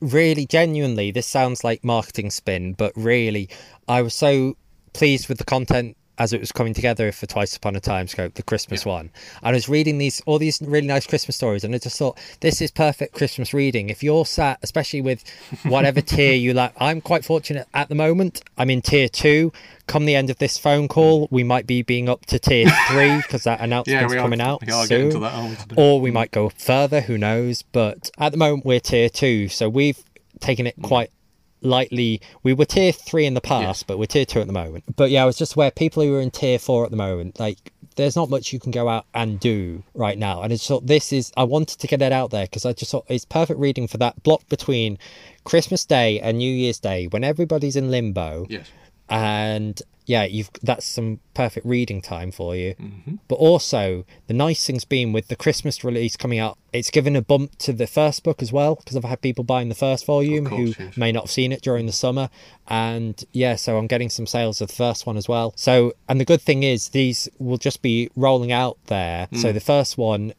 really 0.00 0.46
genuinely 0.46 1.10
this 1.12 1.26
sounds 1.26 1.62
like 1.64 1.84
marketing 1.84 2.30
spin, 2.30 2.72
but 2.72 2.92
really 2.96 3.48
I 3.86 4.02
was 4.02 4.14
so 4.14 4.56
pleased 4.94 5.28
with 5.28 5.38
the 5.38 5.44
content 5.44 5.96
as 6.18 6.32
it 6.32 6.40
was 6.40 6.52
coming 6.52 6.74
together 6.74 7.12
for 7.12 7.26
Twice 7.26 7.56
Upon 7.56 7.76
a 7.76 7.80
Time 7.80 8.08
Scope, 8.08 8.34
the 8.34 8.42
Christmas 8.42 8.84
one. 8.84 9.10
And 9.42 9.48
I 9.48 9.52
was 9.52 9.68
reading 9.68 9.98
these 9.98 10.20
all 10.26 10.38
these 10.38 10.60
really 10.60 10.86
nice 10.86 11.06
Christmas 11.06 11.36
stories 11.36 11.64
and 11.64 11.74
I 11.74 11.78
just 11.78 11.98
thought 11.98 12.18
this 12.40 12.60
is 12.60 12.70
perfect 12.70 13.14
Christmas 13.14 13.54
reading. 13.54 13.88
If 13.88 14.02
you're 14.02 14.26
sat, 14.26 14.58
especially 14.62 15.00
with 15.00 15.24
whatever 15.64 16.00
tier 16.00 16.34
you 16.34 16.52
like 16.54 16.72
I'm 16.78 17.00
quite 17.00 17.24
fortunate 17.24 17.68
at 17.72 17.88
the 17.88 17.94
moment. 17.94 18.42
I'm 18.56 18.70
in 18.70 18.82
tier 18.82 19.08
two. 19.08 19.52
Come 19.86 20.04
the 20.04 20.16
end 20.16 20.28
of 20.28 20.36
this 20.36 20.58
phone 20.58 20.86
call, 20.86 21.28
we 21.30 21.44
might 21.44 21.66
be 21.66 21.80
being 21.82 22.08
up 22.08 22.26
to 22.26 22.38
tier 22.38 22.68
three 22.88 23.16
because 23.16 23.44
that 23.44 23.60
announcement's 23.60 24.12
are- 24.12 24.16
coming 24.16 24.40
out 24.40 24.60
we 24.66 24.72
are 24.72 24.86
soon 24.86 24.98
getting 24.98 25.12
to 25.12 25.18
that, 25.20 25.32
aren't 25.32 25.50
we, 25.50 25.56
today? 25.56 25.74
or 25.78 26.00
we 26.00 26.10
might 26.10 26.30
go 26.30 26.48
further 26.50 27.00
who 27.00 27.16
knows 27.16 27.62
but 27.62 28.10
at 28.18 28.32
the 28.32 28.38
moment 28.38 28.64
we're 28.64 28.80
tier 28.80 29.08
two 29.08 29.48
so 29.48 29.68
we've 29.68 30.02
taken 30.40 30.66
it 30.66 30.78
mm. 30.78 30.82
quite 30.82 31.10
lightly. 31.60 32.20
We 32.42 32.52
were 32.52 32.64
tier 32.64 32.92
three 32.92 33.26
in 33.26 33.34
the 33.34 33.40
past 33.40 33.86
but 33.86 33.98
we're 33.98 34.06
tier 34.06 34.24
two 34.24 34.40
at 34.40 34.46
the 34.46 34.52
moment. 34.52 34.84
But 34.96 35.10
yeah 35.10 35.22
i 35.22 35.26
was 35.26 35.36
just 35.36 35.54
aware 35.54 35.70
people 35.70 36.02
who 36.02 36.14
are 36.14 36.20
in 36.20 36.30
tier 36.30 36.58
four 36.58 36.84
at 36.84 36.90
the 36.90 36.96
moment 36.96 37.38
like 37.38 37.72
there's 37.96 38.14
not 38.14 38.30
much 38.30 38.52
you 38.52 38.60
can 38.60 38.70
go 38.70 38.88
out 38.88 39.06
and 39.12 39.40
do 39.40 39.82
right 39.94 40.16
now. 40.16 40.42
And 40.42 40.52
i 40.52 40.56
just 40.56 40.68
thought 40.68 40.86
this 40.86 41.12
is 41.12 41.32
i 41.36 41.44
wanted 41.44 41.78
to 41.80 41.86
get 41.86 42.00
it 42.00 42.12
out 42.12 42.30
there 42.30 42.44
because 42.44 42.64
i 42.64 42.72
just 42.72 42.90
thought 42.92 43.04
it's 43.08 43.24
perfect 43.24 43.58
reading 43.58 43.86
for 43.88 43.98
that 43.98 44.22
block 44.22 44.48
between 44.48 44.98
christmas 45.44 45.84
day 45.84 46.20
and 46.20 46.38
new 46.38 46.52
year's 46.52 46.78
day 46.78 47.06
when 47.06 47.24
everybody's 47.24 47.74
in 47.76 47.90
limbo 47.90 48.46
yes. 48.48 48.68
and 49.08 49.82
yeah 50.08 50.24
you've 50.24 50.50
that's 50.62 50.86
some 50.86 51.20
perfect 51.34 51.64
reading 51.64 52.00
time 52.00 52.32
for 52.32 52.56
you. 52.56 52.74
Mm-hmm. 52.74 53.16
But 53.28 53.36
also 53.36 54.04
the 54.26 54.34
nice 54.34 54.66
thing's 54.66 54.84
been 54.84 55.12
with 55.12 55.28
the 55.28 55.36
christmas 55.36 55.84
release 55.84 56.16
coming 56.16 56.38
out 56.38 56.58
it's 56.72 56.90
given 56.90 57.14
a 57.14 57.22
bump 57.22 57.56
to 57.58 57.72
the 57.72 57.86
first 57.86 58.24
book 58.24 58.42
as 58.42 58.50
well 58.50 58.74
because 58.74 58.96
i've 58.96 59.04
had 59.04 59.20
people 59.20 59.44
buying 59.44 59.68
the 59.68 59.74
first 59.74 60.06
volume 60.06 60.46
course, 60.46 60.74
who 60.74 60.84
yes. 60.84 60.96
may 60.96 61.12
not 61.12 61.24
have 61.24 61.30
seen 61.30 61.52
it 61.52 61.62
during 61.62 61.86
the 61.86 61.92
summer. 61.92 62.30
And 62.66 63.22
yeah 63.32 63.54
so 63.56 63.78
i'm 63.78 63.86
getting 63.86 64.08
some 64.08 64.26
sales 64.26 64.60
of 64.60 64.68
the 64.68 64.74
first 64.74 65.06
one 65.06 65.16
as 65.16 65.28
well. 65.28 65.52
So 65.56 65.92
and 66.08 66.18
the 66.18 66.24
good 66.24 66.40
thing 66.40 66.62
is 66.62 66.88
these 66.88 67.28
will 67.38 67.58
just 67.58 67.82
be 67.82 68.10
rolling 68.16 68.50
out 68.50 68.78
there. 68.86 69.28
So 69.34 69.50
mm. 69.50 69.54
the 69.54 69.60
first 69.60 69.98
one 69.98 70.32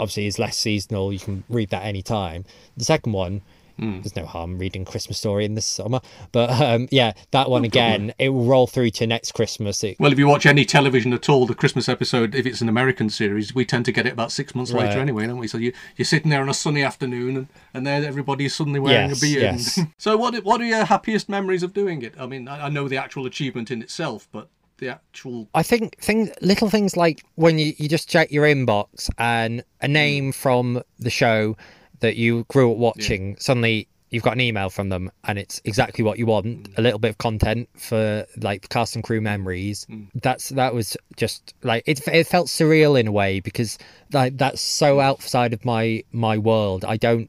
obviously 0.00 0.26
is 0.26 0.40
less 0.40 0.58
seasonal. 0.58 1.12
You 1.12 1.20
can 1.20 1.44
read 1.48 1.70
that 1.70 1.84
anytime 1.84 2.44
the 2.76 2.84
second 2.84 3.12
one 3.12 3.42
there's 3.78 4.14
no 4.16 4.24
harm 4.24 4.58
reading 4.58 4.84
christmas 4.84 5.18
story 5.18 5.44
in 5.44 5.54
the 5.54 5.60
summer 5.60 6.00
but 6.32 6.48
um 6.50 6.86
yeah 6.90 7.12
that 7.32 7.50
one 7.50 7.64
again 7.64 8.12
it 8.18 8.28
will 8.28 8.44
roll 8.44 8.66
through 8.66 8.90
to 8.90 9.06
next 9.06 9.32
christmas 9.32 9.82
it, 9.84 9.96
Well, 9.98 10.12
if 10.12 10.18
you 10.18 10.28
watch 10.28 10.46
any 10.46 10.64
television 10.64 11.12
at 11.12 11.28
all, 11.28 11.46
the 11.46 11.54
Christmas 11.54 11.88
episode, 11.88 12.34
if 12.34 12.46
it's 12.46 12.60
an 12.60 12.68
American 12.68 13.10
series, 13.10 13.54
we 13.54 13.64
tend 13.64 13.84
to 13.86 13.92
get 13.92 14.06
it 14.06 14.12
about 14.12 14.30
six 14.32 14.54
months 14.54 14.72
Right. 14.72 14.86
later 14.88 15.00
anyway, 15.00 15.26
don't 15.26 15.38
we? 15.38 15.48
So 15.48 15.58
you, 15.58 15.72
you're 15.96 16.04
sitting 16.06 16.30
there 16.30 16.40
on 16.40 16.48
a 16.48 16.54
sunny 16.54 16.82
afternoon 16.82 17.36
and, 17.36 17.48
and 17.72 17.86
there 17.86 18.04
everybody's 18.04 18.54
suddenly 18.54 18.80
wearing 18.80 19.08
Yes, 19.10 19.18
a 19.18 19.20
beard. 19.20 19.42
yes. 19.42 19.80
so 19.98 20.16
what 20.16 20.34
what 20.44 20.60
are 20.60 20.64
your 20.64 20.84
happiest 20.84 21.28
memories 21.28 21.62
of 21.62 21.72
doing 21.72 22.02
it? 22.02 22.14
I 22.18 22.26
mean, 22.26 22.48
I, 22.48 22.66
I 22.66 22.68
know 22.68 22.88
the 22.88 22.96
actual 22.96 23.26
achievement 23.26 23.70
in 23.70 23.82
itself, 23.82 24.28
but 24.32 24.48
the 24.78 24.88
actual... 24.88 25.48
I 25.54 25.62
think 25.62 25.98
things, 25.98 26.30
little 26.40 26.68
things 26.70 26.96
like 26.96 27.24
when 27.36 27.58
you, 27.58 27.72
you 27.76 27.88
just 27.88 28.08
check 28.08 28.30
your 28.30 28.44
inbox 28.44 29.08
and 29.18 29.64
a 29.80 29.88
name 29.88 30.32
from 30.32 30.82
the 30.98 31.10
show 31.10 31.56
that 32.00 32.16
you 32.16 32.44
grew 32.48 32.72
up 32.72 32.78
watching, 32.78 33.36
suddenly 33.38 33.88
you've 34.10 34.22
got 34.22 34.34
an 34.34 34.40
email 34.40 34.70
from 34.70 34.90
them 34.90 35.10
and 35.24 35.40
it's 35.40 35.60
exactly 35.64 36.04
what 36.04 36.18
you 36.20 36.26
want 36.26 36.46
mm. 36.46 36.78
a 36.78 36.80
little 36.80 37.00
bit 37.00 37.08
of 37.08 37.18
content 37.18 37.68
for 37.76 38.24
like 38.40 38.68
cast 38.68 38.94
and 38.94 39.02
crew 39.02 39.20
memories. 39.20 39.86
Mm. 39.90 40.06
That's 40.14 40.50
that 40.50 40.72
was 40.72 40.96
just 41.16 41.52
like 41.62 41.82
it, 41.86 42.06
it 42.06 42.26
felt 42.26 42.46
surreal 42.46 42.98
in 42.98 43.08
a 43.08 43.12
way 43.12 43.40
because 43.40 43.76
like 44.12 44.36
that's 44.36 44.60
so 44.60 44.98
mm. 44.98 45.02
outside 45.02 45.52
of 45.52 45.64
my 45.64 46.04
my 46.12 46.38
world. 46.38 46.84
I 46.84 46.96
don't 46.96 47.28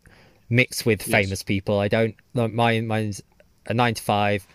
mix 0.49 0.86
with 0.86 1.01
famous 1.01 1.41
people. 1.41 1.80
I 1.80 1.88
don't 1.88 2.15
like 2.36 2.54
my 2.54 2.82
mine's 2.82 3.21
a 3.65 3.73
nine 3.73 3.95
to 3.95 4.01
five. 4.04 4.45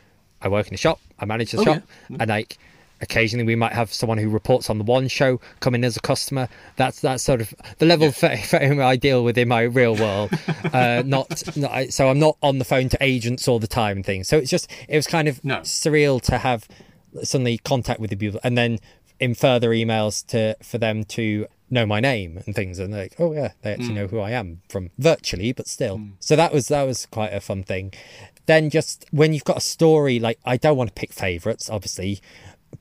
I 0.40 0.48
work 0.48 0.68
in 0.68 0.74
a 0.74 0.78
shop. 0.78 1.00
I 1.18 1.24
manage 1.24 1.50
the 1.50 1.58
Oh, 1.58 1.64
shop. 1.64 1.82
yeah. 2.08 2.16
and 2.20 2.28
like 2.28 2.58
occasionally 3.00 3.46
we 3.46 3.56
might 3.56 3.72
have 3.72 3.92
someone 3.92 4.18
who 4.18 4.28
reports 4.28 4.68
on 4.70 4.78
the 4.78 4.84
one 4.84 5.08
show 5.08 5.40
come 5.60 5.74
in 5.74 5.84
as 5.84 5.96
a 5.96 6.00
customer. 6.00 6.48
That's 6.76 7.00
that 7.00 7.20
sort 7.20 7.40
of 7.40 7.54
the 7.78 7.86
level 7.86 8.12
for, 8.12 8.36
for 8.36 8.58
whom 8.58 8.80
i 8.80 8.96
deal 8.96 9.24
with 9.24 9.36
in 9.38 9.48
my 9.48 9.62
real 9.62 9.96
world. 9.96 10.30
Uh 10.72 11.02
not, 11.06 11.42
not 11.56 11.92
so 11.92 12.08
i'm 12.08 12.18
not 12.18 12.36
on 12.42 12.58
the 12.58 12.64
phone 12.64 12.88
to 12.90 12.98
agents 13.00 13.48
all 13.48 13.58
the 13.58 13.66
time 13.66 13.98
and 13.98 14.06
things 14.06 14.28
so 14.28 14.36
it's 14.38 14.50
just 14.50 14.70
it 14.88 14.96
was 14.96 15.06
kind 15.06 15.28
of 15.28 15.44
No. 15.44 15.56
surreal 15.60 16.20
to 16.22 16.38
have 16.38 16.68
suddenly 17.22 17.58
contact 17.58 18.00
with 18.00 18.10
the 18.10 18.16
people 18.16 18.40
and 18.44 18.56
then 18.56 18.78
in 19.18 19.34
further 19.34 19.70
emails 19.70 20.24
to 20.28 20.56
for 20.62 20.78
them 20.78 21.04
to 21.04 21.46
know 21.68 21.86
my 21.86 22.00
name 22.00 22.40
and 22.46 22.54
things 22.54 22.78
and 22.78 22.92
they're 22.92 23.02
like 23.04 23.14
oh 23.18 23.32
yeah 23.32 23.52
they 23.62 23.72
actually 23.72 23.92
know 23.94 24.06
who 24.06 24.18
i 24.18 24.30
am 24.30 24.60
from 24.68 24.90
virtually 24.98 25.52
but 25.52 25.66
still. 25.68 26.00
So 26.20 26.34
that 26.36 26.52
was 26.52 26.68
that 26.68 26.82
was 26.84 27.06
quite 27.06 27.32
a 27.32 27.40
fun 27.40 27.62
thing. 27.62 27.92
Then 28.46 28.70
just 28.70 29.04
when 29.12 29.32
you've 29.32 29.44
got 29.44 29.58
a 29.58 29.60
story 29.60 30.18
like 30.18 30.38
i 30.44 30.56
don't 30.56 30.76
want 30.76 30.88
to 30.88 30.94
pick 30.94 31.12
favorites 31.12 31.70
obviously 31.70 32.20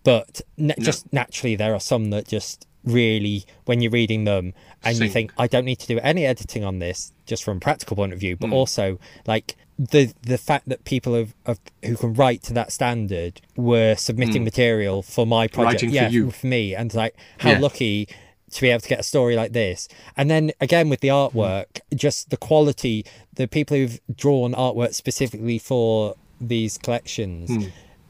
but 0.04 0.42
na- 0.58 0.74
just 0.80 1.12
naturally 1.14 1.56
there 1.56 1.74
are 1.74 1.80
some 1.80 2.10
that 2.12 2.28
just 2.28 2.66
really 2.86 3.44
when 3.66 3.82
you're 3.82 3.92
reading 3.92 4.24
them 4.24 4.54
and 4.84 4.98
you 4.98 5.10
think 5.10 5.34
i 5.38 5.46
don't 5.48 5.66
need 5.66 5.78
to 5.80 5.86
do 5.88 6.00
any 6.02 6.26
editing 6.26 6.64
on 6.64 6.80
this 6.80 7.12
just 7.26 7.44
from 7.44 7.58
a 7.58 7.60
practical 7.60 7.96
point 7.98 8.14
of 8.14 8.20
view 8.20 8.36
Hmm. 8.36 8.50
but 8.50 8.56
also 8.56 8.98
like 9.28 9.56
the 9.78 10.14
the 10.24 10.38
fact 10.38 10.68
that 10.70 10.84
people 10.86 11.14
have, 11.14 11.34
have 11.46 11.60
who 11.84 11.96
can 11.98 12.14
write 12.14 12.42
to 12.44 12.54
that 12.54 12.72
standard 12.72 13.42
were 13.58 13.96
submitting 13.96 14.44
material 14.44 15.02
for 15.02 15.26
my 15.28 15.48
project 15.48 15.82
Hmm. 15.82 15.88
Writing 15.96 16.08
for 16.10 16.14
you. 16.14 16.32
for 16.32 16.48
me 16.48 16.74
and 16.76 16.94
like 16.94 17.16
how 17.40 17.52
Yeah. 17.52 17.60
lucky 17.60 18.08
to 18.52 18.62
be 18.62 18.70
able 18.70 18.82
to 18.82 18.90
get 18.90 19.00
a 19.00 19.04
story 19.04 19.36
like 19.36 19.52
this 19.54 19.88
and 20.18 20.30
then 20.32 20.52
again 20.62 20.90
with 20.90 21.02
the 21.02 21.10
artwork 21.10 21.82
just 21.94 22.30
the 22.30 22.38
quality 22.38 23.06
the 23.36 23.48
people 23.48 23.76
who've 23.78 24.00
drawn 24.16 24.54
artwork 24.54 24.94
specifically 24.96 25.60
for 25.60 26.16
these 26.42 26.78
collections 26.78 27.50
Hmm. 27.50 27.66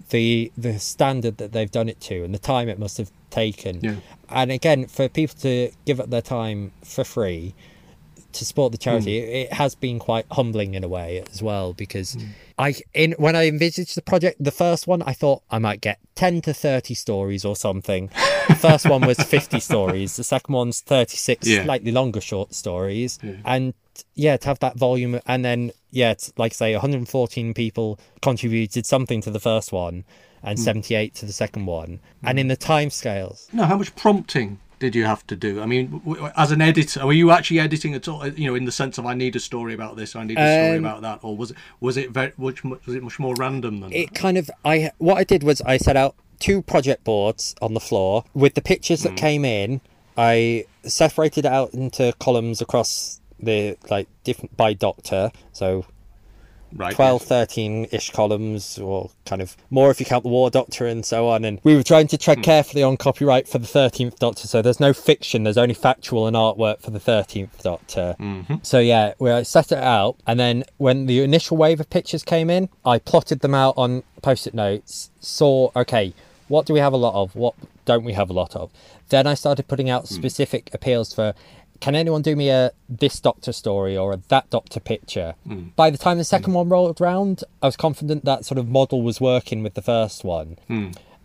The 0.09 0.51
the 0.57 0.79
standard 0.79 1.37
that 1.37 1.51
they've 1.51 1.71
done 1.71 1.87
it 1.89 1.99
to 2.01 2.23
and 2.23 2.33
the 2.33 2.39
time 2.39 2.67
it 2.69 2.79
must 2.79 2.97
have 2.97 3.11
taken 3.29 3.79
Yeah. 3.81 3.95
and 4.29 4.51
again 4.51 4.87
for 4.87 5.07
people 5.09 5.35
to 5.41 5.71
give 5.85 5.99
up 5.99 6.09
their 6.09 6.21
time 6.21 6.71
for 6.83 7.03
free 7.03 7.53
to 8.31 8.45
support 8.45 8.71
the 8.71 8.77
charity 8.77 9.19
Hmm. 9.21 9.35
it, 9.35 9.53
has 9.53 9.73
been 9.75 9.97
quite 9.99 10.25
humbling 10.31 10.73
in 10.75 10.83
a 10.83 10.87
way 10.87 11.23
as 11.31 11.41
well 11.41 11.73
because 11.73 12.13
Hmm. 12.13 12.25
i 12.59 12.75
in 12.93 13.11
when 13.17 13.35
i 13.35 13.47
envisaged 13.47 13.95
the 13.95 14.01
project 14.01 14.43
the 14.43 14.51
first 14.51 14.85
one 14.87 15.01
i 15.03 15.13
thought 15.13 15.41
i 15.49 15.57
might 15.59 15.81
get 15.81 15.99
10 16.15 16.41
to 16.41 16.53
30 16.53 16.93
stories 16.93 17.43
or 17.45 17.55
something 17.55 18.09
the 18.49 18.55
first 18.55 18.89
one 18.89 19.01
was 19.07 19.17
50 19.17 19.59
stories 19.59 20.15
the 20.17 20.23
second 20.23 20.53
one's 20.53 20.81
36 20.81 21.47
Yeah. 21.47 21.63
slightly 21.63 21.91
longer 21.91 22.21
short 22.21 22.53
stories 22.53 23.17
and 23.45 23.73
yeah 24.15 24.35
to 24.37 24.47
have 24.47 24.59
that 24.59 24.77
volume 24.77 25.19
and 25.25 25.43
then 25.45 25.71
yeah 25.91 26.11
it's 26.11 26.33
like 26.37 26.51
I 26.53 26.55
say 26.55 26.73
114 26.73 27.53
people 27.53 27.99
contributed 28.21 28.85
something 28.85 29.21
to 29.21 29.31
the 29.31 29.39
first 29.39 29.71
one 29.71 30.03
and 30.43 30.57
Hmm. 30.59 30.63
78 30.63 31.15
to 31.15 31.25
the 31.25 31.33
second 31.33 31.65
one 31.65 31.99
and 32.23 32.39
in 32.39 32.47
the 32.47 32.55
time 32.57 32.89
scales 32.89 33.47
No, 33.53 33.63
how 33.65 33.77
much 33.77 33.95
prompting 33.95 34.59
did 34.79 34.95
you 34.95 35.03
have 35.03 35.27
to 35.27 35.35
do? 35.35 35.59
I 35.61 35.65
mean, 35.65 36.01
as 36.37 36.51
an 36.51 36.61
editor, 36.61 37.05
were 37.05 37.11
you 37.11 37.31
actually 37.31 37.59
editing 37.59 37.93
at 37.95 38.07
all? 38.07 38.25
You 38.25 38.47
know, 38.47 38.55
in 38.55 38.63
the 38.63 38.71
sense 38.71 38.97
of 38.97 39.05
I 39.05 39.13
need 39.13 39.35
a 39.35 39.39
story 39.41 39.73
about 39.73 39.97
this, 39.97 40.15
I 40.15 40.23
need 40.23 40.37
a 40.39 40.53
story 40.65 40.77
Um, 40.77 40.85
about 40.85 41.01
that, 41.01 41.19
or 41.21 41.35
was 41.35 41.51
it 41.51 41.57
was 41.81 41.97
it 41.97 42.11
very 42.11 42.31
much 42.37 42.63
mu- 42.63 42.77
was 42.85 42.95
it 42.95 43.03
much 43.03 43.19
more 43.19 43.35
random 43.35 43.81
than 43.81 43.91
it 43.91 44.05
that? 44.13 44.15
kind 44.15 44.37
of 44.37 44.49
i 44.63 44.89
what 44.97 45.17
i 45.17 45.25
did 45.25 45.43
was 45.43 45.61
i 45.63 45.75
set 45.75 45.97
out 45.97 46.15
two 46.39 46.61
project 46.61 47.03
boards 47.03 47.55
on 47.61 47.73
the 47.73 47.79
floor. 47.79 48.23
With 48.33 48.53
the 48.55 48.61
pictures 48.61 49.01
Hmm. 49.03 49.09
that 49.09 49.17
came 49.17 49.45
in 49.45 49.81
i 50.17 50.65
separated 50.83 51.45
it 51.45 51.51
out 51.51 51.73
into 51.73 52.13
columns 52.19 52.61
across 52.61 53.21
the 53.39 53.77
like 53.89 54.07
different 54.23 54.55
by 54.57 54.73
doctor. 54.73 55.31
So 55.53 55.85
Right. 56.71 56.93
12 56.93 57.23
13-ish 57.23 58.11
columns 58.11 58.77
or 58.77 59.09
kind 59.25 59.41
of 59.41 59.57
more 59.71 59.89
if 59.89 59.99
you 59.99 60.05
count 60.05 60.21
the 60.23 60.29
war 60.29 60.51
doctor 60.51 60.85
and 60.85 61.03
so 61.03 61.27
on. 61.27 61.43
And 61.43 61.59
we 61.63 61.75
were 61.75 61.81
trying 61.81 62.07
to 62.09 62.17
tread 62.17 62.43
carefully 62.43 62.83
on 62.83 62.95
copyright 62.95 63.47
for 63.47 63.57
the 63.57 63.65
13th 63.65 64.19
doctor. 64.19 64.47
So 64.47 64.61
there's 64.61 64.79
no 64.79 64.93
fiction. 64.93 65.43
There's 65.45 65.57
only 65.57 65.73
factual 65.73 66.27
and 66.27 66.35
artwork 66.35 66.79
for 66.81 66.91
the 66.91 66.99
13th 66.99 67.63
doctor. 67.63 68.15
So 68.61 68.77
yeah 68.79 69.13
we 69.17 69.31
I 69.31 69.41
set 69.43 69.71
it 69.71 69.79
out. 69.79 70.17
And 70.27 70.39
then 70.39 70.63
when 70.77 71.07
the 71.07 71.23
initial 71.23 71.57
wave 71.57 71.79
of 71.79 71.89
pictures 71.89 72.21
came 72.23 72.49
in 72.51 72.69
i 72.85 72.99
plotted 72.99 73.39
them 73.39 73.55
out 73.55 73.73
on 73.75 74.03
post-it 74.21 74.53
notes 74.53 75.09
saw 75.19 75.71
okay 75.75 76.13
what 76.49 76.65
do 76.65 76.73
we 76.73 76.79
have 76.79 76.93
a 76.93 76.97
lot 76.97 77.13
of? 77.13 77.35
What 77.35 77.55
don't 77.85 78.03
we 78.03 78.13
have 78.13 78.29
a 78.29 78.33
lot 78.33 78.55
of? 78.55 78.71
Then 79.09 79.25
i 79.25 79.33
started 79.33 79.67
putting 79.67 79.89
out 79.89 80.07
hmm. 80.07 80.15
specific 80.15 80.69
appeals 80.73 81.13
for 81.13 81.33
can 81.79 81.95
anyone 81.95 82.21
do 82.21 82.35
me 82.35 82.49
a 82.49 82.71
this 82.89 83.21
doctor 83.21 83.53
story 83.53 83.95
or 83.95 84.11
a 84.11 84.17
that 84.27 84.49
doctor 84.49 84.81
picture? 84.81 85.35
Hmm. 85.47 85.69
By 85.77 85.89
the 85.89 85.97
time 85.97 86.17
the 86.17 86.25
second 86.25 86.51
hmm. 86.51 86.57
one 86.57 86.69
rolled 86.69 86.99
round 86.99 87.43
i 87.61 87.67
was 87.67 87.77
confident 87.77 88.25
that 88.25 88.43
sort 88.45 88.57
of 88.57 88.67
model 88.67 89.01
was 89.01 89.21
working 89.21 89.63
with 89.63 89.75
the 89.75 89.81
first 89.81 90.23
one 90.23 90.57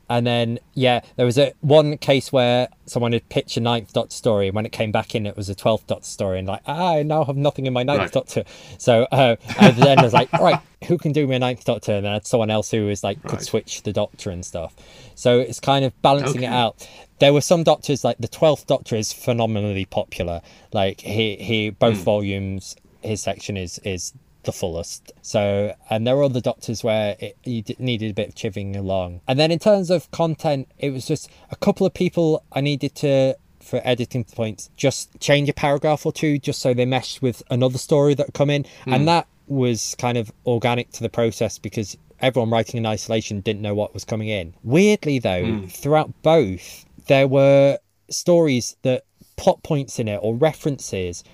and 0.09 0.27
then 0.27 0.59
yeah 0.75 1.01
there 1.17 1.27
was 1.27 1.39
a 1.39 1.53
one 1.61 1.97
case 1.99 2.33
where 2.33 2.69
someone 2.87 3.13
had 3.13 3.29
pitched 3.29 3.57
a 3.57 3.61
ninth 3.61 3.93
doctor 3.93 4.15
story. 4.15 4.49
And 4.49 4.55
when 4.55 4.67
it 4.67 4.73
came 4.73 4.93
back 4.93 5.15
in 5.15 5.27
it 5.27 5.37
was 5.37 5.49
a 5.49 5.55
12th 5.55 5.87
doctor 5.87 6.05
story. 6.05 6.39
And 6.39 6.49
like 6.49 6.63
ah, 6.67 6.95
i 6.97 7.03
now 7.03 7.25
have 7.25 7.37
nothing 7.37 7.67
in 7.67 7.73
my 7.73 7.83
ninth 7.83 8.01
Right. 8.01 8.13
doctor 8.13 8.45
so 8.79 9.07
uh 9.13 9.37
and 9.61 9.77
then 9.77 9.99
i 9.99 10.03
was 10.03 10.13
like 10.13 10.33
all 10.35 10.45
right 10.45 10.61
who 10.87 10.99
can 10.99 11.13
do 11.13 11.27
me 11.27 11.37
a 11.37 11.39
ninth 11.39 11.65
doctor 11.65 11.93
and 11.93 12.05
then 12.05 12.11
i 12.11 12.15
had 12.15 12.27
someone 12.27 12.51
else 12.51 12.71
who 12.71 12.87
was 12.87 13.03
like 13.03 13.23
could 13.23 13.41
switch 13.41 13.83
the 13.83 13.93
doctor 13.93 14.31
and 14.31 14.45
stuff. 14.45 14.75
So 15.15 15.39
it's 15.39 15.61
kind 15.61 15.85
of 15.85 16.01
balancing 16.03 16.43
it 16.43 16.53
out. 16.53 16.87
There 17.21 17.33
were 17.33 17.41
some 17.41 17.63
doctors 17.63 18.03
like 18.05 18.19
the 18.19 18.29
12th 18.29 18.67
doctor 18.67 18.97
is 18.97 19.13
phenomenally 19.13 19.85
popular. 19.85 20.43
Like 20.73 21.01
he 21.01 21.37
he 21.37 21.71
both 21.71 21.99
volumes 21.99 22.77
his 23.03 23.23
section 23.23 23.57
is 23.57 23.79
is 23.85 24.13
the 24.45 24.53
fullest. 24.53 25.13
So 25.23 25.75
and 25.91 26.07
there 26.07 26.17
were 26.17 26.25
other 26.25 26.41
doctors 26.41 26.83
where 26.85 27.17
it, 27.19 27.37
you 27.45 27.63
needed 27.79 28.11
a 28.11 28.15
bit 28.15 28.29
of 28.29 28.35
chivvying 28.35 28.77
along. 28.77 29.21
And 29.27 29.39
then 29.39 29.51
in 29.51 29.59
terms 29.59 29.91
of 29.91 30.11
content 30.11 30.69
it 30.79 30.91
was 30.91 31.07
just 31.07 31.31
a 31.51 31.57
couple 31.57 31.87
of 31.87 31.95
people 31.95 32.45
i 32.53 32.61
needed 32.61 32.95
to 32.95 33.37
for 33.61 33.81
editing 33.85 34.25
points 34.25 34.69
just 34.77 35.09
change 35.21 35.49
a 35.49 35.53
paragraph 35.55 36.05
or 36.05 36.13
two 36.13 36.39
just 36.39 36.61
so 36.61 36.75
they 36.75 36.85
meshed 36.85 37.23
with 37.23 37.43
another 37.51 37.79
story 37.79 38.15
that 38.15 38.35
come 38.35 38.51
in. 38.51 38.65
Hmm. 38.85 38.93
And 38.93 39.09
that 39.09 39.27
was 39.47 39.95
kind 39.99 40.19
of 40.19 40.33
organic 40.47 40.91
to 40.93 41.03
the 41.03 41.09
process 41.09 41.59
because 41.59 41.97
everyone 42.21 42.51
writing 42.51 42.79
in 42.79 42.87
isolation 42.87 43.41
didn't 43.41 43.63
know 43.63 43.75
what 43.75 43.95
was 43.95 44.05
coming 44.05 44.29
in. 44.29 44.55
Weirdly 44.63 45.19
though 45.19 45.45
hmm. 45.45 45.67
throughout 45.67 46.13
both 46.23 46.85
there 47.07 47.29
were 47.29 47.79
stories 48.11 48.77
that 48.83 49.05
plot 49.37 49.63
points 49.63 49.99
in 49.99 50.09
it 50.09 50.21
or 50.23 50.35
references 50.35 51.25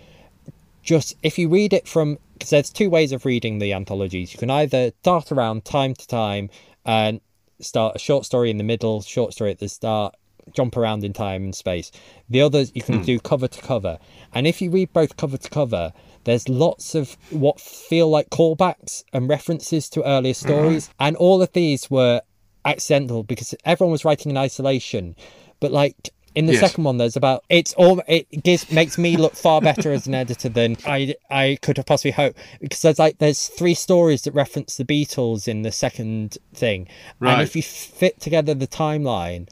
just 0.82 1.16
if 1.22 1.38
you 1.38 1.48
read 1.48 1.72
it 1.72 1.86
from 1.86 2.18
because 2.34 2.50
there's 2.50 2.70
two 2.70 2.88
ways 2.88 3.12
of 3.12 3.24
reading 3.26 3.58
the 3.58 3.72
anthologies. 3.72 4.32
You 4.32 4.38
can 4.38 4.50
either 4.50 4.92
dart 5.02 5.30
around 5.30 5.64
time 5.64 5.94
to 5.94 6.06
time 6.06 6.48
and 6.86 7.20
start 7.60 7.96
a 7.96 7.98
short 7.98 8.24
story 8.24 8.50
in 8.50 8.56
the 8.56 8.64
middle 8.64 9.02
short 9.02 9.32
story 9.34 9.50
at 9.50 9.58
the 9.58 9.68
start 9.68 10.14
jump 10.54 10.76
around 10.76 11.04
in 11.04 11.12
time 11.12 11.44
and 11.44 11.54
space. 11.54 11.92
The 12.28 12.40
others 12.40 12.72
you 12.74 12.82
can 12.82 12.98
hmm. 12.98 13.04
do 13.04 13.20
cover 13.20 13.46
to 13.46 13.60
cover. 13.60 13.98
And 14.32 14.46
if 14.46 14.60
you 14.60 14.70
read 14.70 14.92
both 14.92 15.16
cover 15.16 15.36
to 15.36 15.50
cover 15.50 15.92
there's 16.24 16.48
lots 16.48 16.94
of 16.94 17.16
what 17.30 17.60
feel 17.60 18.08
like 18.08 18.30
callbacks 18.30 19.04
and 19.12 19.28
references 19.28 19.88
to 19.90 20.02
earlier 20.04 20.34
hmm. 20.34 20.46
stories. 20.46 20.90
And 20.98 21.16
all 21.16 21.42
of 21.42 21.52
these 21.52 21.90
were 21.90 22.22
accidental 22.64 23.22
because 23.22 23.54
everyone 23.64 23.92
was 23.92 24.04
writing 24.04 24.30
in 24.30 24.36
isolation. 24.36 25.16
But 25.60 25.72
like 25.72 26.10
in 26.34 26.46
the 26.46 26.52
Yes. 26.52 26.60
second 26.60 26.84
one 26.84 26.96
there's 26.98 27.16
about 27.16 27.42
it's 27.48 27.72
all 27.74 28.00
it 28.06 28.26
gives 28.44 28.70
makes 28.70 28.96
me 28.96 29.16
look 29.16 29.34
far 29.34 29.60
better 29.60 29.92
as 29.92 30.06
an 30.06 30.14
editor 30.14 30.48
than 30.48 30.76
i 30.86 31.14
i 31.30 31.58
could 31.62 31.76
have 31.76 31.86
possibly 31.86 32.12
hoped. 32.12 32.38
Because 32.60 32.82
there's 32.82 32.98
like 32.98 33.18
there's 33.18 33.48
three 33.48 33.74
stories 33.74 34.22
that 34.22 34.32
reference 34.34 34.76
the 34.76 34.84
beatles 34.84 35.48
in 35.48 35.62
the 35.62 35.72
second 35.72 36.38
thing. 36.54 36.86
And 37.20 37.42
if 37.42 37.56
you 37.56 37.62
fit 37.62 38.20
together 38.20 38.54
the 38.54 38.66
timeline 38.68 39.48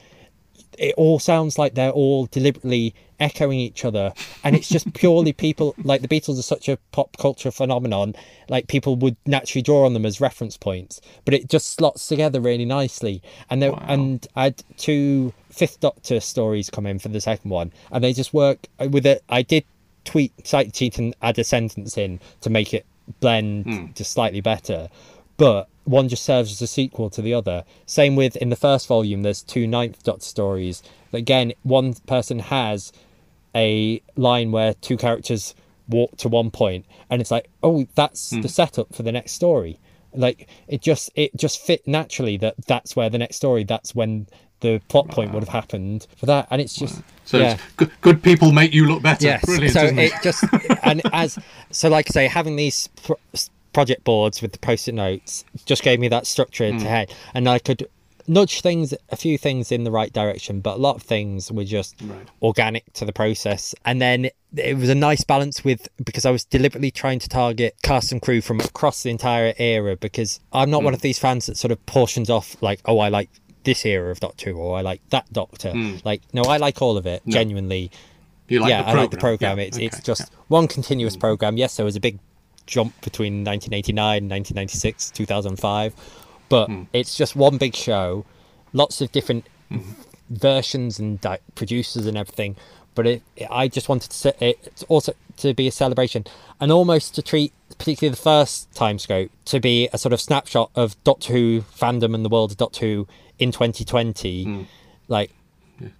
it 0.78 0.94
all 0.96 1.18
sounds 1.18 1.58
like 1.58 1.74
they're 1.74 1.90
all 1.90 2.26
deliberately 2.26 2.94
echoing 3.20 3.58
each 3.58 3.84
other. 3.84 4.12
And 4.44 4.54
it's 4.54 4.68
just 4.68 4.92
purely 4.94 5.32
people 5.32 5.74
like 5.82 6.02
the 6.02 6.08
beatles 6.08 6.38
are 6.38 6.42
such 6.42 6.68
a 6.68 6.78
pop 6.92 7.16
culture 7.18 7.50
phenomenon 7.50 8.14
like 8.48 8.68
people 8.68 8.96
would 8.96 9.16
naturally 9.26 9.62
draw 9.62 9.84
on 9.84 9.92
them 9.92 10.06
as 10.06 10.20
reference 10.20 10.56
points. 10.56 11.00
But 11.24 11.34
it 11.34 11.48
just 11.48 11.74
slots 11.74 12.06
together 12.06 12.40
really 12.40 12.64
nicely. 12.64 13.22
And 13.50 13.60
there 13.60 13.72
and 13.82 14.26
i 14.36 14.44
had 14.44 14.62
two 14.76 15.32
fifth 15.50 15.80
doctor 15.80 16.20
stories 16.20 16.70
come 16.70 16.86
in 16.86 16.98
for 16.98 17.08
the 17.08 17.20
second 17.20 17.50
one. 17.50 17.72
And 17.90 18.02
they 18.02 18.12
just 18.12 18.32
work 18.32 18.66
with 18.78 19.06
it. 19.06 19.22
I 19.28 19.42
did 19.42 19.64
tweet 20.04 20.32
site 20.46 20.72
cheat 20.72 20.98
and 20.98 21.14
add 21.20 21.38
a 21.38 21.44
sentence 21.44 21.98
in 21.98 22.20
to 22.40 22.50
make 22.50 22.72
it 22.72 22.86
blend 23.20 23.64
hmm. 23.64 23.86
just 23.94 24.12
slightly 24.12 24.40
better 24.40 24.88
but 25.38 25.68
one 25.84 26.08
just 26.10 26.22
serves 26.22 26.52
as 26.52 26.60
a 26.60 26.66
sequel 26.66 27.08
to 27.08 27.22
the 27.22 27.32
other. 27.32 27.64
Same 27.86 28.14
with 28.14 28.36
in 28.36 28.50
the 28.50 28.56
first 28.56 28.86
volume, 28.86 29.22
there's 29.22 29.42
two 29.42 29.66
Ninth 29.66 30.02
Doctor 30.02 30.24
stories. 30.26 30.82
Again, 31.14 31.54
one 31.62 31.94
person 32.06 32.40
has 32.40 32.92
a 33.54 34.02
line 34.16 34.52
where 34.52 34.74
two 34.74 34.98
characters 34.98 35.54
walk 35.88 36.14
to 36.18 36.28
one 36.28 36.50
point 36.50 36.84
and 37.08 37.18
it's 37.22 37.30
like 37.30 37.48
oh 37.62 37.86
that's 37.94 38.28
Hmm. 38.32 38.42
the 38.42 38.48
setup 38.50 38.94
for 38.94 39.02
the 39.02 39.10
next 39.10 39.32
story 39.32 39.80
like 40.12 40.46
it 40.68 40.82
just 40.82 41.10
it 41.14 41.34
just 41.34 41.58
fit 41.62 41.88
naturally 41.88 42.36
that 42.36 42.56
that's 42.66 42.94
where 42.94 43.08
the 43.08 43.16
next 43.16 43.36
story 43.36 43.64
that's 43.64 43.94
when 43.94 44.26
the 44.60 44.82
plot 44.88 45.08
point 45.08 45.32
would 45.32 45.42
have 45.42 45.48
happened 45.48 46.06
for 46.14 46.26
that 46.26 46.46
and 46.50 46.60
it's 46.60 46.74
just 46.76 47.00
So 47.24 47.38
yeah 47.38 47.54
it's 47.54 47.62
good, 47.76 47.90
good 48.02 48.22
people 48.22 48.52
make 48.52 48.74
you 48.74 48.86
look 48.86 49.00
better. 49.02 49.24
yes 49.24 49.42
Brilliant, 49.46 49.72
so 49.72 49.84
isn't 49.84 49.98
it 49.98 50.12
it? 50.12 50.22
just 50.22 50.44
and 50.82 51.00
as 51.14 51.38
so 51.70 51.88
like 51.88 52.10
i 52.10 52.12
say 52.12 52.26
having 52.28 52.56
these 52.56 52.88
pro- 53.02 53.16
project 53.78 54.02
boards 54.02 54.42
with 54.42 54.50
the 54.52 54.58
post-it 54.58 54.94
notes 55.06 55.44
just 55.70 55.82
gave 55.88 55.98
me 56.00 56.08
that 56.08 56.26
structure 56.26 56.68
Hmm. 56.70 56.78
to 56.78 56.88
head 56.96 57.08
and 57.34 57.48
i 57.48 57.58
could 57.66 57.80
nudge 58.26 58.60
things 58.60 58.92
a 59.08 59.16
few 59.24 59.36
things 59.38 59.70
in 59.76 59.84
the 59.84 59.90
right 60.00 60.12
direction 60.12 60.54
but 60.60 60.74
a 60.78 60.80
lot 60.86 60.96
of 60.96 61.02
things 61.14 61.50
were 61.56 61.64
just 61.78 61.94
Right. 62.02 62.26
organic 62.42 62.84
to 62.98 63.04
the 63.04 63.12
process 63.22 63.74
and 63.88 63.96
then 64.06 64.18
it 64.56 64.76
was 64.76 64.88
a 64.88 64.94
nice 65.08 65.22
balance 65.34 65.62
with 65.68 65.82
because 66.08 66.24
i 66.26 66.32
was 66.36 66.44
deliberately 66.56 66.90
trying 66.90 67.20
to 67.20 67.28
target 67.28 67.70
cast 67.90 68.10
and 68.12 68.20
crew 68.20 68.40
from 68.48 68.58
across 68.60 69.02
the 69.04 69.10
entire 69.10 69.54
era 69.58 69.94
because 69.96 70.40
i'm 70.52 70.70
not 70.74 70.82
one 70.82 70.92
Hmm. 70.92 70.98
of 70.98 71.02
these 71.08 71.18
fans 71.24 71.46
that 71.46 71.56
sort 71.56 71.70
of 71.70 71.78
portions 71.86 72.28
off 72.36 72.56
like 72.68 72.80
oh 72.90 72.98
i 72.98 73.08
like 73.08 73.30
this 73.64 73.86
era 73.86 74.10
of 74.10 74.18
doctor 74.20 74.50
Who, 74.52 74.58
or 74.58 74.76
i 74.76 74.82
like 74.90 75.00
that 75.10 75.26
doctor 75.32 75.72
like 76.04 76.20
no 76.32 76.42
i 76.54 76.56
like 76.66 76.82
all 76.82 76.96
of 76.96 77.06
it 77.06 77.22
genuinely 77.28 77.84
You 78.48 78.58
Hmm. 78.58 78.62
like 78.64 78.70
yeah, 78.70 78.82
the 78.82 78.88
I 78.88 78.94
like 79.02 79.10
the 79.16 79.18
program. 79.28 79.58
Yeah, 79.58 79.64
It's 79.68 79.76
okay, 79.76 79.86
it's 79.88 80.00
just 80.10 80.22
yeah. 80.22 80.26
Hmm. 80.46 80.54
one 80.58 80.66
continuous 80.76 81.16
program. 81.18 81.58
Yes, 81.62 81.76
there 81.76 81.84
was 81.90 81.96
a 81.96 82.00
big 82.08 82.16
jump 82.68 82.92
between 83.00 83.42
1989 83.44 84.18
and 84.18 84.30
1996, 84.30 85.10
2005, 85.10 85.94
but 86.48 86.66
Hmm. 86.68 86.82
it's 86.92 87.16
just 87.16 87.34
one 87.34 87.56
big 87.58 87.74
show. 87.74 88.24
Lots 88.72 89.00
of 89.00 89.10
different 89.10 89.46
Mm-hmm. 89.72 89.92
versions 90.30 90.98
and 90.98 91.20
di- 91.20 91.38
producers 91.54 92.06
and 92.06 92.16
everything. 92.16 92.56
But 92.94 93.06
it, 93.06 93.22
I 93.50 93.68
just 93.68 93.88
wanted 93.88 94.10
to 94.10 94.16
se- 94.16 94.36
it 94.40 94.84
also 94.88 95.12
to 95.38 95.52
be 95.54 95.68
a 95.68 95.70
celebration 95.70 96.24
and 96.60 96.72
almost 96.72 97.14
to 97.16 97.22
treat 97.22 97.52
particularly 97.78 98.10
the 98.10 98.20
first 98.20 98.72
time 98.74 98.98
scope 98.98 99.30
to 99.44 99.60
be 99.60 99.88
a 99.92 99.98
sort 99.98 100.12
of 100.12 100.20
snapshot 100.20 100.70
of 100.74 100.96
Doctor 101.04 101.32
Who 101.34 101.60
fandom 101.62 102.14
and 102.14 102.24
the 102.24 102.28
world 102.28 102.50
of 102.50 102.56
Doctor 102.56 102.86
Who 102.86 103.08
in 103.38 103.52
2020. 103.52 104.44
Hmm. 104.44 104.62
Like 105.06 105.30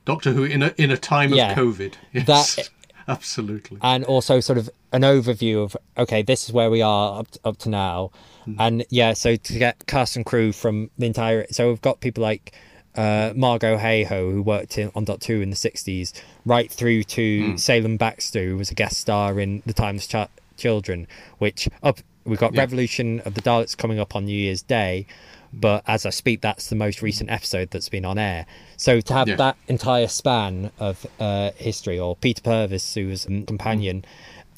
Doctor 0.05 0.33
Who 0.33 0.45
in 0.45 0.63
a 0.63 0.75
in 0.77 0.91
a 0.91 0.97
time 0.97 1.33
Yeah. 1.33 1.53
of 1.53 1.59
COVID. 1.59 1.93
Yes, 2.13 2.27
That- 2.57 2.69
absolutely. 3.09 3.79
and 3.83 4.05
also 4.05 4.41
sort 4.41 4.59
of 4.59 4.69
an 4.93 5.03
overview 5.03 5.63
of 5.63 5.77
okay 5.97 6.23
this 6.23 6.45
is 6.45 6.53
where 6.53 6.71
we 6.71 6.81
are 6.83 7.21
up 7.21 7.31
to, 7.31 7.41
up 7.45 7.57
to 7.59 7.69
now 7.69 8.11
and 8.59 8.85
yeah 8.89 9.13
so 9.13 9.37
to 9.37 9.59
get 9.59 9.87
cast 9.87 10.17
and 10.17 10.25
crew 10.25 10.51
from 10.53 10.91
the 10.97 11.05
entire 11.07 11.47
so 11.51 11.69
we've 11.69 11.83
got 11.83 12.01
people 12.01 12.23
like 12.23 12.53
uh, 12.97 13.33
Margot 13.37 13.77
Hayhoe, 13.79 14.33
who 14.33 14.43
worked 14.43 14.77
in, 14.77 14.91
on 14.97 15.05
Doctor 15.05 15.35
Who 15.37 15.41
in 15.43 15.51
the 15.51 15.57
60s, 15.57 16.13
right 16.45 16.69
through 16.69 17.05
to 17.05 17.53
Seylan 17.53 17.97
Baxter, 17.97 18.45
who 18.45 18.57
was 18.57 18.73
a 18.73 18.75
guest 18.75 18.97
star 18.99 19.39
in 19.39 19.63
The 19.67 19.73
Times 19.73 20.05
Ch- 20.09 20.29
Children, 20.57 21.07
which 21.37 21.69
up 21.85 22.01
we've 22.25 22.41
got 22.41 22.55
Yeah. 22.55 22.61
Revolution 22.63 23.21
of 23.21 23.35
the 23.35 23.43
Daleks 23.43 23.77
coming 23.77 24.01
up 24.01 24.17
on 24.17 24.25
New 24.25 24.37
Year's 24.37 24.63
Day, 24.63 25.07
but 25.53 25.85
as 25.87 26.07
I 26.07 26.11
speak, 26.11 26.41
that's 26.41 26.71
the 26.71 26.77
most 26.77 27.01
recent 27.01 27.31
episode 27.31 27.71
that's 27.71 27.89
been 27.89 28.05
on 28.05 28.19
air. 28.19 28.47
So 28.77 29.01
to 29.01 29.15
have 29.15 29.29
Yeah. 29.29 29.37
that 29.37 29.57
entire 29.69 30.09
span 30.09 30.73
of 30.81 31.07
uh, 31.21 31.53
history, 31.57 32.01
or 32.01 32.17
Peter 32.17 32.43
Purves, 32.43 32.95
who 32.95 33.07
was 33.09 33.27
a 33.27 33.43
companion 33.43 34.05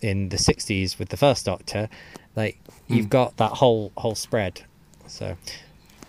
in 0.00 0.28
the 0.30 0.36
60s 0.36 0.98
with 0.98 1.08
the 1.08 1.16
first 1.16 1.44
Doctor, 1.44 1.88
like 2.36 2.58
you've 2.88 3.06
hmm. 3.06 3.10
got 3.10 3.36
that 3.36 3.52
whole 3.52 3.92
whole 3.96 4.14
spread. 4.14 4.62
So 5.06 5.36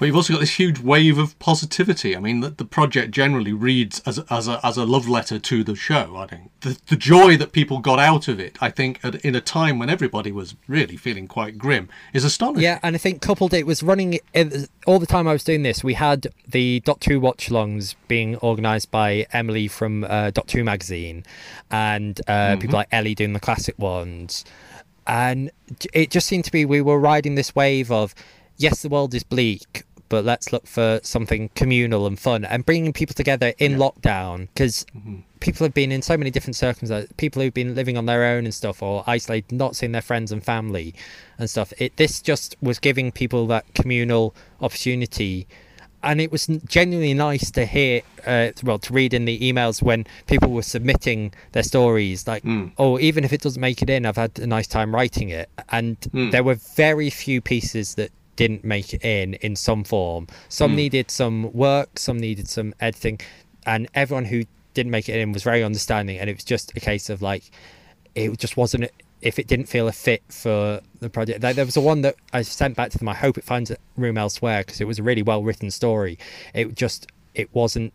But 0.01 0.07
you've 0.07 0.15
also 0.15 0.33
got 0.33 0.39
this 0.39 0.55
huge 0.55 0.79
wave 0.79 1.19
of 1.19 1.37
positivity. 1.37 2.17
I 2.17 2.19
mean, 2.19 2.39
the, 2.39 2.49
the 2.49 2.65
project 2.65 3.11
generally 3.11 3.53
reads 3.53 4.01
as 4.03 4.17
a, 4.17 4.25
as 4.31 4.47
a 4.47 4.59
as 4.65 4.75
a 4.75 4.83
love 4.83 5.07
letter 5.07 5.37
to 5.37 5.63
the 5.63 5.75
show. 5.75 6.15
I 6.17 6.25
think 6.25 6.49
the 6.61 6.75
the 6.87 6.95
joy 6.95 7.37
that 7.37 7.51
people 7.51 7.77
got 7.77 7.99
out 7.99 8.27
of 8.27 8.39
it. 8.39 8.57
I 8.59 8.71
think 8.71 8.99
at, 9.03 9.13
in 9.23 9.35
a 9.35 9.41
time 9.41 9.77
when 9.77 9.91
everybody 9.91 10.31
was 10.31 10.55
really 10.67 10.97
feeling 10.97 11.27
quite 11.27 11.59
grim 11.59 11.87
is 12.13 12.23
astonishing. 12.23 12.63
Yeah, 12.63 12.79
and 12.81 12.95
I 12.95 12.97
think 12.97 13.21
coupled 13.21 13.53
it 13.53 13.67
was 13.67 13.83
running 13.83 14.17
in- 14.33 14.67
all 14.87 14.97
the 14.97 15.05
time 15.05 15.27
I 15.27 15.33
was 15.33 15.43
doing 15.43 15.61
this. 15.61 15.83
We 15.83 15.93
had 15.93 16.25
the 16.47 16.79
Doctor 16.79 17.11
Who 17.11 17.19
watch-alongs 17.19 17.93
being 18.07 18.37
organised 18.37 18.89
by 18.89 19.27
Emily 19.31 19.67
from 19.67 20.03
uh, 20.05 20.31
Doctor 20.31 20.57
Who 20.57 20.63
magazine, 20.63 21.25
and 21.69 22.19
uh, 22.27 22.55
people 22.55 22.77
like 22.77 22.87
Ellie 22.91 23.13
doing 23.13 23.33
the 23.33 23.39
classic 23.39 23.77
ones, 23.77 24.45
and 25.05 25.51
it 25.93 26.09
just 26.09 26.25
seemed 26.25 26.45
to 26.45 26.51
be 26.51 26.65
we 26.65 26.81
were 26.81 26.97
riding 26.97 27.35
this 27.35 27.53
wave 27.53 27.91
of 27.91 28.15
yes, 28.57 28.81
the 28.81 28.89
world 28.89 29.13
is 29.13 29.23
bleak. 29.23 29.83
But 30.11 30.25
let's 30.25 30.51
look 30.51 30.67
for 30.67 30.99
something 31.03 31.51
communal 31.55 32.05
and 32.05 32.19
fun 32.19 32.43
and 32.43 32.65
bringing 32.65 32.91
people 32.91 33.13
together 33.13 33.53
in 33.59 33.77
lockdown 33.77 34.49
because 34.53 34.85
mm-hmm. 34.93 35.19
people 35.39 35.63
have 35.63 35.73
been 35.73 35.89
in 35.89 36.01
so 36.01 36.17
many 36.17 36.29
different 36.29 36.57
circumstances. 36.57 37.09
People 37.15 37.41
who've 37.41 37.53
been 37.53 37.75
living 37.75 37.95
on 37.95 38.07
their 38.07 38.25
own 38.25 38.43
and 38.43 38.53
stuff, 38.53 38.83
or 38.83 39.05
isolated, 39.07 39.53
not 39.53 39.77
seeing 39.77 39.93
their 39.93 40.01
friends 40.01 40.33
and 40.33 40.43
family 40.43 40.93
and 41.37 41.49
stuff. 41.49 41.71
It 41.77 41.95
this 41.95 42.21
just 42.21 42.57
was 42.61 42.77
giving 42.77 43.13
people 43.13 43.47
that 43.47 43.73
communal 43.73 44.35
opportunity, 44.59 45.47
and 46.03 46.19
it 46.19 46.29
was 46.29 46.47
genuinely 46.67 47.13
nice 47.13 47.49
to 47.51 47.65
hear. 47.65 48.01
Uh, 48.27 48.51
well, 48.63 48.79
to 48.79 48.91
read 48.91 49.13
in 49.13 49.23
the 49.23 49.39
emails 49.39 49.81
when 49.81 50.05
people 50.27 50.51
were 50.51 50.61
submitting 50.61 51.33
their 51.53 51.63
stories, 51.63 52.27
like, 52.27 52.43
mm. 52.43 52.69
oh, 52.77 52.99
even 52.99 53.23
if 53.23 53.31
it 53.31 53.39
doesn't 53.39 53.61
make 53.61 53.81
it 53.81 53.89
in, 53.89 54.05
I've 54.05 54.17
had 54.17 54.37
a 54.39 54.45
nice 54.45 54.67
time 54.67 54.93
writing 54.93 55.29
it. 55.29 55.49
And 55.69 55.97
mm. 56.01 56.31
there 56.31 56.43
were 56.43 56.55
very 56.55 57.09
few 57.09 57.39
pieces 57.39 57.95
that 57.95 58.11
didn't 58.35 58.63
make 58.63 58.93
it 58.93 59.03
in 59.03 59.35
in 59.35 59.55
some 59.55 59.83
form. 59.83 60.27
Some 60.49 60.71
hmm. 60.71 60.77
needed 60.77 61.11
some 61.11 61.51
work, 61.53 61.99
some 61.99 62.17
needed 62.17 62.47
some 62.47 62.73
editing, 62.79 63.19
and 63.65 63.87
everyone 63.93 64.25
who 64.25 64.43
didn't 64.73 64.91
make 64.91 65.09
it 65.09 65.19
in 65.19 65.31
was 65.31 65.43
very 65.43 65.63
understanding. 65.63 66.17
And 66.17 66.29
it 66.29 66.35
was 66.35 66.43
just 66.43 66.75
a 66.75 66.79
case 66.79 67.09
of 67.09 67.21
like, 67.21 67.43
it 68.15 68.37
just 68.37 68.57
wasn't. 68.57 68.89
If 69.21 69.37
it 69.37 69.45
didn't 69.45 69.67
feel 69.67 69.87
a 69.87 69.91
fit 69.91 70.23
for 70.29 70.81
the 70.99 71.07
project, 71.07 71.43
like, 71.43 71.55
there 71.55 71.65
was 71.65 71.77
a 71.77 71.81
one 71.81 72.01
that 72.01 72.15
I 72.33 72.41
sent 72.41 72.75
back 72.75 72.89
to 72.89 72.97
them. 72.97 73.07
I 73.07 73.13
hope 73.13 73.37
it 73.37 73.43
finds 73.43 73.69
a 73.69 73.77
room 73.95 74.17
elsewhere 74.17 74.63
because 74.65 74.81
it 74.81 74.87
was 74.87 74.97
a 74.97 75.03
really 75.03 75.21
well 75.21 75.43
written 75.43 75.69
story. 75.69 76.17
It 76.55 76.73
just 76.75 77.07
it 77.35 77.53
wasn't 77.53 77.93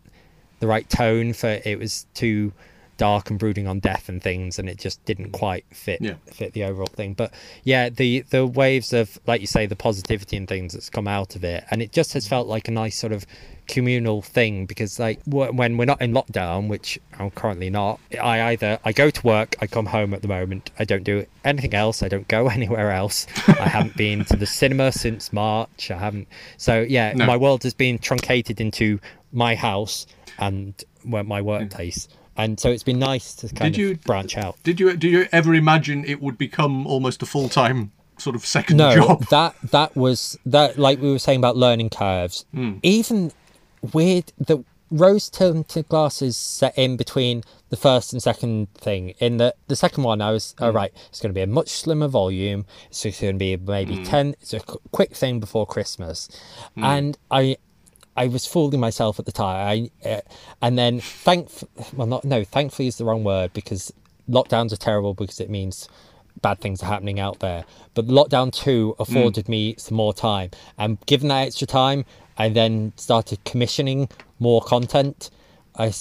the 0.61 0.67
right 0.69 0.89
tone 0.89 1.33
for 1.33 1.61
it 1.65 1.79
was 1.79 2.07
too 2.15 2.53
dark 2.97 3.31
and 3.31 3.39
brooding 3.39 3.67
on 3.67 3.79
death 3.81 4.09
and 4.09 4.23
things 4.23 4.59
and 4.59 4.69
it 4.69 4.79
just 4.79 5.05
didn't 5.05 5.29
mm. 5.29 5.39
quite 5.39 5.65
fit 5.73 6.01
Yeah. 6.01 6.15
fit 6.27 6.53
the 6.53 6.65
overall 6.65 6.87
thing. 6.87 7.15
But 7.15 7.33
yeah 7.65 7.89
the 7.89 8.21
the 8.31 8.47
waves 8.47 8.93
of 8.93 9.19
like 9.27 9.41
you 9.41 9.47
say 9.47 9.67
the 9.67 9.77
positivity 9.77 10.37
and 10.37 10.49
things 10.49 10.73
that's 10.73 10.91
come 10.91 11.09
out 11.09 11.37
of 11.37 11.45
it 11.45 11.65
and 11.71 11.83
it 11.83 11.93
just 11.93 12.13
has 12.15 12.27
mm. 12.27 12.31
felt 12.31 12.47
like 12.47 12.69
a 12.69 12.71
nice 12.71 12.97
sort 12.99 13.13
of 13.13 13.27
communal 13.69 14.23
thing 14.23 14.65
because 14.65 14.99
like 15.01 15.21
when 15.27 15.77
we're 15.77 15.85
not 15.85 16.01
in 16.01 16.13
lockdown 16.13 16.69
which 16.69 17.01
i'm 17.19 17.31
currently 17.33 17.69
not 17.69 17.99
i 18.23 18.53
either 18.53 18.79
i 18.85 18.93
go 18.93 19.11
to 19.11 19.21
work 19.27 19.57
i 19.61 19.67
come 19.67 19.87
home 19.87 20.15
at 20.15 20.23
the 20.23 20.29
moment 20.29 20.71
i 20.79 20.85
don't 20.85 21.03
do 21.03 21.27
anything 21.45 21.75
else 21.75 22.01
i 22.03 22.09
don't 22.09 22.29
go 22.29 22.49
anywhere 22.59 22.93
else. 22.93 23.27
I 23.49 23.69
haven't 23.69 23.97
been 23.97 24.25
to 24.27 24.37
the 24.37 24.47
cinema 24.47 24.93
since 24.93 25.33
march 25.33 25.91
i 25.91 25.99
haven't 25.99 26.29
so 26.57 26.81
yeah 26.89 27.13
No. 27.15 27.27
my 27.27 27.37
world 27.37 27.65
has 27.65 27.75
been 27.75 27.99
truncated 27.99 28.61
into 28.61 29.01
my 29.33 29.57
house 29.57 30.07
and 30.39 30.73
my 31.05 31.41
workplace 31.43 32.09
and 32.37 32.59
so 32.61 32.71
it's 32.71 32.83
been 32.83 32.99
nice 32.99 33.35
to 33.35 33.49
kind 33.49 33.75
Did 33.75 33.83
of 33.85 33.91
you- 33.91 33.97
branch 33.97 34.37
out 34.37 34.57
Did 34.63 34.81
you 34.81 34.97
did 34.97 35.11
you 35.11 35.27
ever 35.33 35.55
imagine 35.55 36.05
it 36.05 36.21
would 36.21 36.39
become 36.39 36.87
almost 36.87 37.23
a 37.23 37.27
full 37.27 37.49
time 37.49 37.93
sort 38.19 38.37
of 38.37 38.45
second 38.47 38.77
no 38.79 38.95
job? 38.95 39.27
that 39.31 39.55
that 39.71 39.95
was 39.97 40.39
that 40.47 40.79
like 40.79 41.01
we 41.01 41.11
were 41.11 41.19
saying 41.19 41.39
about 41.39 41.57
learning 41.57 41.91
curves 41.91 42.45
Hmm. 42.53 42.79
even 42.83 43.33
weird 43.93 44.33
the 44.39 44.65
rose 44.91 45.29
tinted 45.29 45.89
glasses 45.89 46.37
set 46.37 46.77
in 46.79 46.97
between 46.97 47.43
the 47.71 47.77
first 47.77 48.13
and 48.13 48.23
second 48.23 48.73
thing 48.75 49.11
in 49.19 49.37
the 49.39 49.53
the 49.67 49.75
second 49.75 50.05
one 50.05 50.21
i 50.23 50.31
was 50.31 50.55
Hmm. 50.59 50.65
all 50.65 50.73
right 50.73 50.93
it's 51.09 51.21
going 51.21 51.31
to 51.31 51.35
be 51.35 51.43
a 51.43 51.47
much 51.47 51.69
slimmer 51.71 52.07
volume 52.09 52.65
it's 52.89 53.03
going 53.03 53.35
to 53.35 53.39
be 53.39 53.55
Hmm. 53.57 53.65
maybe 53.67 54.05
10 54.05 54.37
it's 54.41 54.55
a 54.55 54.61
quick 54.93 55.15
thing 55.17 55.41
before 55.41 55.67
christmas 55.67 56.29
and 56.77 57.19
i 57.31 57.57
I 58.17 58.29
was 58.29 58.47
fooling 58.47 58.81
myself 58.81 59.19
at 59.19 59.27
the 59.27 59.33
time, 59.33 59.91
I, 60.05 60.09
uh, 60.09 60.21
and 60.63 60.79
then 60.79 61.01
thank 61.01 61.51
well 61.95 62.07
not 62.07 62.25
no 62.25 62.45
thankfully 62.45 62.89
is 62.89 62.97
the 62.97 63.05
wrong 63.05 63.25
word 63.25 63.53
because 63.53 63.93
lockdowns 64.29 64.73
are 64.73 64.77
terrible 64.77 65.15
because 65.15 65.41
it 65.41 65.51
means 65.51 65.89
bad 66.43 66.61
things 66.61 66.83
are 66.83 66.87
happening 66.87 67.21
out 67.21 67.41
there. 67.41 67.65
But 67.95 68.07
lockdown 68.07 68.53
two 68.53 68.95
afforded 68.99 69.47
mm. 69.47 69.51
me 69.51 69.75
some 69.79 69.97
more 69.97 70.15
time, 70.15 70.51
and 70.79 70.99
given 71.07 71.29
that 71.29 71.47
extra 71.47 71.67
time, 71.67 72.05
I 72.39 72.49
then 72.49 72.93
started 72.97 73.45
commissioning 73.45 74.09
more 74.39 74.61
content. 74.61 75.31
I 75.79 75.93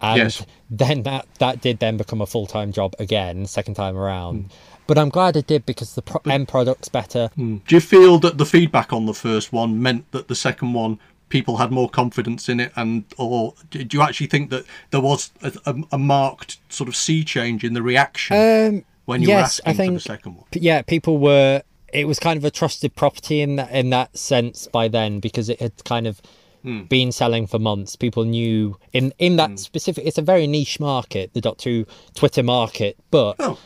and 0.00 0.18
Yes. 0.18 0.46
then 0.70 1.02
that 1.02 1.26
that 1.38 1.60
did 1.60 1.80
then 1.80 1.96
become 1.96 2.20
a 2.20 2.26
full 2.26 2.46
time 2.46 2.72
job 2.72 2.94
again, 2.98 3.46
second 3.46 3.74
time 3.74 3.96
around. 3.96 4.44
Mm. 4.44 4.50
But 4.86 4.98
I'm 4.98 5.08
glad 5.08 5.36
I 5.36 5.40
did 5.40 5.66
because 5.66 5.94
the 5.96 6.02
pro- 6.02 6.30
end 6.30 6.46
product's 6.46 6.88
better. 6.88 7.30
Mm. 7.36 7.62
Do 7.66 7.74
you 7.74 7.80
feel 7.80 8.18
that 8.20 8.38
the 8.38 8.46
feedback 8.46 8.92
on 8.92 9.06
the 9.06 9.14
first 9.14 9.52
one 9.52 9.82
meant 9.82 10.10
that 10.12 10.28
the 10.28 10.36
second 10.36 10.74
one 10.74 11.00
people 11.28 11.56
had 11.56 11.70
more 11.70 11.88
confidence 11.88 12.48
in 12.48 12.60
it, 12.60 12.72
and 12.76 13.04
or 13.16 13.54
did 13.70 13.92
you 13.92 14.02
actually 14.02 14.26
think 14.28 14.50
that 14.50 14.64
there 14.90 15.00
was 15.00 15.30
a, 15.42 15.52
a, 15.66 15.74
a 15.92 15.98
marked 15.98 16.58
sort 16.68 16.88
of 16.88 16.96
sea 16.96 17.24
change 17.24 17.64
in 17.64 17.74
the 17.74 17.82
reaction 17.82 18.36
Um, 18.36 18.84
when 19.06 19.22
you 19.22 19.28
were 19.28 19.34
yes, 19.34 19.60
I 19.64 19.70
asking 19.70 19.74
for 19.74 19.76
think- 19.82 19.94
the 19.94 20.00
second 20.00 20.34
one? 20.36 20.44
Yeah, 20.52 20.82
people 20.82 21.18
were. 21.18 21.62
It 21.92 22.06
was 22.06 22.18
kind 22.18 22.36
of 22.36 22.44
a 22.44 22.50
trusted 22.50 22.94
property 22.96 23.40
in 23.40 23.56
that 23.56 23.70
in 23.70 23.90
that 23.90 24.16
sense 24.18 24.66
by 24.66 24.88
then 24.88 25.20
because 25.20 25.48
it 25.48 25.60
had 25.60 25.84
kind 25.84 26.06
of 26.06 26.20
Hmm. 26.62 26.82
been 26.84 27.12
selling 27.12 27.46
for 27.46 27.60
months. 27.60 27.94
People 27.94 28.24
knew 28.24 28.76
in 28.92 29.12
in 29.18 29.36
that 29.36 29.58
specific. 29.60 30.04
It's 30.04 30.18
a 30.18 30.22
very 30.22 30.48
niche 30.48 30.80
market, 30.80 31.32
the 31.32 31.40
Doctor 31.40 31.70
Who 31.70 31.86
Twitter 32.14 32.42
market, 32.42 32.96
but 33.12 33.36
Oh, 33.38 33.56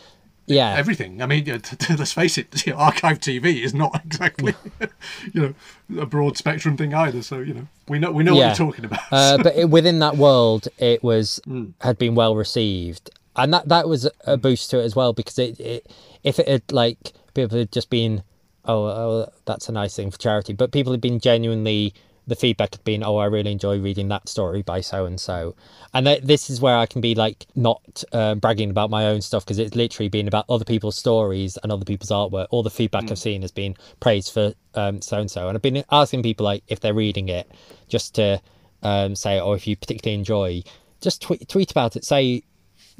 Yeah. 0.50 0.74
everything. 0.76 1.22
I 1.22 1.26
mean, 1.26 1.46
you 1.46 1.52
know, 1.54 1.58
t- 1.58 1.76
t- 1.76 1.96
let's 1.96 2.12
face 2.12 2.38
it, 2.38 2.66
you 2.66 2.72
know, 2.74 2.78
archive 2.78 3.20
TV 3.20 3.62
is 3.62 3.74
not 3.74 4.00
exactly, 4.04 4.52
mm. 4.52 4.90
you 5.32 5.54
know, 5.88 6.02
a 6.02 6.06
broad 6.06 6.36
spectrum 6.36 6.76
thing 6.76 6.94
either. 6.94 7.22
So 7.22 7.38
you 7.38 7.54
know, 7.54 7.68
we 7.88 7.98
know 7.98 8.10
we 8.10 8.24
know 8.24 8.34
Yeah. 8.34 8.48
what 8.48 8.58
you're 8.58 8.66
talking 8.68 8.84
about. 8.84 9.00
uh, 9.10 9.38
but 9.42 9.56
it, 9.56 9.70
within 9.70 9.98
that 10.00 10.16
world, 10.16 10.68
it 10.78 11.02
was 11.02 11.40
mm. 11.46 11.72
had 11.80 11.98
been 11.98 12.14
well 12.14 12.34
received, 12.36 13.10
and 13.36 13.52
that 13.54 13.68
that 13.68 13.88
was 13.88 14.04
a 14.04 14.36
mm. 14.36 14.42
boost 14.42 14.70
to 14.70 14.80
it 14.80 14.84
as 14.84 14.96
well 14.96 15.12
because 15.12 15.38
it, 15.38 15.58
it 15.60 15.90
if 16.22 16.38
it 16.38 16.48
had 16.48 16.72
like 16.72 17.12
people 17.34 17.58
had 17.58 17.72
just 17.72 17.90
been 17.90 18.22
oh, 18.64 18.84
oh 18.84 19.32
that's 19.46 19.68
a 19.68 19.72
nice 19.72 19.96
thing 19.96 20.10
for 20.10 20.18
charity, 20.18 20.52
but 20.52 20.72
people 20.72 20.92
had 20.92 21.00
been 21.00 21.20
genuinely 21.20 21.94
the 22.26 22.36
feedback 22.36 22.74
had 22.74 22.84
been 22.84 23.02
oh 23.02 23.16
I 23.16 23.26
really 23.26 23.52
enjoy 23.52 23.78
reading 23.80 24.08
that 24.08 24.28
story 24.28 24.62
by 24.62 24.80
so 24.80 25.06
and 25.06 25.20
so, 25.20 25.54
and 25.92 26.06
th- 26.06 26.22
this 26.22 26.50
is 26.50 26.60
where 26.60 26.76
I 26.76 26.86
can 26.86 27.00
be 27.00 27.14
like 27.14 27.46
not 27.54 28.04
uh, 28.12 28.34
bragging 28.34 28.70
about 28.70 28.90
my 28.90 29.06
own 29.06 29.20
stuff 29.20 29.44
because 29.44 29.58
it's 29.58 29.74
literally 29.74 30.08
been 30.08 30.28
about 30.28 30.44
other 30.48 30.64
people's 30.64 30.96
stories 30.96 31.58
and 31.62 31.72
other 31.72 31.84
people's 31.84 32.10
artwork. 32.10 32.46
All 32.50 32.62
the 32.62 32.70
feedback 32.70 33.10
I've 33.10 33.18
seen 33.18 33.42
has 33.42 33.52
been 33.52 33.76
praise 34.00 34.28
for 34.28 34.54
so 34.74 35.00
and 35.18 35.30
so, 35.30 35.48
and 35.48 35.56
I've 35.56 35.62
been 35.62 35.84
asking 35.90 36.22
people 36.22 36.44
like 36.44 36.62
if 36.68 36.80
they're 36.80 36.94
reading 36.94 37.28
it 37.28 37.50
just 37.88 38.14
to 38.16 38.40
um, 38.82 39.14
say, 39.14 39.40
or 39.40 39.56
if 39.56 39.66
you 39.66 39.76
particularly 39.76 40.18
enjoy, 40.18 40.62
just 41.00 41.22
tweet, 41.22 41.48
tweet 41.48 41.70
about 41.70 41.96
it. 41.96 42.04
Say, 42.04 42.42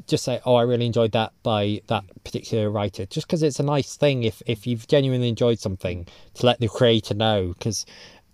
just 0.07 0.23
say, 0.23 0.41
oh, 0.45 0.55
I 0.55 0.63
really 0.63 0.85
enjoyed 0.85 1.11
that 1.13 1.33
by 1.43 1.81
that 1.87 2.03
particular 2.23 2.69
writer. 2.69 3.05
Just 3.05 3.27
because 3.27 3.43
it's 3.43 3.59
a 3.59 3.63
nice 3.63 3.95
thing 3.95 4.23
if 4.23 4.41
if 4.45 4.65
you've 4.67 4.87
genuinely 4.87 5.29
enjoyed 5.29 5.59
something 5.59 6.07
to 6.35 6.45
let 6.45 6.59
the 6.59 6.67
creator 6.67 7.13
know. 7.13 7.53
Because 7.57 7.85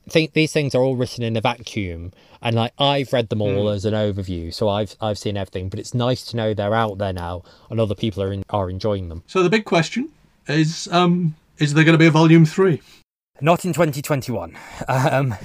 think 0.09 0.33
these 0.33 0.53
things 0.53 0.73
are 0.75 0.81
all 0.81 0.95
written 0.95 1.23
in 1.23 1.35
a 1.37 1.41
vacuum, 1.41 2.13
and 2.41 2.55
like 2.55 2.73
I've 2.77 3.13
read 3.13 3.29
them 3.29 3.41
all 3.41 3.69
as 3.69 3.85
an 3.85 3.93
overview, 3.93 4.53
so 4.53 4.69
I've 4.69 4.95
I've 5.01 5.17
seen 5.17 5.37
everything. 5.37 5.69
But 5.69 5.79
it's 5.79 5.93
nice 5.93 6.23
to 6.25 6.37
know 6.37 6.53
they're 6.53 6.75
out 6.75 6.97
there 6.97 7.13
now, 7.13 7.43
and 7.69 7.79
other 7.79 7.95
people 7.95 8.23
are 8.23 8.31
in, 8.31 8.43
are 8.49 8.69
enjoying 8.69 9.09
them. 9.09 9.23
so 9.27 9.43
the 9.43 9.49
big 9.49 9.65
question 9.65 10.09
is, 10.47 10.87
um, 10.91 11.35
is 11.57 11.73
there 11.73 11.83
going 11.83 11.93
to 11.93 11.99
be 11.99 12.07
a 12.07 12.11
volume 12.11 12.45
three? 12.45 12.81
Not 13.41 13.65
in 13.65 13.73
2021. 13.73 14.57
Um, 14.89 15.35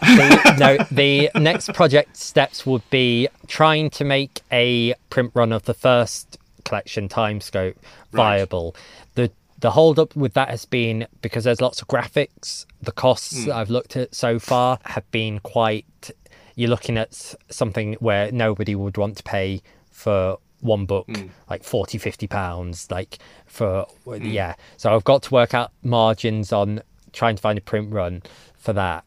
the, 0.00 0.56
no, 0.58 0.84
the 0.90 1.30
next 1.34 1.72
project 1.72 2.16
steps 2.16 2.66
would 2.66 2.88
be 2.90 3.28
trying 3.46 3.88
to 3.90 4.04
make 4.04 4.42
a 4.52 4.94
print 5.08 5.30
run 5.34 5.50
of 5.50 5.64
the 5.64 5.72
first 5.72 6.36
collection 6.64 7.08
timescope 7.08 7.76
viable. 8.12 8.76
The 9.14 9.30
the 9.64 9.70
hold 9.70 9.98
up 9.98 10.14
with 10.14 10.34
that 10.34 10.50
has 10.50 10.66
been 10.66 11.06
because 11.22 11.44
there's 11.44 11.62
lots 11.62 11.80
of 11.80 11.88
graphics. 11.88 12.66
The 12.82 12.92
costs 12.92 13.46
that 13.46 13.56
I've 13.56 13.70
looked 13.70 13.96
at 13.96 14.14
so 14.14 14.38
far 14.38 14.78
have 14.84 15.10
been 15.10 15.38
quite. 15.38 16.10
You're 16.54 16.68
looking 16.68 16.98
at 16.98 17.34
something 17.48 17.94
where 17.94 18.30
nobody 18.30 18.74
would 18.74 18.98
want 18.98 19.16
to 19.16 19.22
pay 19.22 19.62
for 19.90 20.36
one 20.60 20.84
book 20.84 21.06
hmm. 21.06 21.28
like 21.48 21.62
40 21.62 21.98
50 21.98 22.26
pounds 22.26 22.90
like 22.90 23.18
for 23.44 23.86
hmm. 24.04 24.24
yeah 24.24 24.54
so 24.78 24.94
i've 24.94 25.04
got 25.04 25.22
to 25.24 25.30
work 25.30 25.52
out 25.52 25.72
margins 25.82 26.54
on 26.54 26.80
trying 27.12 27.36
to 27.36 27.42
find 27.42 27.58
a 27.58 27.60
print 27.60 27.92
run 27.92 28.22
for 28.56 28.72
that 28.72 29.04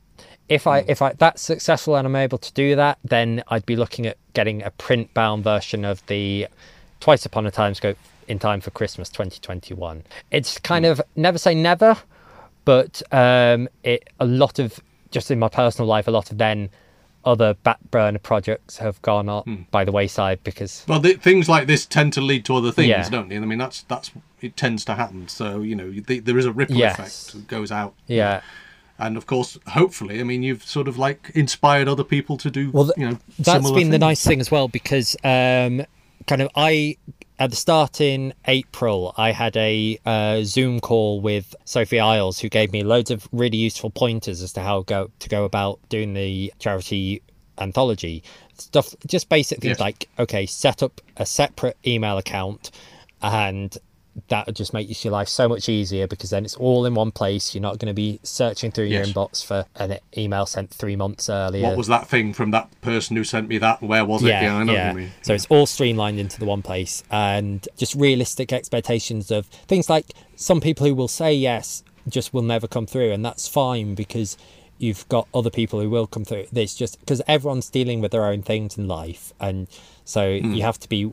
if 0.50 0.68
i 0.68 0.86
if 0.88 1.02
i 1.02 1.14
that's 1.14 1.42
successful 1.42 1.96
and 1.96 2.06
i'm 2.06 2.16
able 2.16 2.38
to 2.38 2.54
do 2.54 2.76
that 2.76 3.00
then 3.04 3.44
i'd 3.48 3.66
be 3.66 3.76
looking 3.76 4.06
at 4.06 4.18
getting 4.34 4.62
a 4.62 4.70
print 4.70 5.12
bound 5.16 5.44
version 5.44 5.84
of 5.84 6.06
the 6.06 6.48
twice 7.00 7.26
upon 7.26 7.48
a 7.48 7.52
time 7.52 7.74
scope 7.74 7.98
in 8.28 8.40
time 8.40 8.62
for 8.62 8.72
christmas 8.72 9.10
2021 9.10 10.04
it's 10.32 10.58
kind 10.60 10.86
of 10.86 11.02
never 11.16 11.38
say 11.38 11.54
never 11.56 11.98
but 12.66 13.02
um 13.12 13.68
it 13.84 14.10
a 14.20 14.26
lot 14.26 14.60
of 14.60 14.80
just 15.12 15.32
in 15.32 15.40
my 15.40 15.48
personal 15.50 15.88
life 15.88 16.08
a 16.08 16.12
lot 16.12 16.32
of 16.32 16.38
then 16.38 16.70
other 17.26 17.56
back 17.56 17.78
burner 17.92 18.20
projects 18.20 18.78
have 18.78 19.02
gone 19.02 19.28
up 19.28 19.46
by 19.72 19.84
the 19.84 19.92
wayside 19.92 20.42
because 20.46 20.86
Well, 20.88 21.02
the, 21.02 21.14
things 21.16 21.50
like 21.50 21.68
this 21.68 21.86
tend 21.86 22.14
to 22.14 22.22
lead 22.22 22.46
to 22.46 22.56
other 22.56 22.72
things, 22.72 22.88
Yeah. 22.88 23.10
don't 23.10 23.28
they? 23.28 23.36
I 23.36 23.40
mean, 23.40 23.58
that's 23.58 23.82
that's 23.84 24.12
it 24.40 24.56
tends 24.56 24.86
to 24.86 24.94
happen. 24.96 25.28
So 25.28 25.60
you 25.62 25.76
know, 25.76 25.92
the, 25.92 26.20
there 26.20 26.38
is 26.38 26.46
a 26.46 26.54
ripple 26.54 26.78
Yes. 26.78 26.98
effect 26.98 27.34
that 27.34 27.48
goes 27.50 27.70
out. 27.70 27.96
yeah 28.06 28.42
And 28.98 29.18
of 29.18 29.26
course, 29.26 29.58
hopefully, 29.68 30.22
I 30.22 30.24
mean, 30.24 30.42
you've 30.42 30.64
sort 30.64 30.88
of 30.88 30.98
like 30.98 31.32
inspired 31.36 31.90
other 31.90 32.06
people 32.06 32.38
to 32.38 32.50
do. 32.50 32.72
Well, 32.72 32.86
th- 32.86 32.98
you 32.98 33.10
know, 33.10 33.18
that's 33.40 33.52
similar 33.58 33.76
been 33.76 33.90
the 33.90 34.00
nice 34.00 34.24
thing 34.24 34.40
as 34.40 34.50
well 34.50 34.70
because 34.70 35.18
um, 35.26 35.86
kind 36.28 36.42
of 36.42 36.48
I 36.56 36.96
at 37.40 37.50
the 37.52 37.56
start 37.56 38.02
in 38.02 38.34
April 38.46 39.14
I 39.18 39.32
had 39.32 39.56
a 39.58 40.00
uh, 40.06 40.44
Zoom 40.44 40.80
call 40.80 41.22
with 41.22 41.56
Sophie 41.66 42.00
Isles 42.00 42.40
who 42.40 42.50
gave 42.50 42.72
me 42.72 42.84
loads 42.84 43.12
of 43.12 43.28
really 43.32 43.58
useful 43.58 43.90
pointers 43.90 44.42
as 44.42 44.54
to 44.54 44.62
how 44.62 44.82
go 44.82 45.12
to 45.20 45.30
go 45.30 45.44
about 45.46 45.80
doing 45.90 46.14
the 46.14 46.54
charity 46.60 47.22
anthology 47.60 48.24
stuff. 48.58 48.96
Just 49.06 49.30
basically 49.30 49.70
Yes. 49.70 49.80
like 49.80 50.10
okay, 50.18 50.46
set 50.46 50.82
up 50.82 51.02
a 51.18 51.26
separate 51.26 51.78
email 51.86 52.18
account 52.18 52.72
and 53.22 53.78
that 54.30 54.48
would 54.48 54.56
just 54.56 54.74
make 54.74 55.04
your 55.04 55.12
life 55.14 55.28
so 55.28 55.48
much 55.48 55.70
easier 55.70 56.08
because 56.08 56.32
then 56.32 56.44
it's 56.44 56.56
all 56.56 56.86
in 56.86 56.96
one 56.96 57.12
place. 57.12 57.54
You're 57.54 57.62
not 57.62 57.78
going 57.78 57.90
to 57.90 57.94
be 57.94 58.20
searching 58.24 58.72
through 58.72 58.86
your 58.86 59.06
inbox 59.06 59.46
for 59.46 59.66
an 59.76 60.00
email 60.18 60.46
sent 60.46 60.72
three 60.72 60.96
months 60.96 61.30
earlier. 61.30 61.68
What 61.68 61.78
was 61.78 61.88
that 61.88 62.08
thing 62.08 62.34
from 62.34 62.52
that 62.52 62.70
person 62.82 63.16
who 63.16 63.24
sent 63.24 63.48
me 63.48 63.58
that? 63.60 63.82
Where 63.82 64.04
was 64.06 64.24
it? 64.24 64.30
Yeah, 64.30 64.56
I 64.56 64.64
know 64.64 64.74
what 64.74 64.88
you 64.96 65.00
mean. 65.02 65.12
So 65.22 65.34
it's 65.34 65.46
all 65.48 65.66
streamlined 65.66 66.20
into 66.20 66.40
the 66.40 66.46
one 66.46 66.62
place 66.64 67.04
and 67.12 67.68
just 67.78 67.94
realistic 67.96 68.52
expectations 68.52 69.30
of 69.32 69.46
things 69.46 69.90
like 69.90 70.06
some 70.36 70.62
people 70.62 70.88
who 70.88 70.96
will 70.96 71.08
say 71.08 71.34
yes 71.34 71.84
just 72.10 72.34
will 72.34 72.42
never 72.42 72.68
come 72.68 72.86
through, 72.88 73.12
and 73.12 73.24
that's 73.26 73.48
fine 73.48 73.94
because 73.94 74.38
you've 74.80 75.08
got 75.10 75.28
other 75.34 75.50
people 75.50 75.82
who 75.82 75.90
will 75.90 76.08
come 76.08 76.24
through. 76.24 76.46
It's 76.54 76.76
just 76.76 77.00
because 77.02 77.22
everyone's 77.28 77.70
dealing 77.70 78.00
with 78.00 78.12
their 78.12 78.26
own 78.26 78.42
things 78.44 78.78
in 78.78 78.88
life, 78.88 79.34
and 79.40 79.68
so 80.06 80.40
Hmm. 80.40 80.54
you 80.54 80.62
have 80.64 80.80
to 80.80 80.88
be 80.90 81.12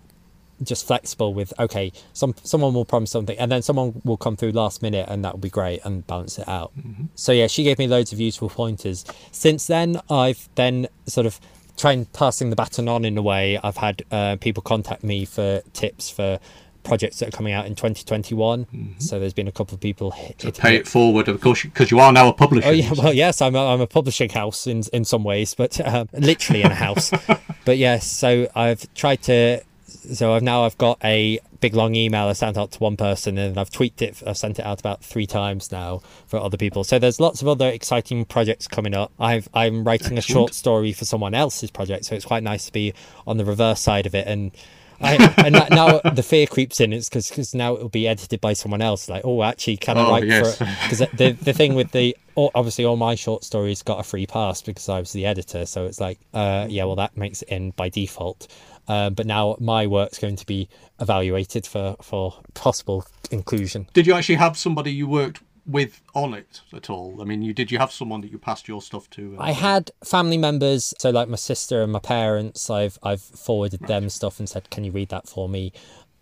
just 0.65 0.87
flexible 0.87 1.35
with 1.35 1.53
okay 1.59 1.93
some 2.13 2.35
someone 2.43 2.75
will 2.75 2.85
promise 2.85 3.11
something 3.11 3.39
and 3.39 3.51
then 3.51 3.63
someone 3.63 4.01
will 4.05 4.17
come 4.17 4.37
through 4.37 4.53
last 4.53 4.83
minute 4.83 5.07
and 5.09 5.25
that 5.25 5.33
will 5.33 5.41
be 5.41 5.51
great 5.51 5.81
and 5.85 6.07
balance 6.07 6.39
it 6.39 6.49
out 6.49 6.73
so 7.15 7.33
yeah 7.33 7.47
she 7.47 7.63
gave 7.63 7.79
me 7.79 7.87
loads 7.87 8.13
of 8.13 8.21
useful 8.21 8.49
pointers 8.49 9.05
since 9.33 9.67
then 9.67 10.01
i've 10.11 10.49
then 10.55 10.87
sort 11.07 11.27
of 11.27 11.41
trying 11.77 12.05
passing 12.07 12.51
the 12.51 12.57
baton 12.57 12.89
on 12.89 13.05
in 13.05 13.17
a 13.19 13.23
way 13.23 13.59
i've 13.63 13.77
had 13.79 14.03
uh, 14.11 14.37
people 14.41 14.63
contact 14.63 15.03
me 15.03 15.25
for 15.25 15.61
tips 15.73 16.09
for 16.11 16.39
projects 16.85 17.19
that 17.19 17.29
are 17.29 17.37
coming 17.37 17.55
out 17.55 17.65
in 17.65 17.75
2021 17.75 18.67
so 18.99 19.19
there's 19.19 19.33
been 19.33 19.49
a 19.49 19.53
couple 19.53 19.75
of 19.75 19.81
people 19.81 20.11
hit, 20.11 20.39
To 20.41 20.53
pay 20.53 20.77
it 20.77 20.87
forward, 20.87 21.29
of 21.29 21.41
course, 21.41 21.63
because 21.63 21.91
you 21.91 21.99
are 21.99 22.13
now 22.13 22.29
a 22.29 22.33
publisher. 22.35 22.69
Oh 22.69 22.73
yeah, 22.73 22.93
well 22.93 23.13
yes, 23.15 23.41
I'm 23.41 23.55
a, 23.55 23.67
I'm 23.73 23.81
a 23.81 23.87
publishing 23.87 24.29
house 24.29 24.67
in 24.67 24.83
in 24.93 25.05
some 25.05 25.25
ways, 25.25 25.55
but 25.55 25.81
um, 25.87 26.09
literally 26.13 26.63
in 26.63 26.71
a 26.71 26.75
house. 26.75 27.11
but 27.65 27.79
yes, 27.79 28.07
so 28.07 28.49
I've 28.55 28.93
tried 28.95 29.23
to. 29.23 29.61
So 29.95 30.35
I've 30.35 30.43
now 30.43 30.65
I've 30.65 30.77
got 30.79 30.99
a 31.05 31.39
big 31.61 31.75
long 31.75 31.95
email 31.95 32.27
I 32.27 32.33
sent 32.35 32.57
out 32.59 32.73
to 32.73 32.79
one 32.79 32.97
person, 32.97 33.39
and 33.39 33.57
I've 33.59 33.71
tweaked 33.71 34.03
it. 34.03 34.23
I've 34.27 34.37
sent 34.37 34.59
it 34.59 34.65
out 34.65 34.81
about 34.81 35.03
three 35.03 35.27
times 35.27 35.73
now 35.73 36.03
for 36.27 36.39
other 36.39 36.57
people. 36.57 36.85
So 36.85 36.99
there's 36.99 37.21
lots 37.21 37.43
of 37.43 37.49
other 37.49 37.69
exciting 37.69 38.25
projects 38.25 38.69
coming 38.69 38.95
up. 38.95 39.13
I've 39.19 39.49
I'm 39.55 39.85
writing 39.85 40.19
a 40.19 40.23
short 40.23 40.55
story 40.55 40.93
for 40.93 41.05
someone 41.05 41.35
else's 41.35 41.71
project, 41.71 42.05
so 42.07 42.15
it's 42.15 42.25
quite 42.25 42.43
nice 42.43 42.67
to 42.67 42.73
be 42.73 42.93
on 43.27 43.37
the 43.37 43.45
reverse 43.45 43.81
side 43.81 44.07
of 44.07 44.15
it 44.15 44.27
and. 44.27 44.53
I, 45.01 45.15
and 45.45 45.57
that, 45.57 45.71
now 45.71 45.99
the 45.99 46.23
fear 46.23 46.47
creeps 46.47 46.81
in. 46.81 46.93
It's 46.93 47.09
because 47.09 47.53
now 47.53 47.75
it'll 47.75 47.89
be 47.89 48.07
edited 48.07 48.41
by 48.41 48.53
someone 48.53 48.81
else. 48.81 49.09
Like, 49.09 49.23
oh, 49.25 49.43
actually, 49.43 49.77
can 49.77 49.99
I 49.99 50.07
Oh, 50.07 50.11
write 50.13 50.25
yes. 50.25 50.57
for? 50.57 50.65
Because 50.65 51.01
the 51.13 51.33
the 51.33 51.53
thing 51.53 51.75
with 51.75 51.91
the 51.91 52.17
all- 52.37 52.53
obviously 52.55 52.85
all 52.85 52.97
my 52.97 53.17
short 53.17 53.43
stories 53.43 53.83
got 53.83 53.99
a 53.99 54.05
free 54.05 54.25
pass 54.25 54.63
because 54.63 54.89
I 54.89 55.01
was 55.01 55.11
the 55.13 55.27
editor. 55.27 55.67
So 55.67 55.87
it's 55.87 56.01
like, 56.01 56.21
uh, 56.33 56.69
yeah, 56.71 56.85
well, 56.85 56.95
that 56.95 57.17
makes 57.17 57.43
it 57.43 57.49
in 57.49 57.73
by 57.73 57.89
default. 57.89 58.47
Um, 58.87 59.15
but 59.15 59.27
now 59.27 59.57
my 59.61 59.87
work's 59.87 60.19
going 60.19 60.37
to 60.37 60.47
be 60.47 60.69
evaluated 61.01 61.67
for 61.67 61.97
for 62.03 62.35
possible 62.55 63.05
inclusion. 63.31 63.89
Did 63.95 64.07
you 64.07 64.15
actually 64.15 64.37
have 64.37 64.57
somebody 64.57 64.93
you 64.93 65.09
worked 65.09 65.41
with 65.67 66.03
on 66.15 66.35
it 66.35 66.61
at 66.75 66.91
all? 66.91 67.21
I 67.21 67.25
mean, 67.25 67.43
you 67.43 67.53
did 67.53 67.71
you 67.71 67.79
have 67.79 67.93
someone 67.93 68.21
that 68.21 68.31
you 68.31 68.39
passed 68.39 68.69
your 68.69 68.83
stuff 68.83 69.09
to? 69.11 69.37
I 69.39 69.53
had 69.53 69.91
family 70.05 70.39
members, 70.39 70.93
so 70.99 71.11
like 71.11 71.29
my 71.29 71.37
sister 71.37 71.83
and 71.83 71.93
my 71.93 71.99
parents. 72.01 72.69
I've 72.71 72.99
I've 73.03 73.23
forwarded 73.23 73.81
them 73.81 74.09
stuff 74.11 74.39
and 74.39 74.49
said, 74.49 74.71
"Can 74.71 74.85
you 74.85 74.93
read 74.93 75.09
that 75.11 75.29
for 75.29 75.49
me?" 75.49 75.73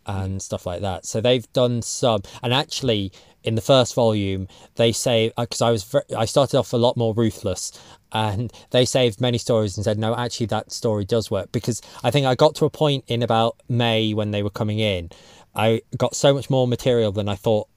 and 0.04 0.42
stuff 0.42 0.66
like 0.66 0.80
that. 0.80 1.06
So 1.06 1.20
they've 1.20 1.50
done 1.52 1.82
some, 1.82 2.22
and 2.42 2.52
actually 2.52 3.12
in 3.44 3.54
the 3.54 3.60
first 3.60 3.94
volume 3.94 4.48
they 4.76 4.92
say 4.92 5.32
uh, 5.36 5.42
because 5.42 5.62
I 5.62 5.70
was 5.70 5.94
I 6.16 6.24
started 6.24 6.58
off 6.58 6.72
a 6.72 6.76
lot 6.76 6.96
more 6.96 7.14
ruthless, 7.14 7.72
and 8.12 8.52
they 8.70 8.84
saved 8.84 9.20
many 9.20 9.38
stories 9.38 9.76
and 9.76 9.84
said, 9.84 9.98
"No, 9.98 10.16
actually 10.16 10.46
that 10.46 10.72
story 10.72 11.04
does 11.04 11.30
work." 11.30 11.52
Because 11.52 11.82
I 12.02 12.10
think 12.10 12.26
I 12.26 12.34
got 12.34 12.54
to 12.56 12.64
a 12.64 12.70
point 12.70 13.04
in 13.08 13.22
about 13.22 13.56
May 13.68 14.14
when 14.14 14.30
they 14.30 14.42
were 14.42 14.50
coming 14.50 14.78
in, 14.78 15.10
I 15.54 15.82
got 15.96 16.14
so 16.14 16.34
much 16.34 16.50
more 16.50 16.66
material 16.66 17.12
than 17.12 17.28
I 17.28 17.34
thought 17.34 17.68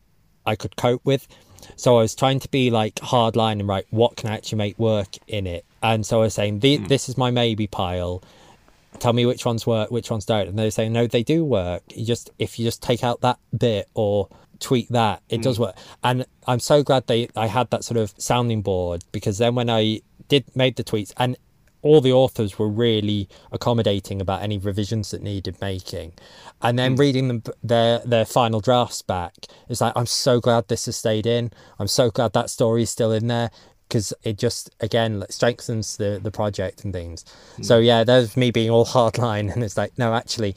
I 0.45 0.55
could 0.55 0.75
cope 0.75 1.03
with. 1.03 1.27
So 1.75 1.97
I 1.97 2.01
was 2.01 2.15
trying 2.15 2.39
to 2.41 2.49
be 2.49 2.69
like 2.69 2.95
hardline 2.95 3.59
and 3.59 3.67
right, 3.67 3.85
what 3.89 4.15
can 4.15 4.29
I 4.29 4.35
actually 4.35 4.59
make 4.59 4.77
work 4.77 5.17
in 5.27 5.47
it? 5.47 5.65
And 5.81 6.05
so 6.05 6.19
I 6.19 6.25
was 6.25 6.33
saying, 6.33 6.59
the, 6.59 6.77
hmm. 6.77 6.85
this 6.85 7.09
is 7.09 7.17
my 7.17 7.31
maybe 7.31 7.67
pile. 7.67 8.23
Tell 8.99 9.13
me 9.13 9.25
which 9.25 9.45
ones 9.45 9.67
work, 9.67 9.91
which 9.91 10.09
ones 10.09 10.25
don't. 10.25 10.47
And 10.47 10.57
they 10.57 10.65
were 10.65 10.71
saying, 10.71 10.93
no, 10.93 11.05
they 11.05 11.23
do 11.23 11.43
work. 11.43 11.83
You 11.93 12.05
just 12.05 12.29
if 12.39 12.57
you 12.57 12.65
just 12.65 12.81
take 12.81 13.03
out 13.03 13.21
that 13.21 13.39
bit 13.57 13.89
or 13.93 14.29
tweak 14.59 14.89
that, 14.89 15.21
it 15.29 15.41
does 15.41 15.57
hmm. 15.57 15.63
work. 15.63 15.75
And 16.03 16.25
I'm 16.47 16.59
so 16.59 16.83
glad 16.83 17.07
they 17.07 17.29
I 17.35 17.47
had 17.47 17.69
that 17.71 17.83
sort 17.83 17.97
of 17.97 18.13
sounding 18.17 18.61
board 18.61 19.03
because 19.11 19.37
then 19.37 19.55
when 19.55 19.69
I 19.69 20.01
did 20.27 20.45
made 20.55 20.75
the 20.75 20.83
tweets 20.83 21.13
and 21.17 21.37
all 21.85 22.01
the 22.01 22.11
authors 22.11 22.57
were 22.57 22.67
really 22.67 23.29
accommodating 23.51 24.19
about 24.19 24.41
any 24.41 24.57
revisions 24.57 25.11
that 25.11 25.21
needed 25.21 25.55
making. 25.61 26.13
And 26.59 26.79
then 26.79 26.93
hmm. 26.93 26.99
reading 26.99 27.27
them 27.27 27.43
their 27.63 27.99
their 27.99 28.25
final 28.25 28.59
drafts 28.59 29.03
back, 29.03 29.33
it's 29.69 29.81
like 29.81 29.93
I'm 29.95 30.07
so 30.07 30.39
glad 30.39 30.67
this 30.67 30.87
has 30.87 30.97
stayed 30.97 31.27
in. 31.27 31.51
I'm 31.77 31.87
so 31.87 32.09
glad 32.09 32.33
that 32.33 32.49
story 32.49 32.83
is 32.83 32.89
still 32.89 33.11
in 33.11 33.27
there 33.27 33.51
because 33.87 34.13
it 34.23 34.39
just 34.39 34.71
again 34.79 35.19
like, 35.19 35.31
strengthens 35.31 35.97
the 35.97 36.19
the 36.21 36.31
project 36.31 36.83
and 36.83 36.91
things. 36.91 37.23
So 37.61 37.77
hmm. 37.77 37.85
yeah, 37.85 38.03
there's 38.03 38.35
me 38.35 38.49
being 38.49 38.71
all 38.71 38.85
hardline, 38.85 39.51
and 39.53 39.63
it's 39.63 39.77
like 39.77 39.95
no, 39.97 40.15
actually, 40.15 40.55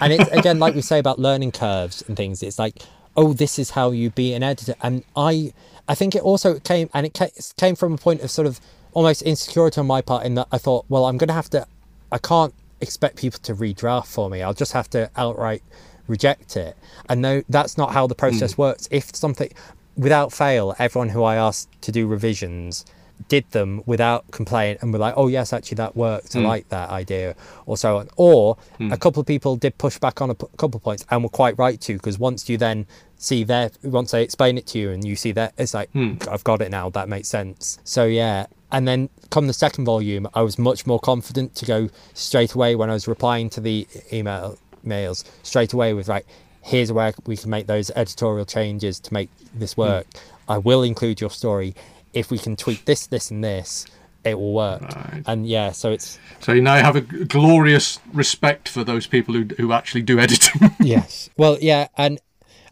and 0.00 0.12
it's 0.12 0.30
again 0.30 0.58
like 0.58 0.74
we 0.74 0.82
say 0.82 0.98
about 0.98 1.18
learning 1.18 1.52
curves 1.52 2.02
and 2.06 2.18
things. 2.18 2.42
It's 2.42 2.58
like 2.58 2.82
oh, 3.16 3.32
this 3.32 3.58
is 3.58 3.70
how 3.70 3.90
you 3.90 4.10
be 4.10 4.34
an 4.34 4.42
editor, 4.42 4.74
and 4.82 5.04
I 5.16 5.52
I 5.88 5.94
think 5.94 6.14
it 6.14 6.22
also 6.22 6.58
came 6.58 6.90
and 6.92 7.06
it 7.06 7.18
came 7.56 7.76
from 7.76 7.94
a 7.94 7.98
point 7.98 8.22
of 8.22 8.30
sort 8.30 8.46
of 8.46 8.60
almost 8.96 9.22
insecurity 9.22 9.78
on 9.78 9.86
my 9.86 10.00
part 10.00 10.24
in 10.24 10.34
that 10.36 10.48
I 10.50 10.58
thought, 10.58 10.86
well, 10.88 11.04
I'm 11.04 11.18
going 11.18 11.28
to 11.28 11.34
have 11.34 11.50
to, 11.50 11.66
I 12.10 12.16
can't 12.16 12.54
expect 12.80 13.16
people 13.16 13.38
to 13.40 13.54
redraft 13.54 14.06
for 14.06 14.30
me. 14.30 14.42
I'll 14.42 14.54
just 14.54 14.72
have 14.72 14.88
to 14.90 15.10
outright 15.16 15.62
reject 16.08 16.56
it. 16.56 16.78
And 17.06 17.20
no, 17.20 17.42
that's 17.48 17.76
not 17.76 17.92
how 17.92 18.06
the 18.06 18.14
process 18.14 18.54
hmm. 18.54 18.62
works. 18.62 18.88
If 18.90 19.14
something, 19.14 19.52
without 19.98 20.32
fail, 20.32 20.74
everyone 20.78 21.10
who 21.10 21.24
I 21.24 21.36
asked 21.36 21.68
to 21.82 21.92
do 21.92 22.06
revisions 22.06 22.86
did 23.28 23.50
them 23.50 23.82
without 23.84 24.30
complaint 24.30 24.78
and 24.80 24.94
were 24.94 24.98
like, 24.98 25.14
oh, 25.16 25.28
yes, 25.28 25.52
actually, 25.52 25.76
that 25.76 25.94
worked. 25.94 26.34
I 26.34 26.40
hmm. 26.40 26.46
like 26.46 26.68
that 26.70 26.88
idea, 26.88 27.36
or 27.66 27.76
so 27.76 27.98
on. 27.98 28.08
Or 28.16 28.56
hmm. 28.78 28.92
a 28.92 28.96
couple 28.96 29.20
of 29.20 29.26
people 29.26 29.56
did 29.56 29.76
push 29.76 29.98
back 29.98 30.22
on 30.22 30.30
a 30.30 30.34
p- 30.34 30.46
couple 30.56 30.78
of 30.78 30.82
points 30.82 31.04
and 31.10 31.22
were 31.22 31.28
quite 31.28 31.58
right 31.58 31.78
to, 31.82 31.92
because 31.94 32.18
once 32.18 32.48
you 32.48 32.56
then 32.56 32.86
see 33.18 33.44
their, 33.44 33.70
once 33.82 34.10
they 34.10 34.22
explain 34.22 34.58
it 34.58 34.66
to 34.68 34.78
you 34.78 34.90
and 34.90 35.04
you 35.04 35.16
see 35.16 35.32
that, 35.32 35.54
it's 35.58 35.74
like, 35.74 35.90
hmm. 35.90 36.14
I've 36.30 36.44
got 36.44 36.60
it 36.60 36.70
now. 36.70 36.90
That 36.90 37.08
makes 37.08 37.28
sense. 37.28 37.78
So, 37.84 38.04
yeah. 38.04 38.46
And 38.72 38.86
then 38.86 39.08
come 39.30 39.46
the 39.46 39.52
second 39.52 39.84
volume, 39.84 40.28
I 40.34 40.42
was 40.42 40.58
much 40.58 40.86
more 40.86 40.98
confident 40.98 41.54
to 41.56 41.66
go 41.66 41.88
straight 42.14 42.54
away 42.54 42.74
when 42.74 42.90
I 42.90 42.94
was 42.94 43.08
replying 43.08 43.48
to 43.50 43.60
the 43.60 43.86
email 44.12 44.58
mails 44.82 45.24
straight 45.42 45.72
away 45.72 45.94
with 45.94 46.08
like, 46.08 46.26
here's 46.62 46.92
where 46.92 47.14
we 47.26 47.36
can 47.36 47.50
make 47.50 47.66
those 47.66 47.90
editorial 47.92 48.44
changes 48.44 48.98
to 49.00 49.14
make 49.14 49.30
this 49.54 49.74
hmm. 49.74 49.82
work. 49.82 50.06
I 50.48 50.58
will 50.58 50.82
include 50.82 51.20
your 51.20 51.30
story. 51.30 51.74
If 52.12 52.30
we 52.30 52.38
can 52.38 52.56
tweak 52.56 52.84
this, 52.86 53.06
this, 53.06 53.30
and 53.30 53.44
this, 53.44 53.86
it 54.26 54.38
will 54.38 54.52
work. 54.52 54.82
Right. 54.82 55.22
And 55.26 55.46
yeah, 55.46 55.70
so 55.72 55.92
it's 55.92 56.18
So 56.40 56.52
you 56.52 56.62
now 56.62 56.76
have 56.76 56.96
a 56.96 57.00
glorious 57.00 58.00
respect 58.12 58.68
for 58.68 58.84
those 58.84 59.06
people 59.06 59.34
who 59.34 59.44
who 59.56 59.72
actually 59.72 60.02
do 60.02 60.18
editing. 60.18 60.70
yes. 60.80 61.30
Well, 61.36 61.58
yeah, 61.60 61.88
and 61.96 62.18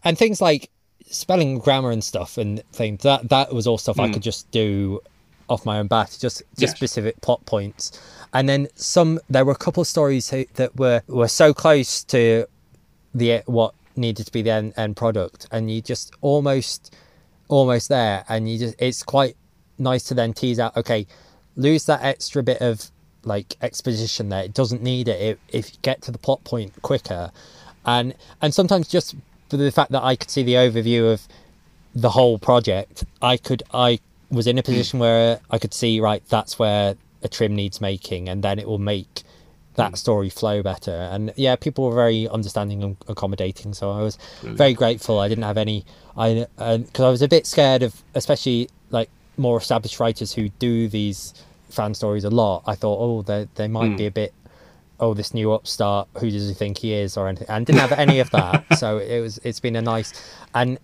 and 0.05 0.17
things 0.17 0.39
like 0.39 0.69
spelling, 1.07 1.59
grammar, 1.59 1.91
and 1.91 2.03
stuff, 2.03 2.37
and 2.37 2.63
things 2.71 3.03
that 3.03 3.29
that 3.29 3.53
was 3.53 3.67
all 3.67 3.77
stuff 3.77 3.99
I 3.99 4.07
could 4.07 4.15
hmm. 4.17 4.21
just 4.21 4.49
do 4.51 5.01
off 5.49 5.65
my 5.65 5.79
own 5.79 5.87
bat, 5.87 6.17
just 6.19 6.43
just 6.57 6.59
Yes. 6.59 6.75
specific 6.75 7.19
plot 7.21 7.45
points. 7.45 7.91
And 8.33 8.49
then 8.49 8.67
some, 8.75 9.19
there 9.29 9.45
were 9.45 9.51
a 9.51 9.57
couple 9.57 9.81
of 9.81 9.87
stories 9.87 10.29
that 10.29 10.75
were 10.75 11.01
were 11.07 11.27
so 11.27 11.53
close 11.53 12.03
to 12.05 12.45
the 13.13 13.41
what 13.45 13.73
needed 13.95 14.25
to 14.25 14.31
be 14.31 14.41
the 14.41 14.51
end, 14.51 14.73
end 14.77 14.95
product, 14.95 15.47
and 15.51 15.71
you 15.71 15.81
just 15.81 16.13
almost 16.21 16.95
almost 17.47 17.89
there, 17.89 18.25
and 18.29 18.49
you 18.49 18.57
just 18.57 18.75
it's 18.79 19.03
quite 19.03 19.35
nice 19.77 20.03
to 20.05 20.13
then 20.13 20.33
tease 20.33 20.59
out. 20.59 20.75
Okay, 20.77 21.07
lose 21.55 21.85
that 21.85 22.03
extra 22.03 22.43
bit 22.43 22.61
of 22.61 22.91
like 23.23 23.55
exposition 23.61 24.29
there. 24.29 24.43
It 24.43 24.53
doesn't 24.53 24.81
need 24.81 25.07
it. 25.07 25.21
it 25.21 25.39
if 25.49 25.73
you 25.73 25.79
get 25.81 26.01
to 26.03 26.11
the 26.11 26.17
plot 26.17 26.43
point 26.43 26.73
quicker, 26.81 27.31
and 27.85 28.15
and 28.41 28.53
sometimes 28.53 28.87
just 28.87 29.15
for 29.49 29.57
the 29.57 29.71
fact 29.71 29.91
that 29.91 30.03
I 30.03 30.15
could 30.15 30.29
see 30.29 30.43
the 30.43 30.55
overview 30.55 31.11
of 31.11 31.27
the 31.93 32.09
whole 32.09 32.37
project, 32.37 33.05
I 33.21 33.37
could 33.37 33.63
I 33.73 33.99
was 34.29 34.47
in 34.47 34.57
a 34.57 34.63
position 34.63 34.99
where 34.99 35.39
I 35.51 35.57
could 35.59 35.73
see 35.73 35.99
right 35.99 36.23
that's 36.29 36.59
where 36.59 36.95
a 37.23 37.27
trim 37.27 37.55
needs 37.55 37.81
making, 37.81 38.29
and 38.29 38.43
then 38.43 38.59
it 38.59 38.67
will 38.67 38.79
make 38.79 39.23
that 39.75 39.93
mm. 39.93 39.97
story 39.97 40.29
flow 40.29 40.63
better. 40.63 41.09
And 41.11 41.33
yeah, 41.35 41.55
people 41.55 41.89
were 41.89 41.95
very 41.95 42.27
understanding 42.27 42.83
and 42.83 42.97
accommodating, 43.07 43.73
so 43.73 43.91
I 43.91 44.01
was 44.01 44.17
very 44.43 44.73
grateful. 44.73 45.19
I 45.19 45.27
didn't 45.27 45.43
have 45.43 45.57
any 45.57 45.85
I 46.17 46.47
because 46.57 47.05
I 47.05 47.09
was 47.09 47.21
a 47.21 47.27
bit 47.27 47.45
scared 47.45 47.83
of 47.83 48.03
especially 48.13 48.69
like 48.89 49.09
more 49.37 49.57
established 49.57 49.99
writers 49.99 50.33
who 50.33 50.49
do 50.49 50.87
these 50.87 51.33
fan 51.69 51.93
stories 51.93 52.23
a 52.23 52.29
lot. 52.29 52.63
I 52.65 52.75
thought 52.75 52.99
oh 52.99 53.21
they 53.21 53.47
they 53.55 53.67
might 53.67 53.97
be 53.97 54.03
mm. 54.03 54.07
a 54.07 54.11
bit 54.11 54.33
oh 54.99 55.13
this 55.13 55.33
new 55.33 55.51
upstart 55.51 56.07
who 56.19 56.29
does 56.31 56.47
he 56.47 56.53
think 56.53 56.77
he 56.79 56.93
is 56.93 57.17
or 57.17 57.27
anything 57.27 57.47
and 57.49 57.65
didn't 57.65 57.79
have 57.79 57.91
any 57.93 58.19
of 58.19 58.29
that 58.31 58.63
so 58.77 58.97
it 58.97 59.19
was 59.19 59.39
it's 59.43 59.59
been 59.59 59.75
a 59.75 59.81
nice 59.81 60.13
and 60.53 60.77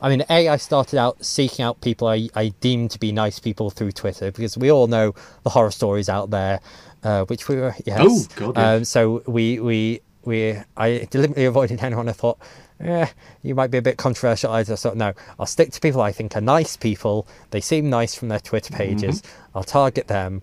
i 0.00 0.08
mean 0.08 0.22
a 0.28 0.48
i 0.48 0.56
started 0.56 0.98
out 0.98 1.24
seeking 1.24 1.64
out 1.64 1.80
people 1.80 2.06
i, 2.08 2.28
I 2.34 2.48
deemed 2.60 2.90
to 2.92 2.98
be 2.98 3.12
nice 3.12 3.38
people 3.38 3.70
through 3.70 3.92
twitter 3.92 4.30
because 4.30 4.56
we 4.58 4.70
all 4.70 4.86
know 4.86 5.14
the 5.42 5.50
horror 5.50 5.70
stories 5.70 6.08
out 6.08 6.30
there 6.30 6.60
uh, 7.02 7.24
which 7.26 7.48
we 7.48 7.56
were 7.56 7.74
yes 7.84 8.00
Oh, 8.00 8.26
God, 8.36 8.56
yeah. 8.56 8.72
um, 8.72 8.84
so 8.84 9.22
we 9.26 9.58
we 9.60 10.00
we 10.24 10.58
i 10.76 11.06
deliberately 11.10 11.44
avoided 11.46 11.82
anyone 11.82 12.08
i 12.08 12.12
thought 12.12 12.38
eh, 12.80 13.06
you 13.42 13.54
might 13.54 13.70
be 13.70 13.78
a 13.78 13.82
bit 13.82 13.96
controversial. 13.96 14.52
I 14.52 14.62
just 14.62 14.82
thought, 14.82 14.98
no, 14.98 15.14
I'll 15.38 15.46
stick 15.46 15.72
to 15.72 15.80
people 15.80 16.02
I 16.02 16.12
think 16.12 16.36
are 16.36 16.42
nice 16.42 16.76
people. 16.76 17.26
They 17.50 17.62
seem 17.62 17.88
nice 17.88 18.14
from 18.14 18.28
their 18.28 18.38
Twitter 18.38 18.70
pages. 18.74 19.22
I'll 19.54 19.64
target 19.64 20.08
them. 20.08 20.42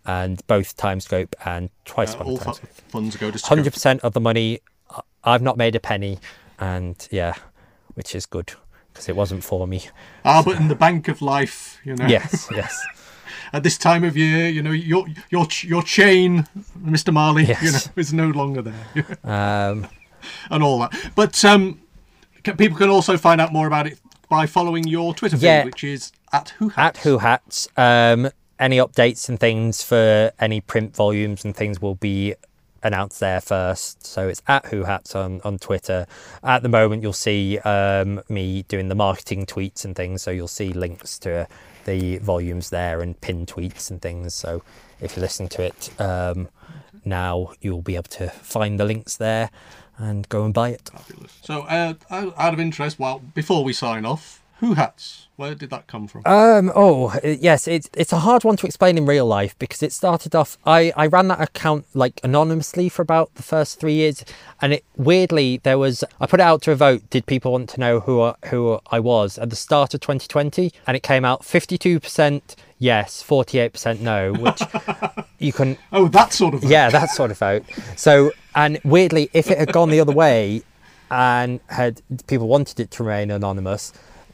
And 0.04 0.44
both 0.46 0.76
Timescope 0.76 1.34
and 1.44 1.70
Twice 1.84 2.14
Uh, 2.14 2.18
all 2.24 2.38
Timescope. 2.38 2.68
funds 2.88 3.16
go 3.16 3.30
to 3.30 3.38
100% 3.38 4.00
of 4.00 4.14
the 4.14 4.20
money, 4.20 4.60
I've 5.22 5.42
not 5.42 5.56
made 5.56 5.76
a 5.76 5.80
penny, 5.80 6.18
and 6.58 7.06
yeah, 7.12 7.34
which 7.94 8.12
is 8.14 8.26
good 8.26 8.54
because 8.92 9.08
it 9.08 9.14
wasn't 9.14 9.44
for 9.44 9.66
me. 9.68 9.84
Ah, 10.24 10.42
but 10.42 10.56
in 10.56 10.66
the 10.68 10.74
bank 10.74 11.06
of 11.08 11.22
life, 11.22 11.78
you 11.84 11.94
know. 11.94 12.06
Yes, 12.06 12.48
yes, 12.50 12.84
At 13.52 13.62
this 13.62 13.76
time 13.76 14.02
of 14.04 14.16
year, 14.16 14.48
you 14.48 14.62
know, 14.62 14.70
your 14.70 15.06
your 15.30 15.46
your 15.62 15.82
chain, 15.82 16.46
Mr. 16.82 17.12
Marley, 17.12 17.44
you 17.60 17.72
know, 17.72 17.78
is 17.96 18.12
no 18.12 18.28
longer 18.28 18.62
there, 18.62 19.18
um, 19.24 19.86
and 20.50 20.62
all 20.62 20.78
that. 20.80 20.92
But 21.14 21.44
um, 21.44 21.80
ca- 22.44 22.54
people 22.54 22.78
can 22.78 22.88
also 22.88 23.16
find 23.18 23.40
out 23.40 23.52
more 23.52 23.66
about 23.66 23.86
it 23.86 23.98
by 24.30 24.46
following 24.46 24.86
your 24.86 25.12
Twitter 25.14 25.36
feed, 25.36 25.44
Yeah. 25.46 25.64
which 25.64 25.84
is 25.84 26.12
at 26.32 26.50
who 26.58 26.72
at 26.76 26.96
Who 26.98 27.18
Hats. 27.18 27.68
Um, 27.76 28.30
any 28.58 28.76
updates 28.78 29.28
and 29.28 29.38
things 29.40 29.82
for 29.82 30.30
any 30.38 30.60
print 30.60 30.94
volumes 30.94 31.44
and 31.44 31.54
things 31.54 31.82
will 31.82 31.96
be 31.96 32.34
announced 32.84 33.18
there 33.20 33.40
first. 33.40 34.06
So 34.06 34.28
it's 34.28 34.40
at 34.48 34.66
Who 34.66 34.84
Hats 34.84 35.14
on, 35.16 35.40
on 35.44 35.58
Twitter. 35.58 36.06
At 36.44 36.62
the 36.62 36.68
moment, 36.68 37.02
you'll 37.02 37.12
see 37.12 37.58
um, 37.60 38.22
me 38.28 38.62
doing 38.68 38.88
the 38.88 38.94
marketing 38.94 39.46
tweets 39.46 39.84
and 39.84 39.94
things. 39.96 40.22
So 40.22 40.30
you'll 40.30 40.48
see 40.48 40.72
links 40.72 41.18
to 41.20 41.48
the 41.84 42.18
volumes 42.18 42.70
there 42.70 43.00
and 43.00 43.20
pin 43.20 43.46
tweets 43.46 43.90
and 43.90 44.00
things. 44.00 44.34
So 44.34 44.62
if 45.00 45.16
you're 45.16 45.22
listening 45.22 45.48
to 45.50 45.62
it 45.62 46.00
um, 46.00 46.48
now, 47.04 47.52
you'll 47.60 47.82
be 47.82 47.96
able 47.96 48.04
to 48.04 48.28
find 48.28 48.78
the 48.78 48.84
links 48.84 49.16
there 49.16 49.50
and 49.98 50.28
go 50.28 50.44
and 50.44 50.54
buy 50.54 50.70
it. 50.70 50.90
So, 51.42 51.62
uh, 51.62 51.94
out 52.10 52.54
of 52.54 52.60
interest, 52.60 52.98
well, 52.98 53.20
before 53.34 53.62
we 53.64 53.72
sign 53.72 54.04
off, 54.04 54.41
who 54.62 54.74
hats? 54.74 55.26
Where 55.34 55.56
did 55.56 55.70
that 55.70 55.88
come 55.88 56.06
from? 56.06 56.22
Um. 56.24 56.70
Oh, 56.72 57.18
yes. 57.24 57.66
It's 57.66 57.90
it's 57.94 58.12
a 58.12 58.20
hard 58.20 58.44
one 58.44 58.56
to 58.58 58.66
explain 58.66 58.96
in 58.96 59.06
real 59.06 59.26
life 59.26 59.58
because 59.58 59.82
it 59.82 59.92
started 59.92 60.36
off. 60.36 60.56
I 60.64 60.92
I 60.96 61.08
ran 61.08 61.26
that 61.28 61.40
account 61.40 61.84
like 61.94 62.20
anonymously 62.22 62.88
for 62.88 63.02
about 63.02 63.34
the 63.34 63.42
first 63.42 63.80
three 63.80 63.94
years, 63.94 64.24
and 64.60 64.72
it 64.72 64.84
weirdly 64.96 65.56
there 65.64 65.78
was. 65.78 66.04
I 66.20 66.26
put 66.26 66.38
it 66.38 66.44
out 66.44 66.62
to 66.62 66.70
a 66.70 66.76
vote. 66.76 67.10
Did 67.10 67.26
people 67.26 67.50
want 67.50 67.70
to 67.70 67.80
know 67.80 67.98
who 67.98 68.22
I, 68.22 68.34
who 68.46 68.78
I 68.92 69.00
was 69.00 69.36
at 69.36 69.50
the 69.50 69.56
start 69.56 69.94
of 69.94 70.00
2020? 70.00 70.72
And 70.86 70.96
it 70.96 71.02
came 71.02 71.24
out 71.24 71.44
52 71.44 71.98
percent 71.98 72.54
yes, 72.78 73.20
48 73.20 73.72
percent 73.72 74.00
no, 74.00 74.32
which 74.32 74.62
you 75.40 75.52
can 75.52 75.76
oh, 75.92 76.06
that 76.06 76.32
sort 76.32 76.54
of. 76.54 76.62
yeah, 76.62 76.88
that 76.88 77.10
sort 77.10 77.32
of 77.32 77.38
vote. 77.38 77.64
So, 77.96 78.30
and 78.54 78.78
weirdly, 78.84 79.28
if 79.32 79.50
it 79.50 79.58
had 79.58 79.72
gone 79.72 79.90
the 79.90 79.98
other 79.98 80.12
way 80.12 80.62
and 81.10 81.58
had 81.66 82.00
people 82.28 82.46
wanted 82.46 82.78
it 82.78 82.92
to 82.92 83.02
remain 83.02 83.32
anonymous, 83.32 83.92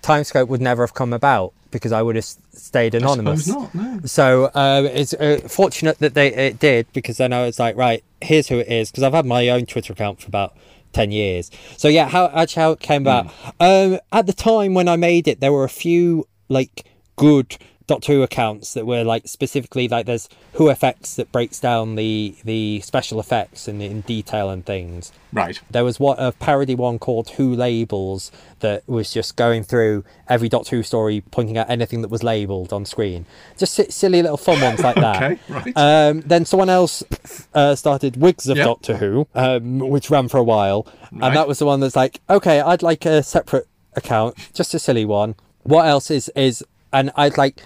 Timescope 0.08 0.48
would 0.48 0.60
never 0.60 0.82
have 0.82 0.94
come 0.94 1.12
about 1.12 1.52
because 1.70 1.92
I 1.92 2.00
would 2.00 2.16
have 2.16 2.24
stayed 2.24 2.94
anonymous. 2.94 3.46
not. 3.46 3.74
No. 3.74 4.00
So 4.04 4.50
um, 4.54 4.86
it's 4.86 5.12
uh, 5.14 5.40
fortunate 5.48 5.98
that 5.98 6.14
they 6.14 6.32
it 6.32 6.58
did 6.58 6.86
because 6.92 7.18
then 7.18 7.32
I 7.32 7.44
was 7.44 7.58
like, 7.58 7.76
right, 7.76 8.02
here's 8.22 8.48
who 8.48 8.58
it 8.58 8.68
is. 8.68 8.90
Because 8.90 9.02
I've 9.02 9.12
had 9.12 9.26
my 9.26 9.48
own 9.50 9.66
Twitter 9.66 9.92
account 9.92 10.20
for 10.20 10.28
about 10.28 10.56
10 10.92 11.12
years. 11.12 11.50
So 11.76 11.88
yeah, 11.88 12.08
how 12.08 12.30
actually 12.34 12.62
how 12.62 12.72
it 12.72 12.80
came 12.80 13.02
about. 13.02 13.26
Um, 13.60 13.98
at 14.12 14.26
the 14.26 14.32
time 14.32 14.74
when 14.74 14.88
I 14.88 14.96
made 14.96 15.28
it, 15.28 15.40
there 15.40 15.52
were 15.52 15.64
a 15.64 15.68
few 15.68 16.26
like 16.48 16.86
good 17.16 17.58
Doctor 17.88 18.12
Who 18.12 18.22
accounts 18.22 18.74
that 18.74 18.86
were 18.86 19.02
like 19.02 19.26
specifically 19.26 19.88
like 19.88 20.06
there's 20.06 20.28
Who 20.52 20.66
FX 20.66 21.16
that 21.16 21.32
breaks 21.32 21.58
down 21.58 21.96
the 21.96 22.36
the 22.44 22.80
special 22.82 23.18
effects 23.18 23.66
in, 23.66 23.80
in 23.80 24.02
detail 24.02 24.50
and 24.50 24.64
things. 24.64 25.10
Right. 25.32 25.60
There 25.70 25.84
was 25.84 25.98
what 25.98 26.18
a 26.20 26.30
parody 26.32 26.74
one 26.76 26.98
called 27.00 27.30
Who 27.30 27.54
Labels 27.54 28.30
that 28.60 28.88
was 28.88 29.12
just 29.12 29.34
going 29.36 29.62
through 29.64 30.04
every 30.28 30.48
Doctor 30.48 30.76
Who 30.76 30.82
story, 30.82 31.22
pointing 31.30 31.58
out 31.58 31.68
anything 31.68 32.02
that 32.02 32.08
was 32.10 32.22
labelled 32.22 32.72
on 32.72 32.84
screen. 32.84 33.26
Just 33.56 33.74
si- 33.74 33.90
silly 33.90 34.22
little 34.22 34.36
fun 34.36 34.60
ones 34.60 34.80
like 34.80 34.94
that. 34.94 35.22
Okay, 35.22 35.38
right. 35.48 35.72
Um, 35.76 36.20
then 36.20 36.44
someone 36.44 36.68
else 36.70 37.02
uh, 37.54 37.74
started 37.74 38.16
Wigs 38.16 38.48
of 38.48 38.56
Yep. 38.56 38.66
Doctor 38.66 38.96
Who, 38.98 39.26
um, 39.34 39.78
which 39.80 40.10
ran 40.10 40.28
for 40.28 40.36
a 40.38 40.42
while, 40.44 40.86
Right. 41.10 41.24
and 41.28 41.36
that 41.36 41.48
was 41.48 41.58
the 41.58 41.66
one 41.66 41.80
that's 41.80 41.96
like, 41.96 42.20
okay, 42.30 42.60
I'd 42.60 42.82
like 42.82 43.04
a 43.06 43.22
separate 43.22 43.66
account, 43.96 44.36
just 44.54 44.74
a 44.74 44.78
silly 44.78 45.04
one. 45.06 45.34
What 45.62 45.86
else 45.86 46.10
is 46.10 46.28
is, 46.36 46.64
and 46.92 47.10
I'd 47.16 47.36
like, 47.36 47.60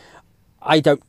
I 0.65 0.81
don't 0.81 1.03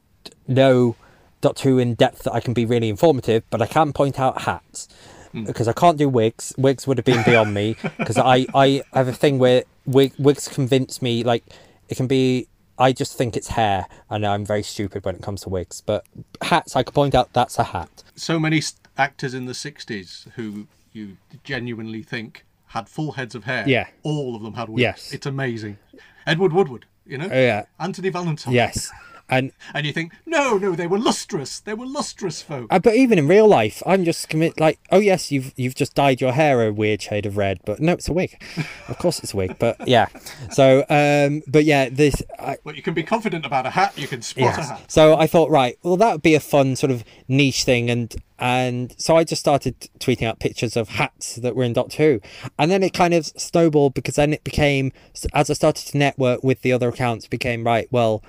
know 0.48 0.96
Doctor 1.42 1.70
Who 1.70 1.78
in 1.80 1.96
depth 1.96 2.24
that 2.24 2.34
I 2.34 2.40
can 2.40 2.54
be 2.54 2.66
really 2.66 2.90
informative, 2.90 3.44
but 3.50 3.62
I 3.62 3.68
can 3.68 3.94
point 3.94 4.20
out 4.20 4.44
hats 4.44 4.88
Hmm. 5.32 5.46
because 5.46 5.68
I 5.68 5.74
can't 5.74 5.98
do 5.98 6.08
wigs. 6.08 6.54
Wigs 6.60 6.86
would 6.86 6.98
have 7.00 7.06
been 7.06 7.24
beyond 7.24 7.54
me 7.56 7.76
because 7.98 8.18
I 8.20 8.46
I 8.54 8.84
have 8.94 9.08
a 9.08 9.14
thing 9.14 9.40
where 9.40 9.64
wig, 9.86 10.14
wigs 10.20 10.48
convince 10.48 11.02
me 11.02 11.24
like 11.24 11.44
it 11.90 11.96
can 11.98 12.08
be. 12.08 12.48
I 12.78 12.92
just 12.92 13.18
think 13.18 13.36
it's 13.38 13.50
hair, 13.50 13.86
I 14.10 14.18
know 14.18 14.32
I'm 14.32 14.46
very 14.46 14.64
stupid 14.64 15.06
when 15.06 15.16
it 15.16 15.22
comes 15.22 15.42
to 15.42 15.50
wigs. 15.50 15.82
But 15.82 16.06
hats, 16.42 16.76
I 16.76 16.82
could 16.84 16.96
point 16.96 17.14
out 17.14 17.32
that's 17.34 17.60
a 17.60 17.64
hat. 17.66 18.04
So 18.16 18.40
many 18.40 18.62
actors 18.98 19.34
in 19.36 19.46
the 19.46 19.54
60s 19.54 20.32
who 20.32 20.66
you 20.92 21.18
genuinely 21.44 22.02
think 22.02 22.46
had 22.68 22.90
full 22.90 23.12
heads 23.12 23.36
of 23.36 23.44
hair. 23.44 23.64
Yeah. 23.68 23.88
All 24.02 24.36
of 24.36 24.42
them 24.42 24.56
had 24.56 24.70
wigs. 24.70 24.82
Yes. 24.82 25.14
It's 25.14 25.28
amazing. 25.28 25.78
Edward 26.26 26.52
Woodward, 26.52 26.86
you 27.06 27.20
know? 27.20 27.30
Oh, 27.32 27.36
yeah. 27.40 27.66
Anthony 27.80 28.10
Valentine. 28.10 28.54
Yes, 28.54 28.92
and 29.30 29.52
And 29.74 29.86
you 29.86 29.94
think, 29.94 30.14
no, 30.26 30.58
no, 30.58 30.76
they 30.76 30.88
were 30.88 31.00
lustrous. 31.00 31.60
They 31.60 31.74
were 31.74 31.86
lustrous 31.86 32.42
folk. 32.42 32.68
Uh, 32.70 32.80
but 32.80 32.96
even 32.96 33.18
in 33.18 33.28
real 33.28 33.48
life, 33.48 33.82
I'm 33.86 34.04
just 34.04 34.30
commit 34.30 34.60
like, 34.60 34.80
oh 34.92 35.00
yes, 35.00 35.32
you've 35.32 35.54
you've 35.56 35.76
just 35.76 35.96
dyed 35.96 36.22
your 36.22 36.34
hair 36.34 36.68
a 36.68 36.74
weird 36.74 37.02
shade 37.02 37.26
of 37.26 37.38
red, 37.38 37.60
but 37.66 37.80
no, 37.80 37.94
it's 37.94 38.10
a 38.10 38.14
wig. 38.14 38.42
of 38.88 38.98
course, 38.98 39.20
it's 39.20 39.34
a 39.34 39.38
wig. 39.38 39.58
But 39.60 39.78
yeah, 39.88 40.08
so 40.52 40.86
um, 40.90 41.42
but 41.48 41.66
yeah, 41.66 41.90
this 41.90 42.22
I, 42.40 42.58
But 42.64 42.76
you 42.76 42.82
can 42.82 42.94
be 42.94 43.04
confident 43.04 43.46
about 43.46 43.66
a 43.66 43.70
hat. 43.70 43.98
You 43.98 44.08
can 44.08 44.22
spot 44.22 44.58
a 44.58 44.62
hat. 44.64 44.92
So 44.92 45.18
I 45.18 45.28
thought, 45.28 45.50
right, 45.50 45.78
well, 45.84 45.98
that 45.98 46.12
would 46.12 46.24
be 46.24 46.36
a 46.36 46.40
fun 46.40 46.76
sort 46.76 46.92
of 46.92 47.04
niche 47.28 47.64
thing, 47.64 47.90
and 47.90 48.16
and 48.40 48.94
so 48.98 49.16
I 49.16 49.24
just 49.24 49.40
started 49.40 49.80
tweeting 50.00 50.28
out 50.28 50.40
pictures 50.40 50.76
of 50.76 50.90
hats 50.90 51.36
that 51.38 51.56
were 51.56 51.64
in 51.64 51.74
Doctor 51.74 52.04
Who, 52.04 52.22
and 52.60 52.70
then 52.70 52.84
it 52.84 52.94
kind 52.94 53.14
of 53.14 53.26
snowballed 53.26 53.94
because 53.94 54.16
then 54.16 54.34
it 54.34 54.44
became 54.44 54.92
as 55.34 55.50
I 55.50 55.54
started 55.54 55.88
to 55.92 55.98
network 55.98 56.44
with 56.44 56.62
the 56.62 56.74
other 56.74 56.90
accounts, 56.90 57.28
became 57.28 57.64
right, 57.64 57.88
well, 57.92 58.22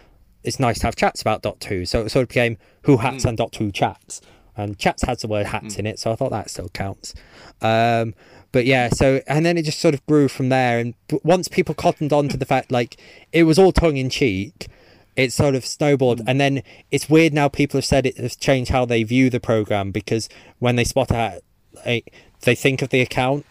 it's 0.45 0.61
nice 0.61 0.79
to 0.81 0.87
have 0.87 0.97
chats 0.97 1.21
about 1.21 1.43
Doctor 1.43 1.69
Who. 1.71 1.85
so 1.85 2.03
it 2.03 2.11
sort 2.11 2.23
of 2.25 2.29
became 2.29 2.59
Who 2.83 2.99
hats 2.99 3.25
mm. 3.25 3.31
and 3.31 3.39
Doctor 3.39 3.65
Who 3.65 3.73
chats, 3.73 4.21
and 4.57 4.79
chats 4.79 5.03
has 5.05 5.19
the 5.19 5.29
word 5.29 5.47
hats 5.47 5.77
mm. 5.77 5.81
in 5.81 5.87
it, 5.87 5.99
so 5.99 6.13
I 6.13 6.17
thought 6.17 6.31
that 6.31 6.51
still 6.51 6.69
counts. 6.69 7.15
Um, 7.61 8.15
but 8.53 8.67
yeah, 8.67 8.89
so 8.89 9.21
and 9.27 9.45
then 9.45 9.59
it 9.59 9.65
just 9.65 9.81
sort 9.81 9.95
of 9.95 10.05
grew 10.07 10.29
from 10.29 10.49
there, 10.49 10.79
and 10.79 10.95
once 11.23 11.49
people 11.49 11.75
cottoned 11.75 12.13
on 12.13 12.29
to 12.29 12.37
the 12.37 12.47
fact 12.47 12.71
like 12.71 12.97
it 13.33 13.45
was 13.45 13.59
all 13.59 13.73
tongue 13.73 13.97
in 13.97 14.11
cheek 14.11 14.69
it 15.17 15.33
sort 15.33 15.55
of 15.55 15.65
snowballed. 15.65 16.21
Mm. 16.21 16.25
And 16.27 16.41
then 16.41 16.63
it's 16.91 17.09
weird 17.09 17.33
now 17.33 17.49
people 17.49 17.79
have 17.79 17.85
said 17.85 18.07
it 18.07 18.19
has 18.19 18.37
changed 18.37 18.71
how 18.71 18.85
they 18.85 19.03
view 19.03 19.31
the 19.31 19.41
program 19.41 19.91
because 19.91 20.29
when 20.59 20.77
they 20.77 20.85
spot 20.85 21.13
out 21.13 21.41
a, 21.87 22.03
they 22.41 22.55
think 22.55 22.83
of 22.83 22.91
the 22.91 23.01
account 23.01 23.47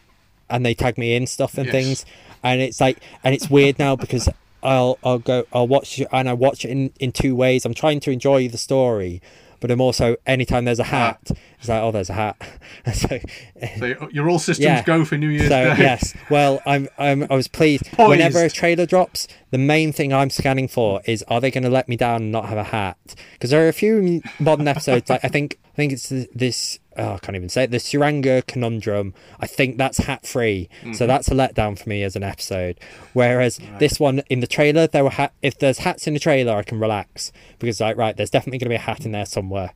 and 0.50 0.66
they 0.66 0.74
tag 0.74 0.98
me 0.98 1.16
in 1.16 1.28
stuff 1.28 1.58
and 1.58 1.66
Yes. 1.68 1.74
things. 1.74 2.06
And 2.44 2.62
it's 2.62 2.82
like 2.82 2.98
and 3.24 3.34
it's 3.34 3.50
weird 3.50 3.80
now 3.80 3.96
because 3.96 4.28
i'll 4.64 4.98
i'll 5.04 5.20
go 5.20 5.46
i'll 5.54 5.68
watch 5.68 6.00
it 6.00 6.08
and 6.12 6.28
i 6.30 6.34
watch 6.34 6.66
it 6.66 6.70
in 6.70 6.92
in 7.00 7.12
two 7.12 7.36
ways 7.36 7.66
i'm 7.66 7.74
trying 7.74 8.00
to 8.00 8.12
enjoy 8.12 8.48
the 8.48 8.58
story 8.58 9.22
but 9.60 9.72
i'm 9.72 9.80
also 9.82 10.16
anytime 10.26 10.66
there's 10.66 10.80
a 10.80 10.84
hat 10.84 11.20
it's 11.60 11.70
like 11.70 11.82
oh 11.82 11.92
there's 11.92 12.10
a 12.10 12.14
hat 12.14 12.36
so 12.94 13.20
eh, 13.62 13.78
So 13.80 14.10
you're 14.12 14.30
all 14.30 14.40
systems 14.40 14.66
yeah. 14.66 14.84
go 14.84 15.06
for 15.06 15.18
New 15.18 15.30
Year's 15.30 15.44
so 15.48 15.76
Day. 15.76 15.76
yes, 15.78 16.14
well, 16.30 16.62
I'm, 16.66 16.90
I'm 16.98 17.24
I 17.30 17.36
was 17.36 17.48
pleased. 17.48 17.86
Poised. 17.94 18.10
Whenever 18.10 18.44
a 18.44 18.50
trailer 18.50 18.86
drops, 18.86 19.28
the 19.52 19.58
main 19.58 19.94
thing 19.94 20.12
I'm 20.12 20.30
scanning 20.30 20.68
for 20.68 21.02
is 21.06 21.24
are 21.30 21.40
they 21.40 21.50
going 21.52 21.64
to 21.64 21.70
let 21.70 21.88
me 21.88 21.96
down 21.96 22.24
and 22.24 22.32
not 22.34 22.50
have 22.50 22.58
a 22.58 22.64
hat? 22.66 22.98
Because 23.34 23.52
there 23.52 23.64
are 23.66 23.70
a 23.70 23.74
few 23.74 24.22
modern 24.40 24.68
episodes. 24.68 25.10
Like 25.10 25.24
I 25.24 25.30
think 25.30 25.58
I 25.74 25.76
think 25.78 25.94
it's 25.94 26.10
th- 26.10 26.28
this. 26.36 26.80
Oh, 26.98 27.14
I 27.14 27.18
can't 27.20 27.36
even 27.36 27.50
say 27.50 27.64
it. 27.64 27.72
The 27.72 27.78
Tsuranga 27.78 28.46
conundrum. 28.46 29.14
I 29.40 29.48
think 29.48 29.78
that's 29.78 29.98
hat 30.00 30.26
free, 30.26 30.70
Mm-hmm. 30.82 30.94
so 30.94 31.08
that's 31.08 31.28
a 31.30 31.32
letdown 31.34 31.78
for 31.78 31.90
me 31.90 32.04
as 32.04 32.16
an 32.16 32.24
episode. 32.24 32.80
Whereas 33.14 33.60
this 33.80 34.00
one 34.00 34.22
in 34.30 34.40
the 34.42 34.48
trailer, 34.48 34.88
there 34.88 35.04
were 35.04 35.10
hat. 35.10 35.34
If 35.42 35.58
there's 35.60 35.80
hats 35.80 36.08
in 36.08 36.14
the 36.14 36.20
trailer, 36.20 36.54
I 36.56 36.64
can 36.64 36.80
relax 36.80 37.32
because 37.60 37.80
like 37.82 37.98
right, 37.98 38.16
there's 38.16 38.30
definitely 38.30 38.60
going 38.60 38.68
to 38.68 38.70
be 38.70 38.76
a 38.76 38.80
hat 38.80 39.06
in 39.06 39.12
there 39.12 39.26
somewhere. 39.26 39.72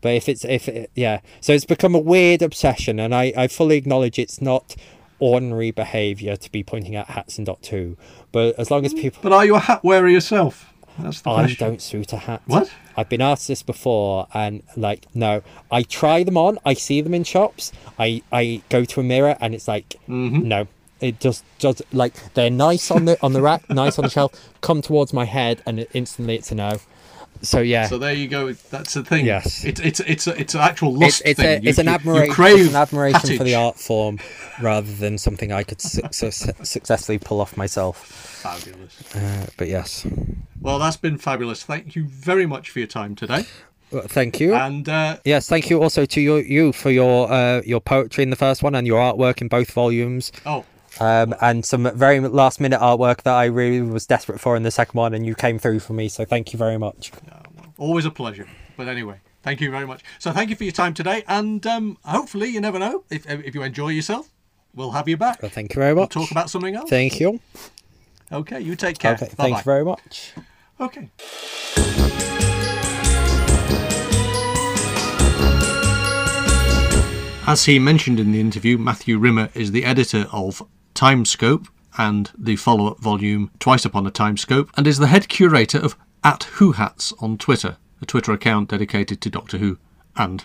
But 0.00 0.14
if 0.14 0.28
it's 0.28 0.44
if 0.44 0.68
it, 0.68 0.90
yeah, 0.94 1.20
so 1.40 1.52
it's 1.52 1.64
become 1.64 1.94
a 1.94 1.98
weird 2.00 2.42
obsession, 2.42 2.98
and 3.00 3.14
I 3.14 3.32
I 3.36 3.48
fully 3.48 3.76
acknowledge 3.76 4.18
it's 4.18 4.40
not 4.42 4.76
ordinary 5.20 5.70
behaviour 5.70 6.36
to 6.36 6.50
be 6.52 6.62
pointing 6.62 6.96
out 6.96 7.06
hats 7.08 7.38
in 7.38 7.44
Doctor 7.44 7.76
Who, 7.76 7.96
but 8.32 8.58
as 8.58 8.70
long 8.70 8.84
as 8.84 8.92
people, 8.92 9.20
But 9.22 9.32
are 9.32 9.44
you 9.46 9.54
a 9.54 9.60
hat 9.60 9.82
wearer 9.84 10.08
yourself? 10.08 10.73
That's 10.98 11.20
the 11.22 11.30
I 11.30 11.34
question. 11.42 11.68
don't 11.68 11.82
suit 11.82 12.12
a 12.12 12.16
hat. 12.18 12.42
What? 12.46 12.70
I've 12.96 13.08
been 13.08 13.20
asked 13.20 13.48
this 13.48 13.62
before, 13.62 14.28
and 14.32 14.62
like 14.76 15.06
no, 15.14 15.42
I 15.70 15.82
try 15.82 16.22
them 16.24 16.36
on. 16.36 16.58
I 16.64 16.74
see 16.74 17.00
them 17.00 17.14
in 17.14 17.24
shops. 17.24 17.72
I 17.98 18.22
I 18.32 18.62
go 18.68 18.84
to 18.84 19.00
a 19.00 19.02
mirror, 19.02 19.36
and 19.40 19.54
it's 19.54 19.66
like 19.68 19.96
Mm-hmm. 20.08 20.46
no. 20.48 20.66
It 21.00 21.20
just 21.20 21.44
does 21.58 21.82
like 21.92 22.14
they're 22.34 22.48
nice 22.50 22.90
on 22.90 23.04
the 23.04 23.18
on 23.22 23.32
the 23.32 23.42
rack, 23.42 23.68
nice 23.70 23.98
on 23.98 24.04
the 24.04 24.10
shelf. 24.10 24.32
Come 24.60 24.80
towards 24.80 25.12
my 25.12 25.24
head, 25.24 25.60
and 25.66 25.80
it, 25.80 25.90
instantly 25.92 26.36
it's 26.36 26.50
a 26.52 26.54
no. 26.54 26.78
So 27.42 27.58
yeah, 27.60 27.88
So 27.88 27.98
there 27.98 28.14
you 28.14 28.28
go. 28.28 28.52
That's 28.52 28.94
the 28.94 29.04
thing. 29.04 29.26
Yes. 29.26 29.64
It's 29.64 29.80
it's 29.80 30.00
it's 30.00 30.26
a, 30.28 30.40
it's 30.40 30.54
an 30.54 30.60
actual 30.60 30.90
it's 30.94 31.00
lust 31.00 31.22
it's, 31.26 31.40
thing. 31.40 31.66
a, 31.66 31.68
it's 31.68 31.78
an 31.78 31.86
you- 31.86 31.90
you 31.90 31.94
admiration. 31.96 32.32
crave 32.34 32.58
It's 32.60 32.68
an 32.70 32.76
admiration 32.76 33.36
for 33.36 33.44
the 33.44 33.56
art 33.56 33.76
form, 33.78 34.18
rather 34.62 34.90
than 34.92 35.18
something 35.18 35.52
I 35.52 35.64
could 35.64 35.80
su- 35.82 36.00
su- 36.12 36.30
successfully 36.62 37.18
pull 37.18 37.40
off 37.40 37.56
myself. 37.56 38.30
Fabulous. 38.44 39.14
Uh, 39.14 39.46
but 39.56 39.68
yes, 39.68 40.06
Well, 40.60 40.78
that's 40.78 40.98
been 40.98 41.16
fabulous. 41.16 41.62
Thank 41.62 41.96
you 41.96 42.04
very 42.04 42.44
much 42.44 42.68
for 42.70 42.78
your 42.78 42.88
time 42.88 43.14
today. 43.14 43.46
well, 43.90 44.04
thank 44.06 44.38
you. 44.38 44.54
And 44.54 44.86
uh, 44.86 45.16
Yes, 45.24 45.48
thank 45.48 45.70
you 45.70 45.82
also 45.82 46.04
to 46.04 46.20
you, 46.20 46.36
you 46.36 46.72
for 46.72 46.90
your 46.90 47.32
uh, 47.32 47.62
your 47.64 47.80
poetry 47.80 48.22
in 48.22 48.28
the 48.28 48.36
first 48.36 48.62
one 48.62 48.74
and 48.74 48.86
your 48.86 49.00
artwork 49.00 49.40
in 49.40 49.48
both 49.48 49.70
volumes, 49.70 50.30
oh, 50.44 50.64
um, 51.00 51.34
and 51.40 51.64
some 51.64 51.90
very 51.96 52.20
last 52.20 52.60
minute 52.60 52.80
artwork 52.80 53.22
that 53.22 53.34
I 53.34 53.46
really 53.46 53.80
was 53.80 54.06
desperate 54.06 54.40
for 54.40 54.56
in 54.56 54.62
the 54.62 54.70
second 54.70 54.98
one, 54.98 55.14
and 55.14 55.24
you 55.24 55.34
came 55.34 55.58
through 55.58 55.80
for 55.80 55.94
me. 55.94 56.08
So 56.08 56.26
thank 56.26 56.52
you 56.52 56.58
very 56.58 56.78
much. 56.78 57.12
always 57.78 58.04
a 58.04 58.10
pleasure. 58.10 58.46
But 58.76 58.88
anyway, 58.88 59.20
thank 59.42 59.62
you 59.62 59.70
very 59.70 59.86
much. 59.86 60.02
So 60.18 60.32
thank 60.32 60.50
you 60.50 60.56
for 60.56 60.64
your 60.64 60.72
time 60.72 60.92
today. 60.92 61.24
And 61.28 61.66
um, 61.66 61.96
hopefully, 62.04 62.48
you 62.50 62.60
never 62.60 62.78
know 62.78 63.04
if 63.10 63.24
if 63.26 63.54
you 63.54 63.62
enjoy 63.62 63.88
yourself, 63.88 64.28
we'll 64.74 64.90
have 64.92 65.08
you 65.08 65.16
back. 65.16 65.40
Well, 65.40 65.50
thank 65.50 65.74
you 65.74 65.80
very 65.80 65.94
much. 65.94 66.10
Talk 66.10 66.30
about 66.30 66.50
something 66.50 66.74
else. 66.74 66.90
Thank 66.90 67.20
you. 67.20 67.40
Okay, 68.34 68.60
you 68.60 68.74
take 68.74 68.98
care. 68.98 69.14
Okay, 69.14 69.30
Bye-bye. 69.36 69.58
you 69.58 69.62
very 69.62 69.84
much. 69.84 70.32
Okay. 70.80 71.08
As 77.46 77.66
he 77.66 77.78
mentioned 77.78 78.18
in 78.18 78.32
the 78.32 78.40
interview, 78.40 78.76
Matthew 78.76 79.18
Rimmer 79.18 79.50
is 79.54 79.70
the 79.70 79.84
editor 79.84 80.26
of 80.32 80.62
Timescope 80.94 81.68
and 81.96 82.32
the 82.36 82.56
follow 82.56 82.88
up 82.88 82.98
volume 82.98 83.52
Twice 83.60 83.84
Upon 83.84 84.04
a 84.06 84.10
Timescope, 84.10 84.68
and 84.76 84.86
is 84.86 84.98
the 84.98 85.06
head 85.06 85.28
curator 85.28 85.78
of 85.78 85.96
At 86.24 86.44
Who 86.54 86.72
Hats 86.72 87.12
on 87.20 87.38
Twitter, 87.38 87.76
a 88.02 88.06
Twitter 88.06 88.32
account 88.32 88.70
dedicated 88.70 89.20
to 89.20 89.30
Doctor 89.30 89.58
Who 89.58 89.78
and 90.16 90.44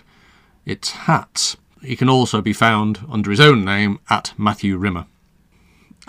its 0.64 0.90
hats. 0.90 1.56
He 1.82 1.96
can 1.96 2.08
also 2.08 2.40
be 2.40 2.52
found 2.52 3.00
under 3.10 3.30
his 3.32 3.40
own 3.40 3.64
name 3.64 3.98
at 4.08 4.32
Matthew 4.38 4.76
Rimmer. 4.76 5.06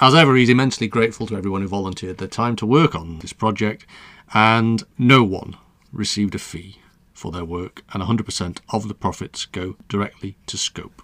As 0.03 0.15
ever, 0.15 0.35
he's 0.35 0.49
immensely 0.49 0.87
grateful 0.87 1.27
to 1.27 1.35
everyone 1.35 1.61
who 1.61 1.67
volunteered 1.67 2.17
their 2.17 2.27
time 2.27 2.55
to 2.55 2.65
work 2.65 2.95
on 2.95 3.19
this 3.19 3.33
project, 3.33 3.85
and 4.33 4.81
no 4.97 5.23
one 5.23 5.57
received 5.93 6.33
a 6.33 6.39
fee 6.39 6.79
for 7.13 7.31
their 7.31 7.45
work, 7.45 7.83
and 7.93 8.01
100% 8.01 8.61
of 8.69 8.87
the 8.87 8.95
profits 8.95 9.45
go 9.45 9.75
directly 9.87 10.37
to 10.47 10.57
Scope. 10.57 11.03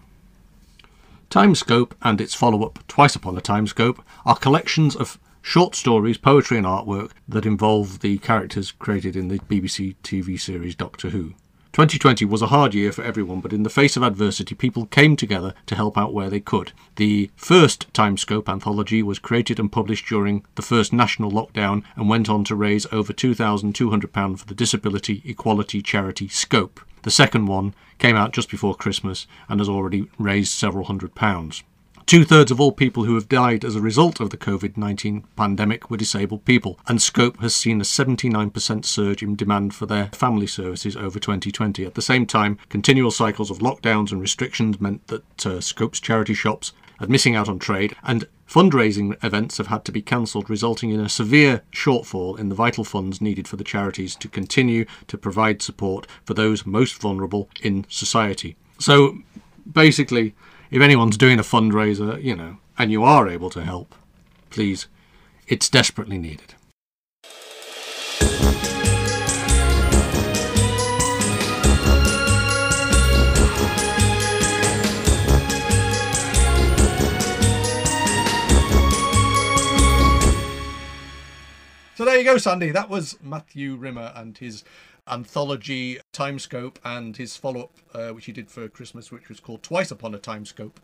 Timescope 1.30 1.92
and 2.02 2.20
its 2.20 2.34
follow 2.34 2.66
up, 2.66 2.80
Twice 2.88 3.16
Upon 3.16 3.38
a 3.38 3.42
Timescope, 3.42 4.00
are 4.26 4.36
collections 4.36 4.96
of 4.96 5.20
short 5.44 5.76
stories, 5.76 6.18
poetry, 6.18 6.58
and 6.58 6.66
artwork 6.66 7.12
that 7.28 7.46
involve 7.46 8.00
the 8.00 8.18
characters 8.18 8.72
created 8.72 9.16
in 9.16 9.28
the 9.28 9.38
BBC 9.42 9.96
TV 10.02 10.40
series 10.40 10.74
Doctor 10.74 11.12
Who. 11.12 11.36
2020 11.78 12.26
was 12.26 12.42
a 12.42 12.48
hard 12.48 12.74
year 12.74 12.92
for 12.92 13.04
everyone, 13.04 13.40
but 13.40 13.54
in 13.54 13.62
the 13.62 13.70
face 13.70 13.96
of 13.96 14.02
adversity, 14.02 14.56
people 14.56 14.88
came 14.88 15.16
together 15.16 15.54
to 15.68 15.76
help 15.76 15.96
out 15.96 16.12
where 16.12 16.28
they 16.28 16.40
could. 16.40 16.72
The 16.96 17.30
first 17.36 17.94
Timescope 17.94 18.50
anthology 18.50 19.04
was 19.04 19.20
created 19.20 19.60
and 19.60 19.72
published 19.72 20.08
during 20.08 20.44
the 20.56 20.64
first 20.64 20.92
national 20.92 21.30
lockdown 21.30 21.84
and 21.96 22.10
went 22.10 22.30
on 22.30 22.44
to 22.46 22.56
raise 22.56 22.88
over 22.92 23.14
£2,200 23.14 24.40
for 24.40 24.46
the 24.48 24.56
disability 24.56 25.22
equality 25.24 25.84
charity 25.84 26.28
Scope. 26.28 26.80
The 27.04 27.12
second 27.12 27.46
one 27.46 27.76
came 28.00 28.16
out 28.16 28.34
just 28.34 28.50
before 28.50 28.74
Christmas 28.74 29.28
and 29.48 29.60
has 29.60 29.70
already 29.70 30.10
raised 30.18 30.54
several 30.54 30.86
hundred 30.86 31.14
pounds. 31.14 31.62
Two 32.08 32.24
thirds 32.24 32.52
of 32.52 32.62
all 32.62 32.72
people 32.72 33.04
who 33.04 33.16
have 33.16 33.28
died 33.28 33.66
as 33.66 33.76
a 33.76 33.82
result 33.82 34.22
of 34.22 34.30
the 34.30 34.38
COVID 34.38 34.78
19 34.78 35.26
pandemic 35.36 35.92
were 35.92 35.98
disabled 35.98 36.46
people, 36.46 36.80
and 36.88 37.02
Scope 37.02 37.42
has 37.42 37.54
seen 37.54 37.82
a 37.82 37.84
79% 37.84 38.86
surge 38.86 39.22
in 39.22 39.36
demand 39.36 39.76
for 39.76 39.88
their 39.88 40.06
family 40.14 40.48
services 40.48 40.96
over 40.96 41.20
2020. 41.20 41.86
At 41.86 41.96
the 41.96 42.02
same 42.02 42.26
time, 42.26 42.60
continual 42.70 43.12
cycles 43.12 43.52
of 43.52 43.58
lockdowns 43.58 44.14
and 44.14 44.22
restrictions 44.22 44.80
meant 44.80 45.06
that 45.08 45.46
uh, 45.46 45.60
Scope's 45.60 46.00
charity 46.00 46.34
shops 46.34 46.72
are 47.02 47.08
missing 47.08 47.36
out 47.36 47.50
on 47.50 47.60
trade, 47.60 47.94
and 48.04 48.26
fundraising 48.48 49.22
events 49.22 49.58
have 49.58 49.68
had 49.68 49.84
to 49.84 49.92
be 49.92 50.02
cancelled, 50.02 50.50
resulting 50.50 50.92
in 50.92 51.02
a 51.02 51.10
severe 51.10 51.62
shortfall 51.74 52.40
in 52.40 52.48
the 52.48 52.56
vital 52.56 52.86
funds 52.86 53.20
needed 53.20 53.50
for 53.50 53.58
the 53.58 53.66
charities 53.66 54.16
to 54.16 54.30
continue 54.30 54.86
to 55.08 55.18
provide 55.18 55.62
support 55.62 56.08
for 56.24 56.34
those 56.34 56.66
most 56.66 57.02
vulnerable 57.02 57.50
in 57.62 57.86
society. 57.90 58.56
So 58.80 59.18
basically, 59.70 60.34
if 60.70 60.82
anyone's 60.82 61.18
doing 61.18 61.40
a 61.40 61.44
fundraiser, 61.44 62.22
you 62.22 62.36
know, 62.36 62.58
and 62.78 62.92
you 62.92 63.04
are 63.04 63.28
able 63.28 63.50
to 63.52 63.64
help, 63.64 63.96
please, 64.50 64.88
it's 65.48 65.70
desperately 65.70 66.18
needed. 66.18 66.54
So 81.96 82.06
there 82.06 82.20
you 82.20 82.24
go, 82.24 82.38
Sandy. 82.38 82.70
That 82.70 82.90
was 82.90 83.18
Matthew 83.24 83.76
Rimmer 83.76 84.12
and 84.16 84.38
his 84.38 84.64
anthology 85.10 86.00
Timescope 86.14 86.78
and 86.84 87.16
his 87.16 87.38
follow 87.38 87.62
up, 87.62 87.74
uh, 87.94 88.10
which 88.10 88.26
he 88.26 88.32
did 88.32 88.50
for 88.50 88.68
Christmas, 88.68 89.12
which 89.12 89.30
was 89.30 89.40
called 89.40 89.64
Twice 89.64 89.92
Upon 89.92 90.14
a 90.14 90.20
Timescope. 90.20 90.78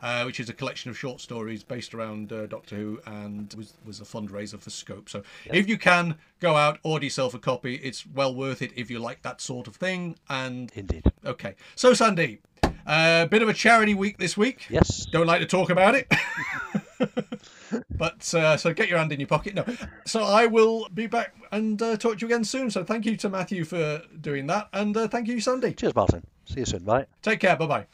Uh, 0.00 0.24
which 0.24 0.40
is 0.40 0.48
a 0.48 0.52
collection 0.52 0.90
of 0.90 0.98
short 0.98 1.20
stories 1.20 1.62
based 1.62 1.94
around 1.94 2.32
uh, 2.32 2.44
Doctor 2.46 2.74
Who 2.74 3.00
and 3.06 3.54
was, 3.56 3.74
was 3.84 4.00
a 4.00 4.04
fundraiser 4.04 4.58
for 4.58 4.68
Scope. 4.68 5.08
So 5.08 5.22
if 5.44 5.68
you 5.68 5.78
can, 5.78 6.16
go 6.40 6.56
out, 6.56 6.80
order 6.82 7.04
yourself 7.04 7.34
a 7.34 7.38
copy. 7.38 7.76
It's 7.76 8.04
well 8.04 8.34
worth 8.34 8.62
it 8.62 8.72
if 8.74 8.90
you 8.90 8.98
like 8.98 9.22
that 9.22 9.40
sort 9.40 9.68
of 9.68 9.76
thing. 9.76 10.16
And 10.28 10.72
Indeed. 10.74 11.04
okay, 11.24 11.54
so 11.76 11.94
Sandy, 11.94 12.40
a 12.64 12.70
uh, 12.84 13.26
bit 13.26 13.42
of 13.42 13.48
a 13.48 13.54
charity 13.54 13.94
week 13.94 14.18
this 14.18 14.36
week. 14.36 14.66
Yes. 14.68 15.06
Don't 15.06 15.28
like 15.28 15.40
to 15.40 15.46
talk 15.46 15.70
about 15.70 15.94
it. 15.94 16.12
but 17.96 18.34
uh, 18.34 18.56
so 18.56 18.72
get 18.72 18.88
your 18.88 18.98
hand 18.98 19.12
in 19.12 19.20
your 19.20 19.26
pocket. 19.26 19.54
No. 19.54 19.64
So 20.06 20.22
I 20.22 20.46
will 20.46 20.88
be 20.92 21.06
back 21.06 21.34
and 21.50 21.80
uh, 21.80 21.96
talk 21.96 22.18
to 22.18 22.20
you 22.20 22.26
again 22.26 22.44
soon. 22.44 22.70
So 22.70 22.84
thank 22.84 23.06
you 23.06 23.16
to 23.16 23.28
Matthew 23.28 23.64
for 23.64 24.02
doing 24.20 24.46
that. 24.48 24.68
And 24.72 24.96
uh, 24.96 25.08
thank 25.08 25.28
you, 25.28 25.40
Sandy. 25.40 25.74
Cheers, 25.74 25.94
Martin. 25.94 26.24
See 26.44 26.60
you 26.60 26.66
soon, 26.66 26.84
Bye. 26.84 27.06
Take 27.22 27.40
care. 27.40 27.56
Bye 27.56 27.66
bye. 27.66 27.86